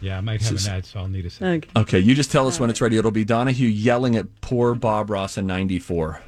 Yeah, 0.00 0.18
I 0.18 0.20
might 0.20 0.40
have 0.42 0.50
This 0.52 0.62
is- 0.62 0.66
an 0.66 0.74
ad, 0.74 0.86
so 0.86 1.00
I'll 1.00 1.08
need 1.08 1.26
a 1.26 1.30
second. 1.30 1.66
Okay. 1.76 1.80
Okay, 1.80 1.98
you 1.98 2.14
just 2.14 2.32
tell 2.32 2.48
us 2.48 2.58
when 2.58 2.70
it's 2.70 2.80
ready. 2.80 2.96
It'll 2.96 3.10
be 3.10 3.24
Donahue 3.24 3.68
yelling 3.68 4.16
at 4.16 4.40
poor 4.40 4.74
Bob 4.74 5.10
Ross 5.10 5.36
in 5.36 5.46
'94. 5.46 6.22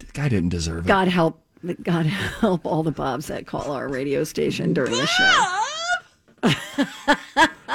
The 0.00 0.06
guy 0.12 0.28
didn't 0.28 0.48
deserve 0.50 0.84
it. 0.84 0.88
God 0.88 1.08
help 1.08 1.40
God 1.82 2.06
help 2.06 2.66
all 2.66 2.82
the 2.82 2.90
Bobs 2.90 3.28
that 3.28 3.46
call 3.46 3.70
our 3.72 3.88
radio 3.88 4.24
station 4.24 4.74
during 4.74 4.92
the 4.92 5.06
show. 5.06 5.60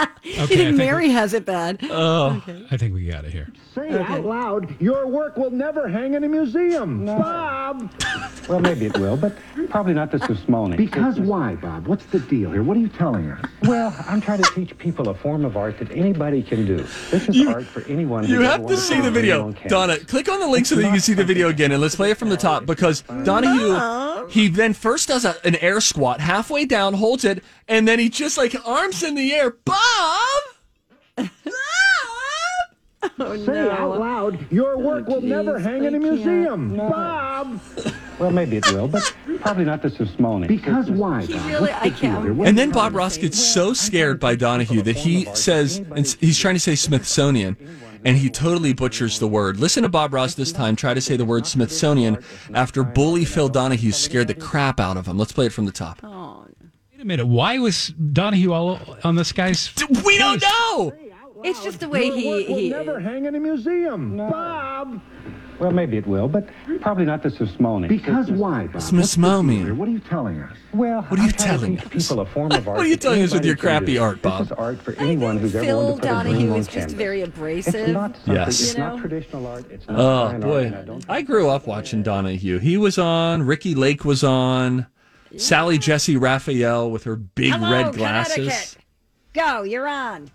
Okay, 0.30 0.38
I 0.38 0.41
You 0.41 0.47
think 0.47 0.59
think, 0.59 0.78
Mary 0.78 1.09
has 1.09 1.34
it 1.34 1.45
bad? 1.45 1.80
Oh, 1.89 2.41
I 2.72 2.78
think 2.78 2.93
we 2.93 3.05
got 3.07 3.26
it 3.26 3.32
here. 3.32 3.47
Say 3.76 3.89
it 3.89 4.01
out 4.01 4.26
loud, 4.26 4.80
your 4.82 5.07
work 5.07 5.38
will 5.38 5.51
never 5.51 5.88
hang 5.88 6.13
in 6.13 6.24
a 6.24 6.28
museum. 6.28 7.05
Bob! 7.05 7.91
Well, 8.49 8.59
maybe 8.59 8.88
it 8.88 8.97
will, 8.97 9.15
but 9.15 9.38
probably 9.70 9.93
not 9.93 10.09
the 10.11 10.17
Smithsonian. 10.17 10.76
Because 10.76 11.20
why, 11.20 11.53
Bob? 11.53 11.86
What's 11.86 12.05
the 12.05 12.20
deal 12.20 12.49
here? 12.51 12.63
What 12.63 12.78
are 12.78 12.80
you 12.80 12.88
telling 12.88 13.30
us? 13.30 13.45
Well, 13.65 13.95
I'm 14.07 14.20
trying 14.20 14.41
to 14.41 14.51
teach 14.55 14.76
people 14.80 15.09
a 15.09 15.13
form 15.13 15.45
of 15.45 15.55
art 15.55 15.78
that 15.78 15.91
anybody 15.91 16.41
can 16.41 16.65
do. 16.65 16.78
This 17.11 17.30
is 17.30 17.36
You- 17.36 17.51
art 17.51 17.65
for 17.67 17.84
anyone 17.84 18.26
You 18.28 18.41
have 18.41 18.65
to 18.65 18.76
see 18.76 18.99
the 19.01 19.11
video. 19.11 19.43
on 19.45 19.53
canvas. 19.53 19.70
Donna, 19.70 19.97
click 19.99 20.30
on 20.30 20.39
the 20.39 20.47
link 20.47 20.65
so 20.65 20.74
that 20.78 20.82
you 20.82 20.89
can 20.89 20.99
see 20.99 21.13
the 21.13 21.24
video 21.24 21.49
again, 21.49 21.72
and 21.72 21.80
let's 21.80 21.95
play 21.95 22.09
it 22.09 22.17
from 22.17 22.30
the 22.30 22.38
top 22.38 22.65
because 22.65 23.01
Donahue, 23.24 24.26
he 24.30 24.47
then 24.47 24.74
first 24.74 25.09
does 25.09 25.26
a, 25.26 25.36
an 25.45 25.55
air 25.57 25.80
squat 25.80 26.20
halfway 26.20 26.65
down, 26.65 26.95
holds 26.95 27.26
it, 27.26 27.43
and 27.67 27.88
then 27.88 27.99
he 27.99 28.09
just 28.09 28.36
like 28.36 28.55
arms 28.67 29.03
in 29.03 29.13
the 29.13 29.32
air. 29.32 29.51
Bob! 29.63 29.76
Say 33.20 33.59
oh, 33.59 33.72
out 33.72 33.99
loud, 33.99 34.51
your 34.51 34.76
oh, 34.76 34.80
work 34.80 35.07
will 35.07 35.22
never 35.22 35.57
geez, 35.57 35.65
hang 35.65 35.84
in 35.84 35.95
a 35.95 35.99
can't. 35.99 36.15
museum. 36.15 36.78
Bob! 36.78 37.59
Well, 38.17 38.32
maybe 38.32 38.57
it 38.57 38.72
will, 38.72 38.88
but 38.88 39.13
probably 39.41 39.65
not 39.65 39.82
the 39.82 39.89
Smithsonian. 39.89 40.47
Because 40.47 40.89
why, 40.89 41.26
Bob? 41.26 41.45
Really, 41.45 41.72
I 41.72 41.89
can't. 41.89 42.24
here? 42.24 42.45
And 42.45 42.57
then 42.57 42.72
Bob 42.72 42.95
Ross 42.95 43.17
gets 43.17 43.38
so 43.38 43.74
scared 43.74 44.20
by 44.20 44.36
Donahue 44.36 44.82
that 44.84 44.97
he 44.97 45.26
says, 45.36 45.78
and 45.78 46.07
he's 46.20 46.38
trying 46.38 46.55
to 46.55 46.59
say 46.59 46.76
Smithsonian, 46.76 47.57
and 48.05 48.17
he 48.17 48.30
totally 48.30 48.74
butchers 48.74 49.20
the 49.20 49.28
word. 49.28 49.57
Listen 49.57 49.84
to 49.84 49.89
Bob 49.89 50.13
Ross 50.13 50.36
this 50.36 50.51
time 50.51 50.76
try 50.76 50.93
to 50.93 51.01
say 51.01 51.17
the 51.17 51.26
word 51.26 51.45
Smithsonian 51.45 52.24
after 52.53 52.84
bully 52.84 53.26
Phil 53.26 53.49
Donahue 53.49 53.91
scared 53.91 54.28
the 54.28 54.34
crap 54.34 54.80
out 54.80 54.97
of 54.97 55.07
him. 55.07 55.17
Let's 55.17 55.32
play 55.32 55.47
it 55.47 55.53
from 55.53 55.65
the 55.65 55.72
top. 55.72 55.99
Oh, 56.03 56.45
Wait 57.00 57.04
a 57.04 57.08
minute. 57.08 57.28
Why 57.28 57.58
was 57.60 57.93
Donahue 58.12 58.52
all 58.52 58.78
on 59.06 59.16
this 59.16 59.32
guy's? 59.32 59.74
We 60.04 60.18
don't 60.18 60.41
know! 60.43 60.93
It's 61.45 61.64
just 61.64 61.80
the 61.80 61.88
way 61.88 62.08
Your 62.08 62.16
he 62.18 62.28
work 62.28 62.47
will 62.50 62.58
he 62.58 62.70
never 62.72 63.00
hang 63.00 63.24
in 63.24 63.36
a 63.36 63.39
museum. 63.39 64.18
Bob! 64.18 65.00
Well, 65.60 65.72
maybe 65.72 65.95
it 65.95 66.06
will, 66.06 66.28
but 66.28 66.50
probably 66.82 67.06
not 67.06 67.24
the 67.24 67.30
Smithsonian. 67.32 67.88
Because 67.88 68.30
why, 68.32 68.66
Bob? 68.66 68.74
What's 68.76 68.88
the 68.89 68.97
Smithsonian. 68.97 69.78
What 69.78 69.88
are 69.88 69.91
you 69.91 70.00
telling 70.00 70.41
us? 70.41 70.58
Well, 70.74 71.04
What 71.04 71.20
are 71.22 71.24
you 71.24 71.30
I'm 71.30 71.36
telling 71.36 71.78
to 71.78 71.84
teach 71.84 71.95
us? 71.95 72.08
people 72.10 72.20
a 72.22 72.26
form 72.26 72.52
of 72.52 72.68
art. 72.68 72.76
What 72.78 72.86
are 72.86 72.89
you 72.89 72.97
telling 72.97 73.24
us 73.24 73.32
with 73.34 73.45
your 73.45 73.56
crappy 73.56 73.93
do. 73.93 74.02
art, 74.02 74.22
Bob? 74.22 74.39
This 74.39 74.47
is 74.47 74.52
art 74.58 74.82
for 74.82 74.91
I 75.00 75.04
anyone 75.04 75.39
think 75.39 75.41
who's 75.43 75.56
ever 75.56 75.66
Phil 75.66 75.78
wanted 75.82 76.02
to 76.02 76.02
put 76.02 76.04
a 76.04 76.24
dream 76.24 76.34
Donahue 76.34 76.52
on 76.52 76.58
is 76.60 76.66
just 76.68 76.78
canvas. 76.80 76.93
very 76.95 77.22
It's 77.22 77.30
abrasive. 77.30 77.88
not 77.91 78.20
Yes. 78.26 78.47
It's 78.60 78.74
You 78.74 78.80
know? 78.80 78.89
not 78.89 79.00
traditional 79.00 79.47
art. 79.47 79.72
It's 79.72 79.88
not 79.88 79.97
Oh 79.97 80.26
fine 80.28 80.34
art, 80.36 80.41
boy, 80.41 80.64
and 80.66 80.76
I 80.76 80.82
don't 80.82 81.06
I 81.08 81.22
grew 81.22 81.47
up 81.50 81.66
watching 81.66 82.04
Donahue. 82.04 82.60
He 82.60 82.76
was 82.76 82.97
on. 82.97 83.43
Ricki 83.43 83.74
Lake 83.74 84.04
was 84.04 84.22
on. 84.26 84.88
Sally 85.38 85.78
Jessy 85.78 86.18
Raphael 86.18 86.90
with 86.90 87.04
her 87.04 87.16
big 87.16 87.54
Hello, 87.54 87.72
red 87.72 87.94
glasses. 87.96 88.36
Connecticut. 88.36 88.78
Go, 89.34 89.64
you're 89.64 89.88
on. 89.88 90.32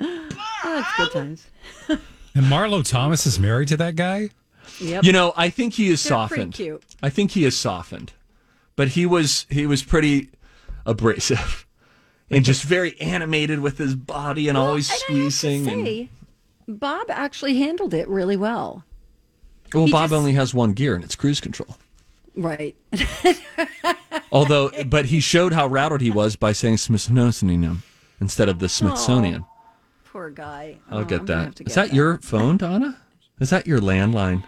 oh, 0.00 0.28
that's 0.64 0.96
good 0.96 1.12
times. 1.12 1.46
And 2.36 2.46
Marlo 2.46 2.84
Thomas 2.84 3.26
is 3.26 3.38
married 3.38 3.68
to 3.68 3.76
that 3.76 3.94
guy. 3.94 4.30
Yep. 4.80 5.04
You 5.04 5.12
know, 5.12 5.32
I 5.36 5.50
think 5.50 5.74
he 5.74 5.86
is 5.86 6.02
They're 6.02 6.16
pretty 6.26 6.32
softened. 6.42 6.54
cute. 6.54 6.82
I 7.00 7.08
think 7.08 7.30
he 7.30 7.44
is 7.44 7.56
softened, 7.56 8.12
but 8.74 8.88
he 8.88 9.06
was 9.06 9.46
he 9.50 9.66
was 9.68 9.84
pretty 9.84 10.30
abrasive 10.84 11.64
and 12.30 12.44
just 12.44 12.64
very 12.64 13.00
animated 13.00 13.60
with 13.60 13.78
his 13.78 13.94
body 13.94 14.48
and 14.48 14.58
always 14.58 14.90
And 14.90 14.94
I 14.94 14.96
have 14.96 15.06
to 15.26 15.30
squeezing. 15.30 15.68
and- 15.68 15.86
say, 15.86 16.08
Bob 16.66 17.08
actually 17.08 17.56
handled 17.58 17.94
it 17.94 18.08
really 18.08 18.36
well. 18.36 18.82
well, 19.72 19.86
he 19.86 19.92
Bob 19.92 20.10
just- 20.10 20.18
only 20.18 20.32
has 20.32 20.52
one 20.52 20.72
gear 20.72 20.96
and 20.96 21.04
it's 21.04 21.14
cruise 21.14 21.40
control. 21.40 21.76
Right. 22.36 22.76
Although, 24.32 24.70
but 24.86 25.06
he 25.06 25.20
showed 25.20 25.52
how 25.52 25.66
rattled 25.68 26.00
he 26.00 26.10
was 26.10 26.34
by 26.36 26.52
saying 26.52 26.78
Smithsonian 26.78 27.82
instead 28.20 28.48
of 28.48 28.58
the 28.58 28.68
Smithsonian. 28.68 29.44
Poor 30.12 30.30
guy. 30.30 30.78
I'll 30.90 31.00
Oh, 31.00 31.04
get 31.04 31.26
that. 31.26 31.56
to 31.56 31.64
Is 31.64 31.74
get 31.74 31.88
that 31.88 31.94
your 31.94 32.18
phone, 32.18 32.56
Donna? 32.56 32.98
Is 33.40 33.50
that 33.50 33.66
your 33.66 33.78
landline? 33.80 34.44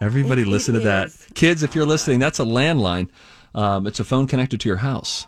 Everybody, 0.00 0.42
It- 0.42 0.48
listen 0.48 0.74
it 0.76 0.80
to 0.80 0.84
that. 0.86 1.10
Kids, 1.34 1.62
if 1.62 1.74
you're 1.74 1.86
listening, 1.86 2.18
that's 2.20 2.38
a 2.40 2.44
landline. 2.44 3.08
Um, 3.54 3.86
it's 3.86 3.98
a 4.00 4.04
phone 4.04 4.26
connected 4.26 4.60
to 4.60 4.68
your 4.68 4.78
house. 4.78 5.26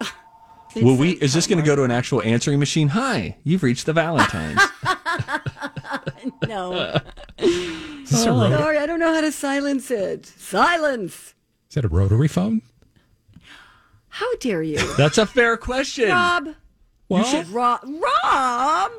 Will 0.76 0.96
we? 0.96 1.12
Is 1.12 1.34
this 1.34 1.46
going 1.46 1.58
to 1.60 1.64
go 1.66 1.76
to 1.76 1.82
an 1.84 1.90
actual 1.90 2.22
answering 2.22 2.58
machine? 2.58 2.88
Hi, 2.88 3.36
you've 3.44 3.62
reached 3.62 3.86
the 3.86 3.92
Valentines. 3.92 4.60
No. 6.46 7.00
Is 7.38 8.10
this? 8.10 8.22
Sorry, 8.24 8.78
I 8.78 8.86
don't 8.86 8.98
know 9.00 9.12
how 9.14 9.20
to 9.20 9.32
silence 9.32 9.90
it. 9.90 10.26
Silence. 10.26 11.34
Is 11.70 11.74
that 11.76 11.84
a 11.84 11.88
rotary 11.88 12.28
phone? 12.28 12.62
How 14.08 14.34
dare 14.36 14.62
you? 14.62 14.78
That's 14.96 15.18
a 15.18 15.26
fair 15.26 15.56
question. 15.56 16.08
Rob. 16.08 16.48
Well, 17.08 17.44
Rob. 17.44 17.80
Rob. 17.88 18.90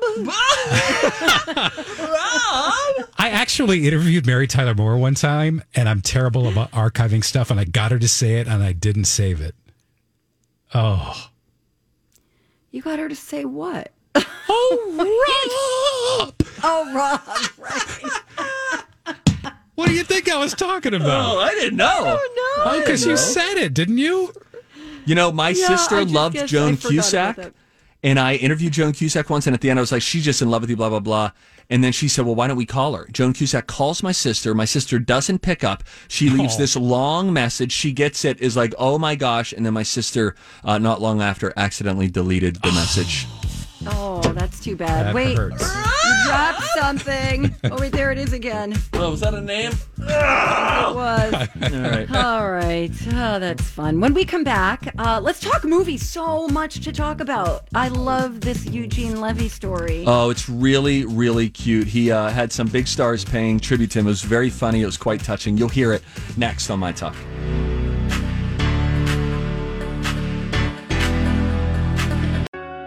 I 3.18 3.30
actually 3.30 3.86
interviewed 3.86 4.26
Mary 4.26 4.46
Tyler 4.46 4.74
Moore 4.74 4.96
one 4.98 5.14
time, 5.14 5.62
and 5.74 5.88
I'm 5.88 6.00
terrible 6.02 6.46
about 6.48 6.70
archiving 6.72 7.24
stuff, 7.24 7.50
and 7.50 7.58
I 7.60 7.64
got 7.64 7.90
her 7.90 7.98
to 7.98 8.08
say 8.08 8.38
it, 8.40 8.46
and 8.48 8.62
I 8.62 8.72
didn't 8.72 9.04
save 9.04 9.40
it. 9.40 9.54
Oh, 10.74 11.30
You 12.70 12.82
got 12.82 12.98
her 12.98 13.08
to 13.08 13.16
say 13.16 13.44
what? 13.46 13.92
oh, 14.14 16.20
Rob! 16.20 16.34
Oh, 16.62 16.92
Rob. 16.94 17.20
Right. 17.58 18.11
What 19.82 19.88
do 19.88 19.94
you 19.96 20.04
think 20.04 20.30
I 20.30 20.36
was 20.38 20.54
talking 20.54 20.94
about? 20.94 21.32
Oh, 21.34 21.38
about? 21.40 21.50
I 21.50 21.54
didn't 21.54 21.76
know. 21.76 22.18
Oh, 22.20 22.62
Oh, 22.64 22.80
because 22.80 23.04
you 23.04 23.16
said 23.16 23.54
it, 23.56 23.74
didn't 23.74 23.98
you? 23.98 24.32
You 25.04 25.16
know, 25.16 25.32
my 25.32 25.48
Yeah, 25.48 25.66
sister 25.76 26.04
loved 26.04 26.46
Joan 26.46 26.76
Cusack. 26.76 27.52
And 28.04 28.18
I 28.20 28.34
interviewed 28.36 28.72
Joan 28.72 28.92
Cusack 28.92 29.28
once, 29.28 29.46
and 29.48 29.54
at 29.54 29.60
the 29.60 29.70
end, 29.70 29.78
I 29.78 29.82
was 29.82 29.90
like, 29.90 30.02
she's 30.02 30.24
just 30.24 30.40
in 30.40 30.50
love 30.50 30.60
with 30.60 30.70
you, 30.70 30.76
blah, 30.76 30.88
blah, 30.88 31.00
blah. 31.00 31.32
And 31.68 31.82
then 31.82 31.90
she 31.90 32.06
said, 32.06 32.24
well, 32.26 32.36
why 32.36 32.46
don't 32.46 32.56
we 32.56 32.64
call 32.66 32.94
her? 32.94 33.08
Joan 33.12 33.32
Cusack 33.32 33.66
calls 33.66 34.02
my 34.04 34.12
sister. 34.12 34.54
My 34.54 34.64
sister 34.66 34.98
doesn't 35.00 35.40
pick 35.40 35.64
up. 35.64 35.82
She 36.06 36.30
leaves 36.30 36.54
Oh. 36.54 36.58
this 36.58 36.76
long 36.76 37.32
message. 37.32 37.72
She 37.72 37.90
gets 37.92 38.24
it, 38.24 38.40
is 38.40 38.56
like, 38.56 38.74
oh 38.78 38.98
my 38.98 39.16
gosh. 39.16 39.52
And 39.52 39.66
then 39.66 39.72
my 39.74 39.82
sister, 39.82 40.36
uh, 40.64 40.78
not 40.78 41.00
long 41.00 41.20
after, 41.20 41.52
accidentally 41.56 42.08
deleted 42.08 42.56
the 42.62 42.70
message. 42.72 43.26
Oh, 43.86 44.20
that's 44.34 44.60
too 44.60 44.76
bad. 44.76 45.06
That 45.06 45.14
Wait. 45.14 45.36
hurts. 45.36 45.62
You 45.62 46.14
dropped 46.26 46.62
something. 46.78 47.54
Oh, 47.64 47.78
wait, 47.80 47.92
there 47.92 48.12
it 48.12 48.18
is 48.18 48.32
again. 48.32 48.74
Oh, 48.94 49.10
was 49.10 49.20
that 49.20 49.34
a 49.34 49.40
name? 49.40 49.72
It 49.98 50.94
was. 50.94 51.34
All 51.34 51.70
right. 51.70 52.14
All 52.14 52.50
right. 52.50 52.90
Oh, 53.08 53.38
that's 53.38 53.62
fun. 53.62 54.00
When 54.00 54.14
we 54.14 54.24
come 54.24 54.44
back, 54.44 54.92
uh, 54.98 55.20
let's 55.22 55.40
talk 55.40 55.64
movies. 55.64 56.06
So 56.06 56.48
much 56.48 56.80
to 56.84 56.92
talk 56.92 57.20
about. 57.20 57.68
I 57.74 57.88
love 57.88 58.40
this 58.40 58.66
Eugene 58.66 59.20
Levy 59.20 59.48
story. 59.48 60.04
Oh, 60.06 60.30
it's 60.30 60.48
really, 60.48 61.04
really 61.04 61.48
cute. 61.48 61.86
He 61.88 62.10
uh, 62.10 62.30
had 62.30 62.52
some 62.52 62.66
big 62.68 62.86
stars 62.86 63.24
paying 63.24 63.60
tribute 63.60 63.90
to 63.92 64.00
him. 64.00 64.06
It 64.06 64.10
was 64.10 64.22
very 64.22 64.50
funny. 64.50 64.82
It 64.82 64.86
was 64.86 64.96
quite 64.96 65.20
touching. 65.20 65.56
You'll 65.56 65.68
hear 65.68 65.92
it 65.92 66.02
next 66.36 66.70
on 66.70 66.78
My 66.78 66.92
Talk. 66.92 67.16